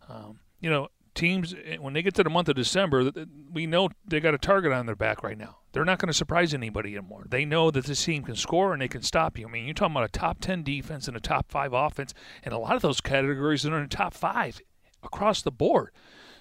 um, 0.10 0.40
you 0.60 0.70
know, 0.70 0.90
teams 1.16 1.56
eh, 1.66 1.78
when 1.78 1.94
they 1.94 2.02
get 2.02 2.14
to 2.16 2.24
the 2.24 2.30
month 2.30 2.48
of 2.48 2.56
December, 2.56 3.12
we 3.52 3.66
know 3.66 3.90
they 4.06 4.20
got 4.20 4.34
a 4.34 4.38
target 4.38 4.72
on 4.72 4.86
their 4.86 4.96
back 4.96 5.24
right 5.24 5.38
now. 5.38 5.58
They're 5.74 5.86
not 5.86 6.00
going 6.00 6.08
to 6.08 6.14
surprise 6.14 6.54
anybody 6.54 6.96
anymore. 6.96 7.26
They 7.28 7.46
know 7.46 7.72
that 7.72 7.86
this 7.86 8.06
team 8.06 8.24
can 8.24 8.36
score 8.36 8.74
and 8.74 8.82
they 8.82 8.88
can 8.88 9.02
stop 9.02 9.38
you. 9.38 9.48
I 9.48 9.52
mean, 9.52 9.66
you're 9.66 9.74
talking 9.74 9.94
about 9.96 10.06
a 10.06 10.20
top 10.20 10.40
10 10.40 10.64
defense 10.64 11.08
and 11.08 11.18
a 11.18 11.20
top 11.20 11.52
five 11.52 11.74
offense, 11.74 12.14
and 12.44 12.54
a 12.54 12.58
lot 12.58 12.76
of 12.76 12.82
those 12.82 13.02
categories 13.02 13.66
are 13.66 13.76
in 13.76 13.84
the 13.84 13.90
top 13.90 14.14
five 14.14 14.62
across 15.04 15.42
the 15.42 15.52
board. 15.52 15.92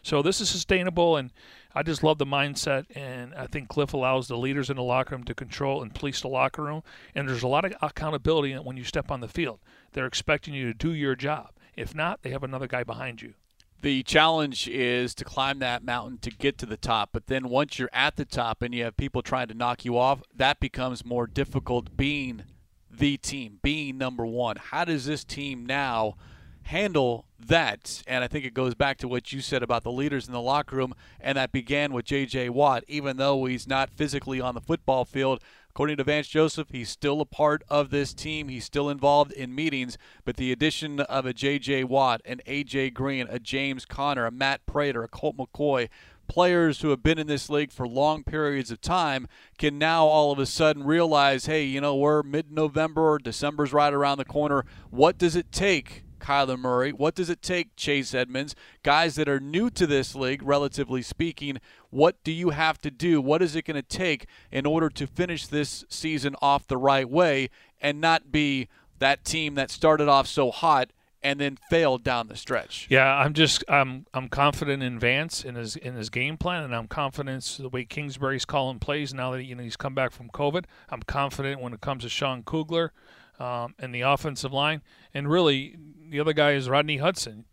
So 0.02 0.22
this 0.22 0.40
is 0.40 0.48
sustainable, 0.48 1.16
and 1.16 1.32
I 1.76 1.82
just 1.82 2.02
love 2.02 2.16
the 2.16 2.24
mindset. 2.24 2.86
And 2.96 3.34
I 3.34 3.46
think 3.46 3.68
Cliff 3.68 3.92
allows 3.92 4.28
the 4.28 4.38
leaders 4.38 4.70
in 4.70 4.76
the 4.76 4.82
locker 4.82 5.14
room 5.14 5.24
to 5.24 5.34
control 5.34 5.82
and 5.82 5.94
police 5.94 6.22
the 6.22 6.28
locker 6.28 6.62
room. 6.62 6.82
And 7.14 7.28
there's 7.28 7.42
a 7.42 7.48
lot 7.48 7.66
of 7.66 7.74
accountability 7.82 8.54
when 8.54 8.78
you 8.78 8.84
step 8.84 9.10
on 9.10 9.20
the 9.20 9.28
field. 9.28 9.60
They're 9.92 10.06
expecting 10.06 10.54
you 10.54 10.66
to 10.66 10.74
do 10.74 10.92
your 10.92 11.14
job. 11.14 11.50
If 11.76 11.94
not, 11.94 12.22
they 12.22 12.30
have 12.30 12.42
another 12.42 12.66
guy 12.66 12.82
behind 12.82 13.20
you. 13.20 13.34
The 13.82 14.02
challenge 14.02 14.66
is 14.66 15.14
to 15.16 15.24
climb 15.24 15.58
that 15.58 15.84
mountain 15.84 16.16
to 16.22 16.30
get 16.30 16.56
to 16.58 16.66
the 16.66 16.78
top. 16.78 17.10
But 17.12 17.26
then 17.26 17.50
once 17.50 17.78
you're 17.78 17.90
at 17.92 18.16
the 18.16 18.24
top 18.24 18.62
and 18.62 18.74
you 18.74 18.84
have 18.84 18.96
people 18.96 19.20
trying 19.20 19.48
to 19.48 19.54
knock 19.54 19.84
you 19.84 19.98
off, 19.98 20.22
that 20.34 20.58
becomes 20.58 21.04
more 21.04 21.26
difficult 21.26 21.94
being 21.94 22.44
the 22.90 23.18
team, 23.18 23.58
being 23.62 23.98
number 23.98 24.24
one. 24.24 24.56
How 24.56 24.86
does 24.86 25.04
this 25.04 25.24
team 25.24 25.66
now– 25.66 26.16
handle 26.66 27.26
that. 27.38 28.02
And 28.06 28.24
I 28.24 28.28
think 28.28 28.44
it 28.44 28.54
goes 28.54 28.74
back 28.74 28.98
to 28.98 29.08
what 29.08 29.32
you 29.32 29.40
said 29.40 29.62
about 29.62 29.84
the 29.84 29.92
leaders 29.92 30.26
in 30.26 30.32
the 30.32 30.40
locker 30.40 30.76
room, 30.76 30.94
and 31.20 31.38
that 31.38 31.52
began 31.52 31.92
with 31.92 32.04
J.J. 32.04 32.50
Watt. 32.50 32.84
Even 32.88 33.16
though 33.16 33.44
he's 33.44 33.68
not 33.68 33.90
physically 33.90 34.40
on 34.40 34.54
the 34.54 34.60
football 34.60 35.04
field, 35.04 35.40
according 35.70 35.96
to 35.96 36.04
Vance 36.04 36.26
Joseph, 36.26 36.68
he's 36.70 36.88
still 36.88 37.20
a 37.20 37.24
part 37.24 37.62
of 37.68 37.90
this 37.90 38.12
team. 38.12 38.48
He's 38.48 38.64
still 38.64 38.90
involved 38.90 39.32
in 39.32 39.54
meetings. 39.54 39.96
But 40.24 40.36
the 40.36 40.50
addition 40.50 41.00
of 41.00 41.24
a 41.24 41.32
J.J. 41.32 41.84
Watt, 41.84 42.20
an 42.24 42.40
A.J. 42.46 42.90
Green, 42.90 43.28
a 43.30 43.38
James 43.38 43.84
Conner, 43.84 44.26
a 44.26 44.32
Matt 44.32 44.66
Prater, 44.66 45.04
a 45.04 45.08
Colt 45.08 45.36
McCoy, 45.36 45.88
players 46.26 46.80
who 46.80 46.90
have 46.90 47.04
been 47.04 47.18
in 47.18 47.28
this 47.28 47.48
league 47.48 47.70
for 47.70 47.86
long 47.86 48.24
periods 48.24 48.72
of 48.72 48.80
time 48.80 49.28
can 49.58 49.78
now 49.78 50.06
all 50.06 50.32
of 50.32 50.40
a 50.40 50.46
sudden 50.46 50.82
realize, 50.82 51.46
hey, 51.46 51.62
you 51.62 51.80
know, 51.80 51.94
we're 51.94 52.24
mid 52.24 52.50
November, 52.50 53.20
December's 53.20 53.72
right 53.72 53.94
around 53.94 54.18
the 54.18 54.24
corner. 54.24 54.64
What 54.90 55.18
does 55.18 55.36
it 55.36 55.52
take 55.52 56.02
Kyler 56.18 56.58
Murray? 56.58 56.92
What 56.92 57.14
does 57.14 57.30
it 57.30 57.42
take, 57.42 57.76
Chase 57.76 58.14
Edmonds? 58.14 58.54
Guys 58.82 59.14
that 59.16 59.28
are 59.28 59.40
new 59.40 59.70
to 59.70 59.86
this 59.86 60.14
league, 60.14 60.42
relatively 60.42 61.02
speaking, 61.02 61.58
what 61.90 62.22
do 62.24 62.32
you 62.32 62.50
have 62.50 62.78
to 62.78 62.90
do? 62.90 63.20
What 63.20 63.42
is 63.42 63.56
it 63.56 63.64
going 63.64 63.76
to 63.76 63.82
take 63.82 64.26
in 64.50 64.66
order 64.66 64.88
to 64.90 65.06
finish 65.06 65.46
this 65.46 65.84
season 65.88 66.36
off 66.42 66.66
the 66.66 66.76
right 66.76 67.08
way 67.08 67.50
and 67.80 68.00
not 68.00 68.32
be 68.32 68.68
that 68.98 69.24
team 69.24 69.54
that 69.54 69.70
started 69.70 70.08
off 70.08 70.26
so 70.26 70.50
hot 70.50 70.90
and 71.26 71.40
then 71.40 71.58
failed 71.68 72.04
down 72.04 72.28
the 72.28 72.36
stretch. 72.36 72.86
Yeah, 72.88 73.12
I'm 73.12 73.32
just 73.32 73.64
I'm 73.68 74.06
I'm 74.14 74.28
confident 74.28 74.82
in 74.82 74.96
Vance 74.98 75.44
in 75.44 75.56
his 75.56 75.74
in 75.74 75.94
his 75.94 76.08
game 76.08 76.36
plan, 76.36 76.62
and 76.62 76.72
I'm 76.72 76.86
confident 76.86 77.56
the 77.58 77.68
way 77.68 77.84
Kingsbury's 77.84 78.44
calling 78.44 78.78
plays 78.78 79.12
now 79.12 79.32
that 79.32 79.42
you 79.42 79.56
know 79.56 79.64
he's 79.64 79.76
come 79.76 79.92
back 79.92 80.12
from 80.12 80.28
COVID. 80.28 80.66
I'm 80.88 81.02
confident 81.02 81.60
when 81.60 81.72
it 81.72 81.80
comes 81.80 82.04
to 82.04 82.08
Sean 82.08 82.44
Kugler 82.44 82.92
um, 83.40 83.74
and 83.78 83.92
the 83.92 84.02
offensive 84.02 84.52
line, 84.52 84.82
and 85.12 85.28
really 85.28 85.76
the 86.10 86.20
other 86.20 86.32
guy 86.32 86.52
is 86.52 86.68
Rodney 86.68 86.98
Hudson. 86.98 87.44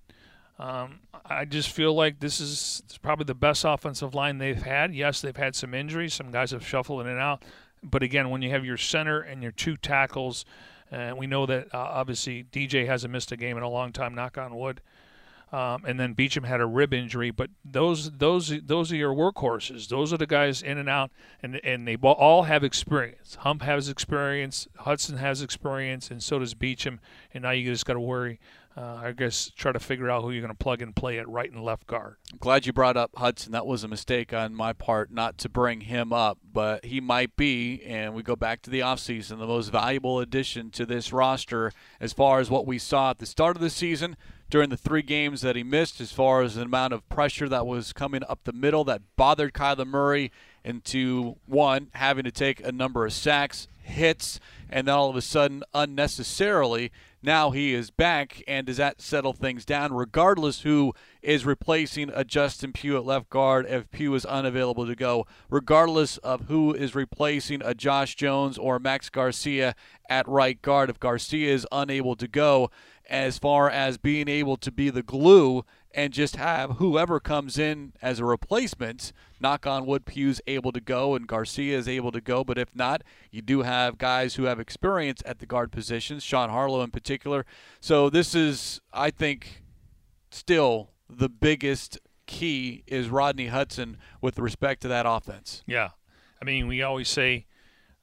Um, 0.60 1.00
I 1.26 1.46
just 1.46 1.70
feel 1.70 1.94
like 1.94 2.20
this 2.20 2.40
is 2.40 2.84
probably 3.02 3.26
the 3.26 3.34
best 3.34 3.66
offensive 3.66 4.14
line 4.14 4.38
they've 4.38 4.62
had. 4.62 4.94
Yes, 4.94 5.22
they've 5.22 5.36
had 5.36 5.56
some 5.56 5.74
injuries. 5.74 6.14
Some 6.14 6.32
guys 6.32 6.52
have 6.52 6.66
shuffled 6.66 7.02
in 7.02 7.08
and 7.08 7.20
out. 7.20 7.44
But 7.82 8.04
again, 8.04 8.30
when 8.30 8.42
you 8.42 8.50
have 8.52 8.64
your 8.64 8.78
center 8.78 9.20
and 9.20 9.42
your 9.42 9.52
two 9.52 9.76
tackles, 9.76 10.46
and 10.92 11.14
uh, 11.14 11.16
we 11.16 11.28
know 11.28 11.46
that 11.46 11.74
uh, 11.74 11.78
obviously 11.78 12.44
DJ 12.44 12.86
hasn't 12.86 13.12
missed 13.12 13.32
a 13.32 13.38
game 13.38 13.58
in 13.58 13.64
a 13.64 13.70
long 13.70 13.92
time, 13.92 14.14
knock 14.14 14.38
on 14.38 14.56
wood. 14.56 14.82
Um, 15.54 15.86
and 15.86 16.00
then 16.00 16.16
Beachum 16.16 16.46
had 16.46 16.62
a 16.62 16.66
rib 16.66 16.96
injury, 16.96 17.30
but 17.30 17.52
those 17.64 18.10
those 18.10 18.52
those 18.66 18.92
are 18.92 18.96
your 18.96 19.14
workhorses. 19.14 19.88
Those 19.88 20.12
are 20.12 20.18
the 20.18 20.26
guys 20.26 20.64
in 20.64 20.80
and 20.80 20.90
out, 20.90 21.12
and 21.44 21.64
and 21.64 21.88
they 21.88 21.96
all 21.96 22.44
have 22.44 22.64
experience. 22.64 23.36
Hump 23.42 23.62
has 23.62 23.88
experience, 23.88 24.68
Hudson 24.80 25.18
has 25.18 25.44
experience, 25.44 26.10
and 26.10 26.24
so 26.24 26.40
does 26.40 26.56
Beachum. 26.56 26.98
And 27.36 27.44
now 27.44 27.52
you 27.52 27.70
just 27.70 27.86
got 27.86 27.94
to 27.94 28.00
worry. 28.00 28.40
Uh, 28.76 29.02
I 29.04 29.12
guess 29.12 29.52
try 29.56 29.72
to 29.72 29.80
figure 29.80 30.10
out 30.10 30.24
who 30.24 30.32
you're 30.32 30.42
going 30.42 30.50
to 30.50 30.58
plug 30.58 30.82
and 30.82 30.96
play 30.96 31.20
at 31.20 31.30
right 31.30 31.52
and 31.52 31.64
left 31.64 31.86
guard. 31.86 32.16
I'm 32.32 32.40
glad 32.40 32.66
you 32.66 32.74
brought 32.74 32.98
up 32.98 33.12
Hudson. 33.16 33.52
That 33.52 33.68
was 33.68 33.84
a 33.84 33.88
mistake 33.88 34.34
on 34.34 34.56
my 34.56 34.74
part 34.74 35.12
not 35.12 35.38
to 35.40 35.50
bring 35.50 35.82
him 35.82 36.12
up, 36.12 36.40
but 36.52 36.84
he 36.84 37.00
might 37.00 37.36
be, 37.36 37.84
and 37.84 38.16
we 38.16 38.24
go 38.24 38.36
back 38.36 38.64
to 38.64 38.72
the 38.72 38.80
offseason, 38.80 39.38
the 39.38 39.46
most 39.46 39.68
valuable 39.68 40.20
addition 40.20 40.72
to 40.72 40.88
this 40.88 41.14
roster 41.14 41.72
as 42.00 42.14
far 42.14 42.40
as 42.40 42.50
what 42.50 42.66
we 42.66 42.80
saw 42.80 43.12
at 43.12 43.20
the 43.20 43.28
start 43.28 43.56
of 43.56 43.62
the 43.62 43.70
season 43.70 44.18
during 44.54 44.70
the 44.70 44.78
three 44.78 45.02
games 45.02 45.42
that 45.42 45.56
he 45.56 45.64
missed, 45.64 46.00
as 46.00 46.12
far 46.12 46.44
as 46.44 46.54
the 46.54 46.62
amount 46.62 46.94
of 46.94 47.10
pressure 47.10 47.50
that 47.50 47.66
was 47.66 47.92
coming 47.92 48.22
up 48.30 48.44
the 48.44 48.54
middle 48.54 48.84
that 48.84 49.02
bothered 49.16 49.52
Kyler 49.52 49.88
Murray, 49.88 50.32
into 50.64 51.38
one 51.48 51.88
having 51.96 52.24
to 52.24 52.30
take 52.30 52.64
a 52.64 52.72
number 52.72 53.04
of 53.04 53.12
sacks, 53.12 53.68
hits, 53.82 54.40
and 54.70 54.88
then 54.88 54.94
all 54.94 55.10
of 55.10 55.16
a 55.16 55.24
sudden 55.24 55.64
unnecessarily 55.74 56.92
now 57.26 57.52
he 57.52 57.74
is 57.74 57.90
back, 57.90 58.44
and 58.50 58.68
does 58.68 58.76
that 58.78 59.00
settle 59.00 59.32
things 59.32 59.64
down, 59.64 59.94
regardless 59.94 60.62
who 60.62 60.94
is 61.22 61.46
replacing 61.46 62.12
a 62.14 62.26
Justin 62.26 62.74
Pugh 62.74 62.98
at 62.98 63.06
left 63.06 63.30
guard 63.30 63.66
if 63.70 63.90
Pugh 63.92 64.14
is 64.14 64.26
unavailable 64.26 64.86
to 64.86 64.96
go, 64.96 65.26
regardless 65.50 66.18
of 66.18 66.48
who 66.48 66.74
is 66.74 66.96
replacing 66.96 67.62
a 67.64 67.74
Josh 67.74 68.16
Jones 68.16 68.58
or 68.58 68.78
Max 68.78 69.10
Garcia 69.10 69.74
at 70.10 70.28
right 70.28 70.62
guard 70.62 70.90
if 70.90 71.00
Garcia 71.00 71.54
is 71.54 71.66
unable 71.72 72.18
to 72.18 72.28
go, 72.28 72.70
as 73.10 73.38
far 73.38 73.70
as 73.70 73.98
being 73.98 74.28
able 74.28 74.58
to 74.58 74.72
be 74.72 74.90
the 74.90 75.04
glue 75.04 75.66
and 75.94 76.12
just 76.12 76.38
have 76.38 76.72
whoever 76.72 77.20
comes 77.20 77.58
in 77.58 77.94
as 78.02 78.20
a 78.20 78.26
replacement. 78.26 79.14
Knock 79.40 79.68
on 79.68 79.86
wood, 79.86 80.06
Pugh's 80.06 80.42
able 80.48 80.72
to 80.72 80.82
go 80.82 81.14
and 81.16 81.28
Garcia 81.28 81.78
is 81.78 81.88
able 81.88 82.12
to 82.12 82.22
go. 82.22 82.44
But 82.44 82.58
if 82.58 82.76
not, 82.76 83.04
you 83.30 83.42
do 83.42 83.62
have 83.62 83.98
guys 83.98 84.36
who 84.36 84.44
have 84.44 84.60
experience 84.60 85.22
at 85.26 85.40
the 85.40 85.46
guard 85.46 85.72
positions, 85.72 86.24
Sean 86.24 86.50
Harlow 86.50 86.82
in 86.82 86.92
particular. 86.92 87.46
So 87.80 88.10
this 88.10 88.34
is, 88.34 88.82
I 88.92 89.12
think, 89.12 89.64
still 90.32 90.92
the 91.10 91.30
biggest 91.30 92.00
key 92.26 92.84
is 92.88 93.10
Rodney 93.10 93.48
Hudson 93.48 93.98
with 94.22 94.40
respect 94.40 94.82
to 94.82 94.88
that 94.88 95.06
offense. 95.06 95.64
Yeah. 95.68 95.90
I 96.42 96.46
mean, 96.46 96.68
we 96.68 96.82
always 96.82 97.10
say 97.10 97.46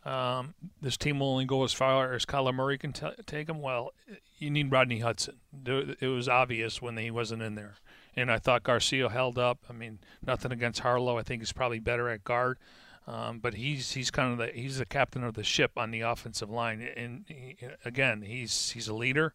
um, 0.05 0.55
this 0.81 0.97
team 0.97 1.21
will 1.21 1.29
only 1.29 1.45
go 1.45 1.63
as 1.65 1.73
far 1.73 2.15
as 2.15 2.25
Kyler 2.25 2.55
Murray 2.55 2.79
can 2.79 2.93
t- 2.93 3.07
take 3.27 3.47
them. 3.47 3.61
Well, 3.61 3.93
you 4.39 4.51
need 4.51 4.73
Rodney 4.73 5.01
Hudson. 5.01 5.37
It 5.65 6.07
was 6.09 6.29
obvious 6.29 6.81
when 6.81 6.97
he 6.97 7.11
wasn't 7.11 7.43
in 7.43 7.55
there. 7.55 7.77
And 8.17 8.31
I 8.31 8.39
thought 8.39 8.63
Garcia 8.63 9.09
held 9.09 9.39
up. 9.39 9.59
I 9.69 9.73
mean, 9.73 9.99
nothing 10.27 10.53
against 10.53 10.81
Harlow. 10.81 11.19
I 11.19 11.23
think 11.23 11.43
he's 11.43 11.53
probably 11.53 11.79
better 11.79 12.09
at 12.09 12.25
guard. 12.25 12.59
Um, 13.07 13.39
but 13.39 13.55
he's 13.55 13.93
he's 13.93 14.11
kind 14.11 14.33
of 14.33 14.39
the 14.39 14.53
he's 14.53 14.79
the 14.79 14.87
captain 14.87 15.25
of 15.25 15.35
the 15.35 15.43
ship 15.43 15.73
on 15.77 15.91
the 15.91 16.03
offensive 16.03 16.51
line. 16.51 16.81
And 16.97 17.25
he, 17.27 17.57
again, 17.85 18.23
he's 18.23 18.71
he's 18.71 18.89
a 18.89 18.95
leader. 18.95 19.35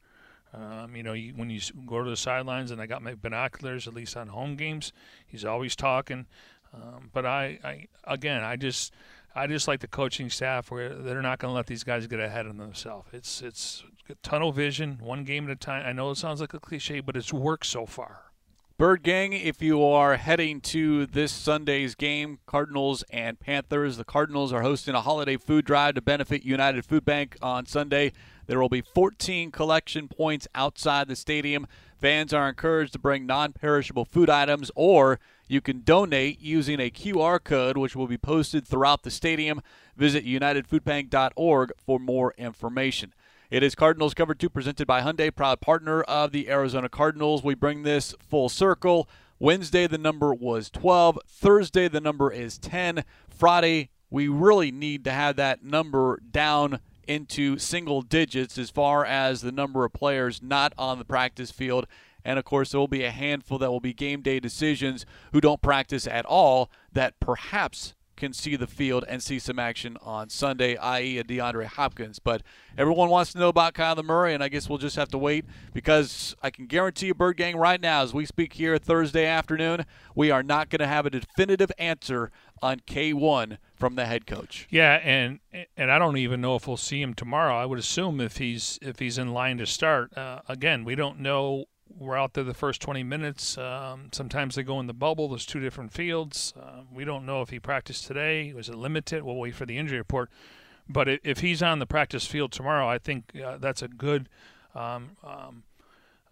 Um, 0.54 0.96
you 0.96 1.04
know, 1.04 1.14
you, 1.14 1.34
when 1.34 1.50
you 1.50 1.60
go 1.86 2.02
to 2.04 2.10
the 2.10 2.16
sidelines, 2.16 2.72
and 2.72 2.80
I 2.80 2.86
got 2.86 3.02
my 3.02 3.16
binoculars, 3.16 3.88
at 3.88 3.94
least 3.94 4.16
on 4.16 4.28
home 4.28 4.56
games, 4.56 4.94
he's 5.28 5.44
always 5.44 5.76
talking. 5.76 6.28
Um, 6.74 7.10
but 7.14 7.26
I, 7.26 7.60
I, 7.64 7.88
again, 8.06 8.44
I 8.44 8.56
just, 8.56 8.94
I 9.36 9.48
just 9.48 9.68
like 9.68 9.82
the 9.82 9.88
coaching 9.88 10.30
staff 10.30 10.72
where 10.72 10.96
they're 10.96 11.22
not 11.22 11.40
going 11.40 11.52
to 11.52 11.56
let 11.56 11.68
these 11.68 11.84
guys 11.84 12.08
get 12.08 12.20
ahead 12.20 12.46
of 12.46 12.58
themselves. 12.58 13.10
It's, 13.12 13.42
it's 13.42 13.84
tunnel 14.24 14.54
vision, 14.54 15.00
one 15.02 15.26
game 15.26 15.46
at 15.46 15.52
a 15.52 15.56
time. 15.56 15.86
I 15.86 15.92
know 15.92 16.12
it 16.12 16.16
sounds 16.16 16.40
like 16.40 16.54
a 16.54 16.60
cliche, 16.60 17.02
but 17.02 17.18
it's 17.18 17.34
worked 17.34 17.66
so 17.66 17.86
far. 17.86 18.32
Bird 18.78 19.04
Gang, 19.04 19.32
if 19.32 19.62
you 19.62 19.82
are 19.84 20.18
heading 20.18 20.60
to 20.60 21.06
this 21.06 21.32
Sunday's 21.32 21.96
game, 21.96 22.40
Cardinals 22.46 23.04
and 23.10 23.40
Panthers, 23.40 23.96
the 23.96 24.04
Cardinals 24.04 24.52
are 24.52 24.64
hosting 24.64 24.94
a 24.94 25.00
holiday 25.00 25.38
food 25.38 25.64
drive 25.64 25.96
to 25.96 26.02
benefit 26.02 26.44
United 26.44 26.86
Food 26.86 27.06
Bank 27.06 27.38
on 27.42 27.66
Sunday. 27.66 28.12
There 28.48 28.60
will 28.60 28.68
be 28.68 28.82
14 28.82 29.52
collection 29.52 30.10
points 30.10 30.48
outside 30.54 31.08
the 31.08 31.16
stadium. 31.16 31.68
Fans 31.98 32.34
are 32.34 32.50
encouraged 32.50 32.94
to 32.94 33.00
bring 33.00 33.26
non 33.26 33.54
perishable 33.54 34.06
food 34.06 34.30
items, 34.30 34.70
or 34.76 35.20
you 35.48 35.62
can 35.62 35.82
donate 35.82 36.42
using 36.42 36.80
a 36.80 36.90
QR 36.90 37.42
code, 37.44 37.78
which 37.78 37.96
will 37.96 38.08
be 38.08 38.18
posted 38.18 38.68
throughout 38.68 39.04
the 39.04 39.12
stadium. 39.12 39.62
Visit 39.96 40.26
UnitedFoodBank.org 40.26 41.72
for 41.86 42.00
more 42.00 42.34
information. 42.38 43.14
It 43.50 43.64
is 43.64 43.76
Cardinals 43.76 44.14
Cover 44.14 44.34
2 44.34 44.50
presented 44.50 44.88
by 44.88 45.02
Hyundai, 45.02 45.34
proud 45.34 45.62
partner 45.62 46.02
of 46.04 46.32
the 46.32 46.50
Arizona 46.50 46.90
Cardinals. 46.90 47.44
We 47.44 47.56
bring 47.56 47.84
this 47.84 48.14
full 48.20 48.50
circle. 48.50 49.08
Wednesday, 49.40 49.88
the 49.88 49.98
number 49.98 50.34
was 50.34 50.70
12. 50.70 51.20
Thursday, 51.28 51.88
the 51.88 52.02
number 52.02 52.32
is 52.32 52.58
10. 52.58 53.04
Friday, 53.30 53.92
we 54.10 54.28
really 54.28 54.72
need 54.72 55.04
to 55.04 55.12
have 55.12 55.36
that 55.36 55.64
number 55.64 56.20
down 56.32 56.80
into 57.08 57.58
single 57.58 58.02
digits 58.02 58.58
as 58.58 58.70
far 58.70 59.04
as 59.04 59.42
the 59.42 59.52
number 59.52 59.84
of 59.84 59.94
players 59.94 60.42
not 60.42 60.74
on 60.78 61.00
the 61.00 61.06
practice 61.06 61.52
field. 61.52 61.88
And 62.24 62.38
of 62.38 62.46
course, 62.46 62.72
there 62.72 62.80
will 62.80 62.88
be 62.88 63.04
a 63.04 63.12
handful 63.12 63.58
that 63.58 63.72
will 63.72 63.80
be 63.80 63.94
game 63.94 64.22
day 64.22 64.40
decisions 64.40 65.06
who 65.32 65.42
don't 65.42 65.62
practice 65.62 66.08
at 66.08 66.26
all 66.26 66.70
that 66.94 67.20
perhaps 67.20 67.95
can 68.16 68.34
see 68.34 68.56
the 68.56 68.68
field 68.68 69.06
and 69.08 69.22
see 69.22 69.40
some 69.40 69.60
action 69.60 69.98
on 70.02 70.30
Sunday, 70.30 70.78
i.e., 70.78 71.18
a 71.20 71.24
DeAndre 71.24 71.66
Hopkins. 71.66 72.20
But 72.20 72.42
everyone 72.78 73.10
wants 73.10 73.34
to 73.34 73.40
know 73.40 73.50
about 73.50 73.74
Kyler 73.74 74.04
Murray, 74.04 74.34
and 74.34 74.44
I 74.44 74.50
guess 74.50 74.70
we'll 74.70 74.78
just 74.78 74.96
have 74.96 75.10
to 75.10 75.18
wait 75.18 75.46
because 75.74 76.36
I 76.42 76.50
can 76.50 76.68
guarantee 76.68 77.08
you, 77.08 77.14
Bird 77.14 77.38
Gang, 77.38 77.56
right 77.58 77.80
now, 77.80 78.04
as 78.04 78.14
we 78.14 78.26
speak 78.26 78.54
here 78.54 78.78
Thursday 78.78 79.26
afternoon, 79.26 79.86
we 80.16 80.32
are 80.32 80.44
not 80.44 80.70
going 80.70 80.80
to 80.80 80.88
have 80.88 81.06
a 81.06 81.10
definitive 81.10 81.72
answer 81.78 82.32
on 82.62 82.80
K1 82.80 83.58
from 83.76 83.96
the 83.96 84.06
head 84.06 84.26
coach. 84.26 84.68
Yeah, 84.70 84.96
and 85.04 85.40
and 85.76 85.92
I 85.92 86.00
don't 86.00 86.18
even 86.18 86.42
know 86.42 86.56
if 86.56 86.68
we'll 86.68 86.78
see 86.78 87.02
him 87.02 87.14
tomorrow. 87.14 87.56
I 87.56 87.66
would 87.66 87.80
assume 87.80 88.22
if 88.22 88.38
he's 88.38 88.80
if 88.82 89.00
he's 89.00 89.18
in 89.18 89.34
line 89.34 89.58
to 89.58 89.66
start. 89.66 90.18
Uh, 90.18 90.40
again, 90.48 90.86
we 90.86 90.96
don't 90.96 91.20
know 91.20 91.66
we're 91.90 92.18
out 92.18 92.34
there 92.34 92.44
the 92.44 92.54
first 92.54 92.82
20 92.82 93.04
minutes. 93.04 93.58
Um, 93.58 94.10
sometimes 94.12 94.56
they 94.56 94.64
go 94.64 94.80
in 94.80 94.88
the 94.88 94.94
bubble. 94.94 95.30
There's 95.30 95.46
two 95.46 95.60
different 95.60 95.94
fields. 95.94 96.54
Uh, 96.60 96.82
we 96.92 97.06
don't 97.06 97.26
know 97.26 97.42
if 97.42 97.50
he 97.50 97.60
practiced 97.60 98.06
today. 98.08 98.54
Was 98.54 98.70
it 98.70 98.76
limited? 98.76 99.24
We'll 99.24 99.36
wait 99.36 99.56
for 99.56 99.66
the 99.66 99.78
injury 99.78 99.98
report. 99.98 100.30
But 100.88 101.08
if 101.24 101.40
he's 101.40 101.64
on 101.64 101.80
the 101.80 101.86
practice 101.86 102.26
field 102.26 102.52
tomorrow, 102.52 102.88
I 102.88 102.98
think 102.98 103.32
uh, 103.44 103.58
that's 103.58 103.82
a 103.82 103.88
good, 103.88 104.30
um, 104.76 105.12
um, 105.24 105.64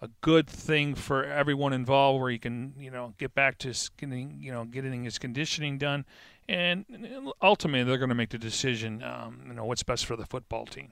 a 0.01 0.09
good 0.21 0.47
thing 0.47 0.93
for 0.95 1.23
everyone 1.23 1.73
involved, 1.73 2.21
where 2.21 2.29
he 2.29 2.37
can, 2.37 2.73
you 2.77 2.91
know, 2.91 3.13
get 3.17 3.33
back 3.33 3.57
to 3.59 3.73
getting, 3.97 4.37
you 4.39 4.51
know, 4.51 4.65
getting 4.65 5.05
his 5.05 5.17
conditioning 5.17 5.79
done, 5.79 6.05
and 6.47 6.85
ultimately 7.41 7.83
they're 7.83 7.97
going 7.97 8.09
to 8.09 8.15
make 8.15 8.29
the 8.29 8.37
decision, 8.37 9.01
um, 9.01 9.41
you 9.47 9.53
know, 9.53 9.65
what's 9.65 9.81
best 9.81 10.05
for 10.05 10.15
the 10.15 10.25
football 10.25 10.67
team 10.67 10.89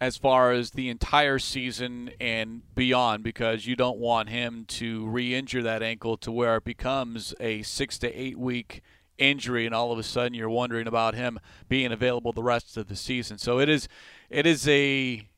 as 0.00 0.16
far 0.16 0.52
as 0.52 0.72
the 0.72 0.88
entire 0.88 1.38
season 1.38 2.10
and 2.20 2.62
beyond 2.74 3.22
because 3.22 3.66
you 3.66 3.74
don't 3.74 3.98
want 3.98 4.28
him 4.28 4.64
to 4.66 5.06
re-injure 5.06 5.62
that 5.62 5.82
ankle 5.82 6.16
to 6.18 6.30
where 6.30 6.56
it 6.56 6.64
becomes 6.64 7.34
a 7.40 7.62
six 7.62 7.98
to 7.98 8.12
eight 8.12 8.38
week 8.38 8.82
injury 9.18 9.64
and 9.64 9.74
all 9.74 9.92
of 9.92 9.98
a 9.98 10.02
sudden 10.02 10.34
you're 10.34 10.50
wondering 10.50 10.86
about 10.86 11.14
him 11.14 11.38
being 11.68 11.90
available 11.92 12.32
the 12.32 12.42
rest 12.42 12.76
of 12.76 12.88
the 12.88 12.96
season. 12.96 13.38
So 13.38 13.58
it 13.58 13.68
is 13.68 13.88
it 14.28 14.46
is 14.46 14.68
a 14.68 15.28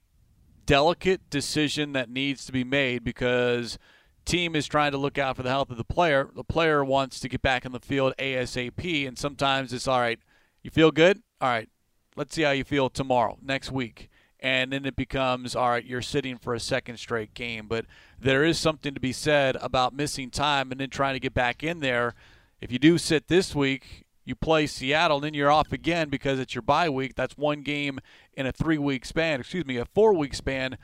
delicate 0.66 1.30
decision 1.30 1.92
that 1.92 2.10
needs 2.10 2.44
to 2.46 2.52
be 2.52 2.64
made 2.64 3.04
because 3.04 3.78
team 4.24 4.56
is 4.56 4.66
trying 4.66 4.90
to 4.90 4.98
look 4.98 5.16
out 5.16 5.36
for 5.36 5.42
the 5.42 5.48
health 5.48 5.70
of 5.70 5.76
the 5.76 5.84
player. 5.84 6.28
The 6.34 6.44
player 6.44 6.84
wants 6.84 7.20
to 7.20 7.28
get 7.28 7.40
back 7.40 7.64
in 7.64 7.72
the 7.72 7.80
field 7.80 8.14
asap 8.18 9.06
and 9.06 9.16
sometimes 9.16 9.72
it's 9.72 9.86
all 9.86 10.00
right 10.00 10.18
you 10.62 10.72
feel 10.72 10.90
good? 10.90 11.22
All 11.40 11.48
right 11.48 11.68
let's 12.16 12.34
see 12.34 12.42
how 12.42 12.50
you 12.50 12.64
feel 12.64 12.90
tomorrow 12.90 13.38
next 13.40 13.70
week 13.70 14.10
and 14.40 14.72
then 14.72 14.84
it 14.84 14.96
becomes 14.96 15.56
all 15.56 15.70
right 15.70 15.84
you're 15.84 16.02
sitting 16.02 16.38
for 16.38 16.54
a 16.54 16.60
second 16.60 16.98
straight 16.98 17.34
game. 17.34 17.66
But 17.66 17.86
there 18.20 18.44
is 18.44 18.58
something 18.58 18.94
to 18.94 19.00
be 19.00 19.12
said 19.12 19.56
about 19.60 19.94
missing 19.94 20.30
time 20.30 20.70
and 20.70 20.80
then 20.80 20.90
trying 20.90 21.14
to 21.14 21.20
get 21.20 21.34
back 21.34 21.62
in 21.62 21.80
there. 21.80 22.14
If 22.60 22.72
you 22.72 22.78
do 22.78 22.98
sit 22.98 23.28
this 23.28 23.54
week 23.54 24.04
you 24.24 24.34
play 24.34 24.66
Seattle 24.66 25.20
then 25.20 25.34
you're 25.34 25.50
off 25.50 25.72
again 25.72 26.08
because 26.08 26.38
it's 26.38 26.54
your 26.54 26.62
bye 26.62 26.88
week. 26.88 27.14
That's 27.14 27.36
one 27.36 27.62
game 27.62 27.98
in 28.34 28.46
a 28.46 28.52
3 28.52 28.78
week 28.78 29.04
span 29.04 29.40
excuse 29.40 29.66
me 29.66 29.76
a 29.76 29.84
4 29.84 30.14
week 30.14 30.34
span 30.34 30.78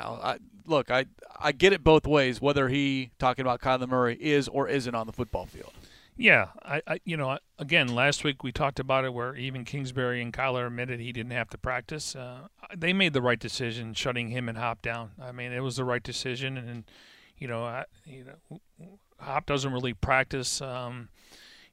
know 0.00 0.18
I, 0.22 0.38
look 0.66 0.90
I 0.90 1.06
I 1.38 1.52
get 1.52 1.72
it 1.72 1.84
both 1.84 2.06
ways 2.06 2.40
whether 2.40 2.68
he 2.68 3.10
talking 3.18 3.42
about 3.42 3.60
Kyler 3.60 3.88
Murray 3.88 4.16
is 4.20 4.48
or 4.48 4.68
isn't 4.68 4.94
on 4.94 5.06
the 5.06 5.12
football 5.12 5.46
field 5.46 5.72
yeah, 6.20 6.48
I, 6.62 6.82
I, 6.86 7.00
you 7.06 7.16
know, 7.16 7.38
again, 7.58 7.88
last 7.88 8.24
week 8.24 8.44
we 8.44 8.52
talked 8.52 8.78
about 8.78 9.06
it 9.06 9.14
where 9.14 9.34
even 9.36 9.64
Kingsbury 9.64 10.20
and 10.20 10.34
Kyler 10.34 10.66
admitted 10.66 11.00
he 11.00 11.12
didn't 11.12 11.32
have 11.32 11.48
to 11.48 11.58
practice. 11.58 12.14
Uh, 12.14 12.48
they 12.76 12.92
made 12.92 13.14
the 13.14 13.22
right 13.22 13.38
decision 13.38 13.94
shutting 13.94 14.28
him 14.28 14.46
and 14.46 14.58
Hop 14.58 14.82
down. 14.82 15.12
I 15.18 15.32
mean, 15.32 15.50
it 15.50 15.60
was 15.60 15.76
the 15.76 15.84
right 15.84 16.02
decision, 16.02 16.58
and 16.58 16.84
you 17.38 17.48
know, 17.48 17.64
I, 17.64 17.86
you 18.04 18.24
know, 18.24 18.60
Hop 19.18 19.46
doesn't 19.46 19.72
really 19.72 19.94
practice. 19.94 20.60
Um, 20.60 21.08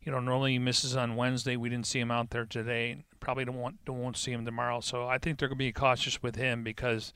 you 0.02 0.14
know, 0.14 0.22
normally 0.22 0.54
he 0.54 0.60
misses 0.60 0.96
on 0.96 1.18
Wednesday. 1.18 1.58
We 1.58 1.68
didn't 1.68 1.88
see 1.88 2.00
him 2.00 2.10
out 2.10 2.30
there 2.30 2.46
today. 2.46 3.04
Probably 3.20 3.44
don't 3.44 3.60
want 3.60 3.84
don't 3.84 4.00
won't 4.00 4.16
see 4.16 4.32
him 4.32 4.46
tomorrow. 4.46 4.80
So 4.80 5.10
I 5.10 5.18
think 5.18 5.40
they're 5.40 5.50
gonna 5.50 5.58
be 5.58 5.74
cautious 5.74 6.24
with 6.24 6.38
him 6.38 6.64
because 6.64 7.12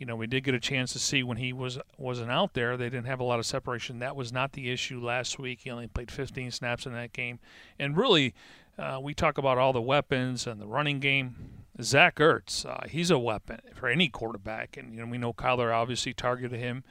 you 0.00 0.06
know, 0.06 0.16
we 0.16 0.26
did 0.26 0.44
get 0.44 0.54
a 0.54 0.60
chance 0.60 0.94
to 0.94 0.98
see 0.98 1.22
when 1.22 1.36
he 1.36 1.52
was 1.52 1.78
wasn't 1.98 2.30
out 2.30 2.54
there. 2.54 2.78
They 2.78 2.88
didn't 2.88 3.04
have 3.04 3.20
a 3.20 3.24
lot 3.24 3.38
of 3.38 3.44
separation. 3.44 3.98
That 3.98 4.16
was 4.16 4.32
not 4.32 4.52
the 4.52 4.70
issue 4.70 4.98
last 4.98 5.38
week. 5.38 5.60
He 5.62 5.70
only 5.70 5.88
played 5.88 6.10
15 6.10 6.50
snaps 6.52 6.86
in 6.86 6.94
that 6.94 7.12
game, 7.12 7.38
and 7.78 7.94
really, 7.94 8.34
uh, 8.78 8.98
we 9.00 9.12
talk 9.12 9.36
about 9.36 9.58
all 9.58 9.74
the 9.74 9.82
weapons 9.82 10.46
and 10.46 10.58
the 10.58 10.66
running 10.66 11.00
game. 11.00 11.36
Zach 11.82 12.16
Ertz, 12.16 12.64
uh, 12.64 12.88
he's 12.88 13.10
a 13.10 13.18
weapon 13.18 13.60
for 13.74 13.88
any 13.88 14.08
quarterback, 14.08 14.78
and 14.78 14.94
you 14.94 15.00
know 15.00 15.06
we 15.06 15.18
know 15.18 15.34
Kyler 15.34 15.74
obviously 15.74 16.14
targeted 16.14 16.58
him 16.58 16.82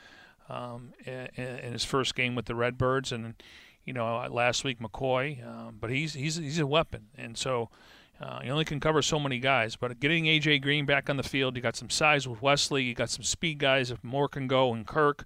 um, 0.47 0.93
in, 1.03 1.29
in, 1.35 1.73
his 1.73 1.83
first 1.83 2.13
game 2.13 2.35
with 2.35 2.45
the 2.45 2.53
Redbirds, 2.53 3.11
and 3.11 3.33
you 3.85 3.93
know 3.93 4.27
last 4.29 4.63
week 4.63 4.79
McCoy, 4.79 5.43
um, 5.47 5.77
but 5.79 5.89
he's 5.89 6.13
he's 6.13 6.35
he's 6.35 6.59
a 6.59 6.67
weapon, 6.67 7.07
and 7.17 7.35
so 7.35 7.71
uh, 8.21 8.41
you 8.43 8.51
only 8.51 8.65
can 8.65 8.79
cover 8.79 9.01
so 9.01 9.19
many 9.19 9.39
guys, 9.39 9.75
but 9.75 9.99
getting 9.99 10.25
AJ 10.25 10.61
Green 10.61 10.85
back 10.85 11.09
on 11.09 11.17
the 11.17 11.23
field, 11.23 11.55
you 11.55 11.61
got 11.61 11.75
some 11.75 11.89
size 11.89 12.27
with 12.27 12.41
Wesley, 12.41 12.83
you 12.83 12.93
got 12.93 13.09
some 13.09 13.23
speed 13.23 13.59
guys 13.59 13.91
if 13.91 14.03
Moore 14.03 14.27
can 14.27 14.47
go, 14.47 14.73
and 14.73 14.85
Kirk, 14.85 15.23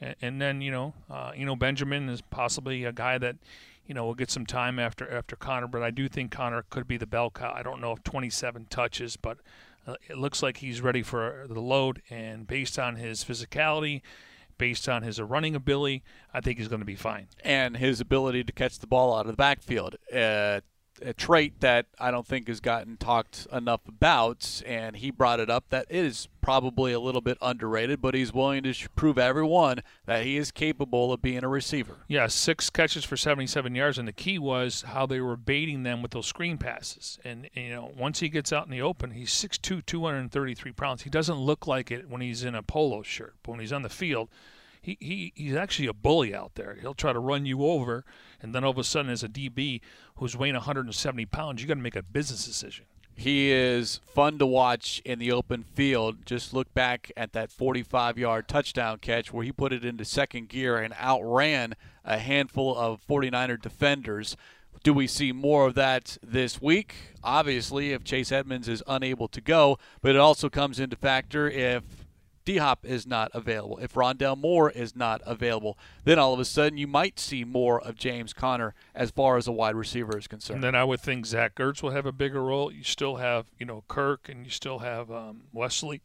and, 0.00 0.14
and 0.22 0.40
then 0.40 0.62
you 0.62 0.70
know, 0.70 0.94
uh, 1.10 1.32
you 1.36 1.44
know 1.44 1.54
Benjamin 1.54 2.08
is 2.08 2.22
possibly 2.22 2.84
a 2.84 2.92
guy 2.92 3.18
that, 3.18 3.36
you 3.86 3.94
know, 3.94 4.06
we'll 4.06 4.14
get 4.14 4.30
some 4.30 4.46
time 4.46 4.78
after 4.78 5.10
after 5.12 5.36
Conner, 5.36 5.66
but 5.66 5.82
I 5.82 5.90
do 5.90 6.08
think 6.08 6.30
Conner 6.30 6.64
could 6.70 6.88
be 6.88 6.96
the 6.96 7.06
bell 7.06 7.30
cow. 7.30 7.52
I 7.54 7.62
don't 7.62 7.80
know 7.80 7.92
if 7.92 8.02
27 8.04 8.66
touches, 8.70 9.16
but 9.16 9.38
uh, 9.86 9.96
it 10.08 10.16
looks 10.16 10.42
like 10.42 10.58
he's 10.58 10.80
ready 10.80 11.02
for 11.02 11.44
the 11.46 11.60
load, 11.60 12.00
and 12.08 12.46
based 12.46 12.78
on 12.78 12.96
his 12.96 13.22
physicality, 13.22 14.00
based 14.56 14.88
on 14.88 15.02
his 15.02 15.20
running 15.20 15.54
ability, 15.54 16.02
I 16.32 16.40
think 16.40 16.58
he's 16.58 16.68
going 16.68 16.80
to 16.80 16.86
be 16.86 16.96
fine. 16.96 17.28
And 17.44 17.76
his 17.76 18.00
ability 18.00 18.44
to 18.44 18.52
catch 18.52 18.78
the 18.78 18.86
ball 18.86 19.14
out 19.14 19.22
of 19.22 19.26
the 19.26 19.36
backfield. 19.36 19.96
Uh, 20.14 20.60
a 21.02 21.12
trait 21.12 21.60
that 21.60 21.86
I 21.98 22.10
don't 22.10 22.26
think 22.26 22.48
has 22.48 22.60
gotten 22.60 22.96
talked 22.96 23.46
enough 23.52 23.86
about, 23.88 24.62
and 24.66 24.96
he 24.96 25.10
brought 25.10 25.40
it 25.40 25.50
up 25.50 25.64
that 25.70 25.86
it 25.88 26.04
is 26.04 26.28
probably 26.40 26.92
a 26.92 27.00
little 27.00 27.20
bit 27.20 27.38
underrated, 27.42 28.00
but 28.00 28.14
he's 28.14 28.32
willing 28.32 28.62
to 28.62 28.74
prove 28.96 29.18
everyone 29.18 29.80
that 30.06 30.24
he 30.24 30.36
is 30.36 30.50
capable 30.50 31.12
of 31.12 31.22
being 31.22 31.44
a 31.44 31.48
receiver. 31.48 31.98
Yeah, 32.08 32.26
six 32.26 32.70
catches 32.70 33.04
for 33.04 33.16
77 33.16 33.74
yards, 33.74 33.98
and 33.98 34.08
the 34.08 34.12
key 34.12 34.38
was 34.38 34.82
how 34.82 35.06
they 35.06 35.20
were 35.20 35.36
baiting 35.36 35.82
them 35.82 36.02
with 36.02 36.12
those 36.12 36.26
screen 36.26 36.58
passes. 36.58 37.18
And, 37.24 37.48
you 37.54 37.70
know, 37.70 37.92
once 37.96 38.20
he 38.20 38.28
gets 38.28 38.52
out 38.52 38.64
in 38.64 38.70
the 38.70 38.82
open, 38.82 39.12
he's 39.12 39.30
6'2", 39.30 39.84
233 39.84 40.72
pounds. 40.72 41.02
He 41.02 41.10
doesn't 41.10 41.38
look 41.38 41.66
like 41.66 41.90
it 41.90 42.08
when 42.08 42.20
he's 42.20 42.44
in 42.44 42.54
a 42.54 42.62
polo 42.62 43.02
shirt, 43.02 43.34
but 43.42 43.52
when 43.52 43.60
he's 43.60 43.72
on 43.72 43.82
the 43.82 43.88
field– 43.88 44.28
he, 44.80 44.96
he 45.00 45.32
he's 45.34 45.54
actually 45.54 45.88
a 45.88 45.92
bully 45.92 46.34
out 46.34 46.54
there. 46.54 46.78
He'll 46.80 46.94
try 46.94 47.12
to 47.12 47.18
run 47.18 47.46
you 47.46 47.64
over, 47.64 48.04
and 48.40 48.54
then 48.54 48.64
all 48.64 48.70
of 48.70 48.78
a 48.78 48.84
sudden, 48.84 49.10
as 49.10 49.22
a 49.22 49.28
DB 49.28 49.80
who's 50.16 50.36
weighing 50.36 50.54
170 50.54 51.26
pounds, 51.26 51.62
you 51.62 51.68
got 51.68 51.74
to 51.74 51.80
make 51.80 51.96
a 51.96 52.02
business 52.02 52.46
decision. 52.46 52.86
He 53.20 53.50
is 53.50 54.00
fun 54.14 54.38
to 54.38 54.46
watch 54.46 55.02
in 55.04 55.18
the 55.18 55.30
open 55.30 55.62
field. 55.62 56.24
Just 56.24 56.54
look 56.54 56.72
back 56.72 57.12
at 57.18 57.34
that 57.34 57.52
45 57.52 58.16
yard 58.16 58.48
touchdown 58.48 58.98
catch 58.98 59.30
where 59.30 59.44
he 59.44 59.52
put 59.52 59.74
it 59.74 59.84
into 59.84 60.06
second 60.06 60.48
gear 60.48 60.78
and 60.78 60.94
outran 60.98 61.74
a 62.02 62.16
handful 62.16 62.74
of 62.74 63.06
49er 63.06 63.60
defenders. 63.60 64.38
Do 64.82 64.94
we 64.94 65.06
see 65.06 65.32
more 65.32 65.66
of 65.66 65.74
that 65.74 66.16
this 66.22 66.62
week? 66.62 66.94
Obviously, 67.22 67.92
if 67.92 68.04
Chase 68.04 68.32
Edmonds 68.32 68.68
is 68.68 68.82
unable 68.86 69.28
to 69.28 69.42
go, 69.42 69.78
but 70.00 70.14
it 70.14 70.18
also 70.18 70.48
comes 70.48 70.80
into 70.80 70.96
factor 70.96 71.50
if 71.50 71.99
D 72.44 72.56
Hop 72.56 72.86
is 72.86 73.06
not 73.06 73.30
available, 73.34 73.78
if 73.78 73.94
Rondale 73.94 74.36
Moore 74.36 74.70
is 74.70 74.96
not 74.96 75.20
available, 75.26 75.78
then 76.04 76.18
all 76.18 76.32
of 76.32 76.40
a 76.40 76.44
sudden 76.44 76.78
you 76.78 76.86
might 76.86 77.18
see 77.18 77.44
more 77.44 77.80
of 77.80 77.96
James 77.96 78.32
Conner 78.32 78.74
as 78.94 79.10
far 79.10 79.36
as 79.36 79.46
a 79.46 79.52
wide 79.52 79.74
receiver 79.74 80.16
is 80.16 80.26
concerned. 80.26 80.56
And 80.56 80.64
then 80.64 80.74
I 80.74 80.84
would 80.84 81.00
think 81.00 81.26
Zach 81.26 81.54
Ertz 81.56 81.82
will 81.82 81.90
have 81.90 82.06
a 82.06 82.12
bigger 82.12 82.42
role. 82.42 82.72
You 82.72 82.82
still 82.82 83.16
have, 83.16 83.46
you 83.58 83.66
know, 83.66 83.84
Kirk 83.88 84.28
and 84.28 84.44
you 84.44 84.50
still 84.50 84.78
have 84.78 85.10
um, 85.10 85.42
Wesley 85.52 86.00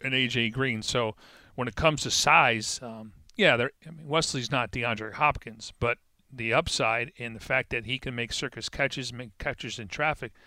and 0.00 0.14
AJ 0.14 0.52
Green. 0.52 0.82
So 0.82 1.14
when 1.54 1.68
it 1.68 1.76
comes 1.76 2.02
to 2.02 2.10
size, 2.10 2.80
um, 2.82 3.12
yeah, 3.36 3.54
I 3.54 3.90
mean, 3.90 4.08
Wesley's 4.08 4.50
not 4.50 4.70
DeAndre 4.70 5.14
Hopkins, 5.14 5.72
but 5.80 5.98
the 6.32 6.52
upside 6.52 7.12
in 7.16 7.34
the 7.34 7.40
fact 7.40 7.70
that 7.70 7.84
he 7.84 7.98
can 7.98 8.14
make 8.14 8.32
circus 8.32 8.68
catches, 8.68 9.12
make 9.12 9.36
catches 9.38 9.78
in 9.78 9.88
traffic– 9.88 10.32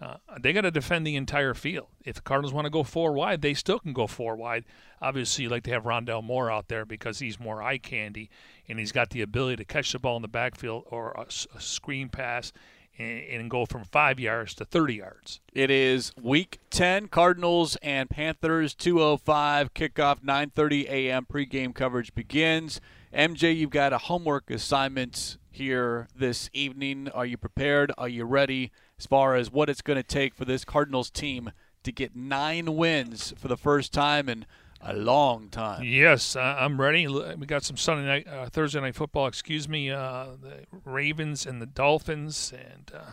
uh, 0.00 0.16
they 0.40 0.52
got 0.52 0.62
to 0.62 0.70
defend 0.70 1.06
the 1.06 1.16
entire 1.16 1.52
field. 1.52 1.88
If 2.04 2.16
the 2.16 2.22
Cardinals 2.22 2.54
want 2.54 2.64
to 2.64 2.70
go 2.70 2.82
four 2.82 3.12
wide, 3.12 3.42
they 3.42 3.52
still 3.52 3.78
can 3.78 3.92
go 3.92 4.06
four 4.06 4.34
wide. 4.34 4.64
Obviously, 5.02 5.44
you 5.44 5.50
like 5.50 5.64
to 5.64 5.70
have 5.70 5.84
Rondale 5.84 6.24
Moore 6.24 6.50
out 6.50 6.68
there 6.68 6.86
because 6.86 7.18
he's 7.18 7.38
more 7.38 7.62
eye 7.62 7.78
candy 7.78 8.30
and 8.66 8.78
he's 8.78 8.92
got 8.92 9.10
the 9.10 9.20
ability 9.20 9.56
to 9.56 9.64
catch 9.64 9.92
the 9.92 9.98
ball 9.98 10.16
in 10.16 10.22
the 10.22 10.28
backfield 10.28 10.84
or 10.86 11.10
a, 11.12 11.26
a 11.54 11.60
screen 11.60 12.08
pass 12.08 12.52
and, 12.98 13.24
and, 13.24 13.50
go 13.50 13.66
from 13.66 13.84
five 13.84 14.18
yards 14.18 14.54
to 14.54 14.64
30 14.64 14.94
yards. 14.94 15.40
It 15.52 15.70
is 15.70 16.12
Week 16.20 16.58
10, 16.70 17.08
Cardinals 17.08 17.76
and 17.82 18.08
Panthers, 18.08 18.74
2:05 18.74 19.70
kickoff, 19.70 20.22
9:30 20.22 20.88
a.m. 20.88 21.26
pregame 21.30 21.74
coverage 21.74 22.14
begins. 22.14 22.80
MJ, 23.12 23.56
you've 23.56 23.70
got 23.70 23.92
a 23.92 23.98
homework 23.98 24.50
assignment 24.50 25.36
here 25.50 26.08
this 26.16 26.48
evening. 26.52 27.08
Are 27.14 27.26
you 27.26 27.36
prepared? 27.36 27.92
Are 27.98 28.08
you 28.08 28.24
ready? 28.24 28.72
as 29.00 29.06
far 29.06 29.34
as 29.34 29.50
what 29.50 29.70
it's 29.70 29.80
going 29.80 29.96
to 29.96 30.02
take 30.02 30.34
for 30.34 30.44
this 30.44 30.62
Cardinals 30.62 31.08
team 31.08 31.52
to 31.82 31.90
get 31.90 32.14
nine 32.14 32.76
wins 32.76 33.32
for 33.38 33.48
the 33.48 33.56
first 33.56 33.94
time 33.94 34.28
in 34.28 34.44
a 34.82 34.92
long 34.92 35.48
time. 35.48 35.82
Yes, 35.82 36.36
I'm 36.36 36.78
ready. 36.78 37.06
We 37.08 37.46
got 37.46 37.64
some 37.64 37.78
Sunday 37.78 38.06
night, 38.06 38.28
uh, 38.28 38.50
Thursday 38.50 38.78
night 38.78 38.94
football. 38.94 39.26
Excuse 39.26 39.70
me, 39.70 39.90
uh, 39.90 40.26
the 40.38 40.66
Ravens 40.84 41.46
and 41.46 41.62
the 41.62 41.66
Dolphins, 41.66 42.52
and 42.52 42.92
uh, 42.94 43.12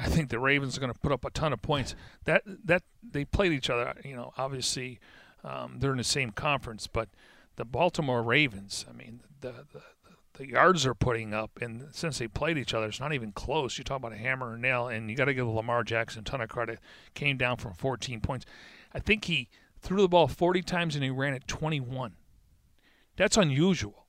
I 0.00 0.08
think 0.08 0.30
the 0.30 0.38
Ravens 0.38 0.78
are 0.78 0.80
going 0.80 0.92
to 0.92 0.98
put 0.98 1.12
up 1.12 1.26
a 1.26 1.30
ton 1.30 1.52
of 1.52 1.60
points. 1.60 1.94
That 2.24 2.42
that 2.64 2.82
they 3.02 3.26
played 3.26 3.52
each 3.52 3.68
other. 3.68 3.94
You 4.02 4.16
know, 4.16 4.32
obviously 4.38 5.00
um, 5.44 5.76
they're 5.80 5.92
in 5.92 5.98
the 5.98 6.04
same 6.04 6.30
conference, 6.30 6.86
but 6.86 7.10
the 7.56 7.66
Baltimore 7.66 8.22
Ravens. 8.22 8.86
I 8.88 8.94
mean, 8.94 9.20
the, 9.42 9.52
the 9.70 9.82
the 10.36 10.48
yards 10.48 10.84
they're 10.84 10.94
putting 10.94 11.34
up, 11.34 11.58
and 11.60 11.88
since 11.92 12.18
they 12.18 12.28
played 12.28 12.58
each 12.58 12.74
other, 12.74 12.86
it's 12.86 13.00
not 13.00 13.12
even 13.12 13.32
close. 13.32 13.78
You 13.78 13.84
talk 13.84 13.98
about 13.98 14.12
a 14.12 14.16
hammer 14.16 14.52
and 14.52 14.62
nail, 14.62 14.88
and 14.88 15.10
you 15.10 15.16
got 15.16 15.26
to 15.26 15.34
give 15.34 15.46
Lamar 15.46 15.82
Jackson 15.82 16.20
a 16.20 16.24
ton 16.24 16.40
of 16.40 16.48
credit. 16.48 16.78
Came 17.14 17.36
down 17.36 17.56
from 17.56 17.74
14 17.74 18.20
points. 18.20 18.46
I 18.94 18.98
think 18.98 19.24
he 19.24 19.48
threw 19.80 20.02
the 20.02 20.08
ball 20.08 20.28
40 20.28 20.62
times 20.62 20.94
and 20.94 21.04
he 21.04 21.10
ran 21.10 21.34
it 21.34 21.46
21. 21.46 22.16
That's 23.16 23.36
unusual. 23.36 24.06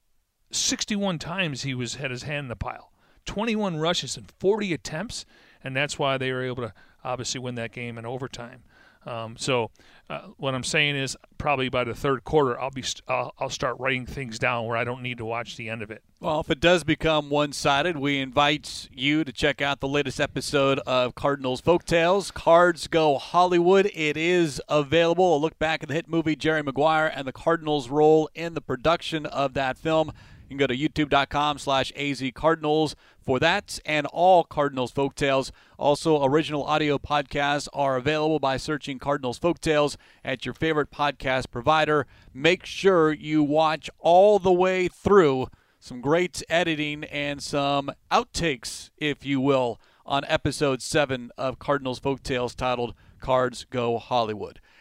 61 0.51 1.19
times 1.19 1.63
he 1.63 1.73
was 1.73 1.95
had 1.95 2.11
his 2.11 2.23
hand 2.23 2.45
in 2.45 2.47
the 2.49 2.55
pile. 2.55 2.91
21 3.25 3.77
rushes 3.77 4.17
and 4.17 4.31
40 4.39 4.73
attempts, 4.73 5.25
and 5.63 5.75
that's 5.75 5.99
why 5.99 6.17
they 6.17 6.31
were 6.31 6.43
able 6.43 6.63
to 6.63 6.73
obviously 7.03 7.39
win 7.39 7.55
that 7.55 7.71
game 7.71 7.97
in 7.97 8.05
overtime. 8.05 8.63
Um, 9.05 9.37
so 9.37 9.71
uh, 10.09 10.21
what 10.37 10.55
I'm 10.55 10.63
saying 10.63 10.95
is 10.95 11.15
probably 11.37 11.69
by 11.69 11.83
the 11.83 11.93
third 11.93 12.23
quarter 12.23 12.59
I'll 12.59 12.71
be 12.71 12.81
st- 12.81 13.03
I'll, 13.07 13.33
I'll 13.39 13.49
start 13.49 13.77
writing 13.79 14.05
things 14.05 14.39
down 14.39 14.65
where 14.65 14.77
I 14.77 14.83
don't 14.83 15.01
need 15.01 15.17
to 15.19 15.25
watch 15.25 15.57
the 15.57 15.69
end 15.69 15.81
of 15.81 15.91
it. 15.91 16.03
Well, 16.19 16.39
if 16.39 16.49
it 16.49 16.59
does 16.59 16.83
become 16.83 17.29
one-sided, 17.29 17.97
we 17.97 18.19
invite 18.19 18.89
you 18.91 19.23
to 19.23 19.31
check 19.31 19.61
out 19.61 19.79
the 19.81 19.87
latest 19.87 20.19
episode 20.19 20.79
of 20.79 21.13
Cardinals 21.13 21.61
Folktales. 21.61 22.33
Cards 22.33 22.87
Go 22.87 23.17
Hollywood. 23.17 23.91
It 23.93 24.17
is 24.17 24.61
available. 24.67 25.35
A 25.35 25.37
look 25.37 25.59
back 25.59 25.83
at 25.83 25.89
the 25.89 25.95
hit 25.95 26.09
movie 26.09 26.35
Jerry 26.35 26.63
Maguire 26.63 27.11
and 27.13 27.27
the 27.27 27.33
Cardinals' 27.33 27.89
role 27.89 28.29
in 28.33 28.55
the 28.55 28.61
production 28.61 29.25
of 29.27 29.53
that 29.53 29.77
film. 29.77 30.11
You 30.47 30.57
can 30.57 30.65
go 30.65 30.67
to 30.67 30.77
youtube.com 30.77 31.57
slash 31.57 31.91
azcardinals 31.91 32.95
for 33.19 33.37
that 33.39 33.79
and 33.85 34.07
all 34.07 34.45
Cardinals 34.45 34.93
Folktales. 34.93 35.51
Also, 35.77 36.23
original 36.23 36.63
audio 36.63 36.97
podcasts 36.97 37.67
are 37.73 37.97
available 37.97 38.39
by 38.39 38.55
searching 38.55 38.97
Cardinals 38.97 39.37
Folktales 39.37 39.97
at 40.23 40.45
your 40.45 40.53
favorite 40.53 40.89
podcast 40.89 41.51
provider. 41.51 42.07
Make 42.33 42.65
sure 42.65 43.11
you 43.11 43.43
watch 43.43 43.89
all 43.99 44.39
the 44.39 44.53
way 44.53 44.87
through. 44.87 45.47
Some 45.81 45.99
great 45.99 46.41
editing 46.47 47.03
and 47.03 47.43
some 47.43 47.91
outtakes, 48.09 48.89
if 48.97 49.25
you 49.25 49.41
will, 49.41 49.81
on 50.05 50.23
episode 50.29 50.81
7 50.81 51.29
of 51.37 51.59
Cardinals 51.59 51.99
Folktales 51.99 52.55
titled 52.55 52.95
Cards 53.19 53.65
Go 53.69 53.97
Hollywood. 53.97 54.61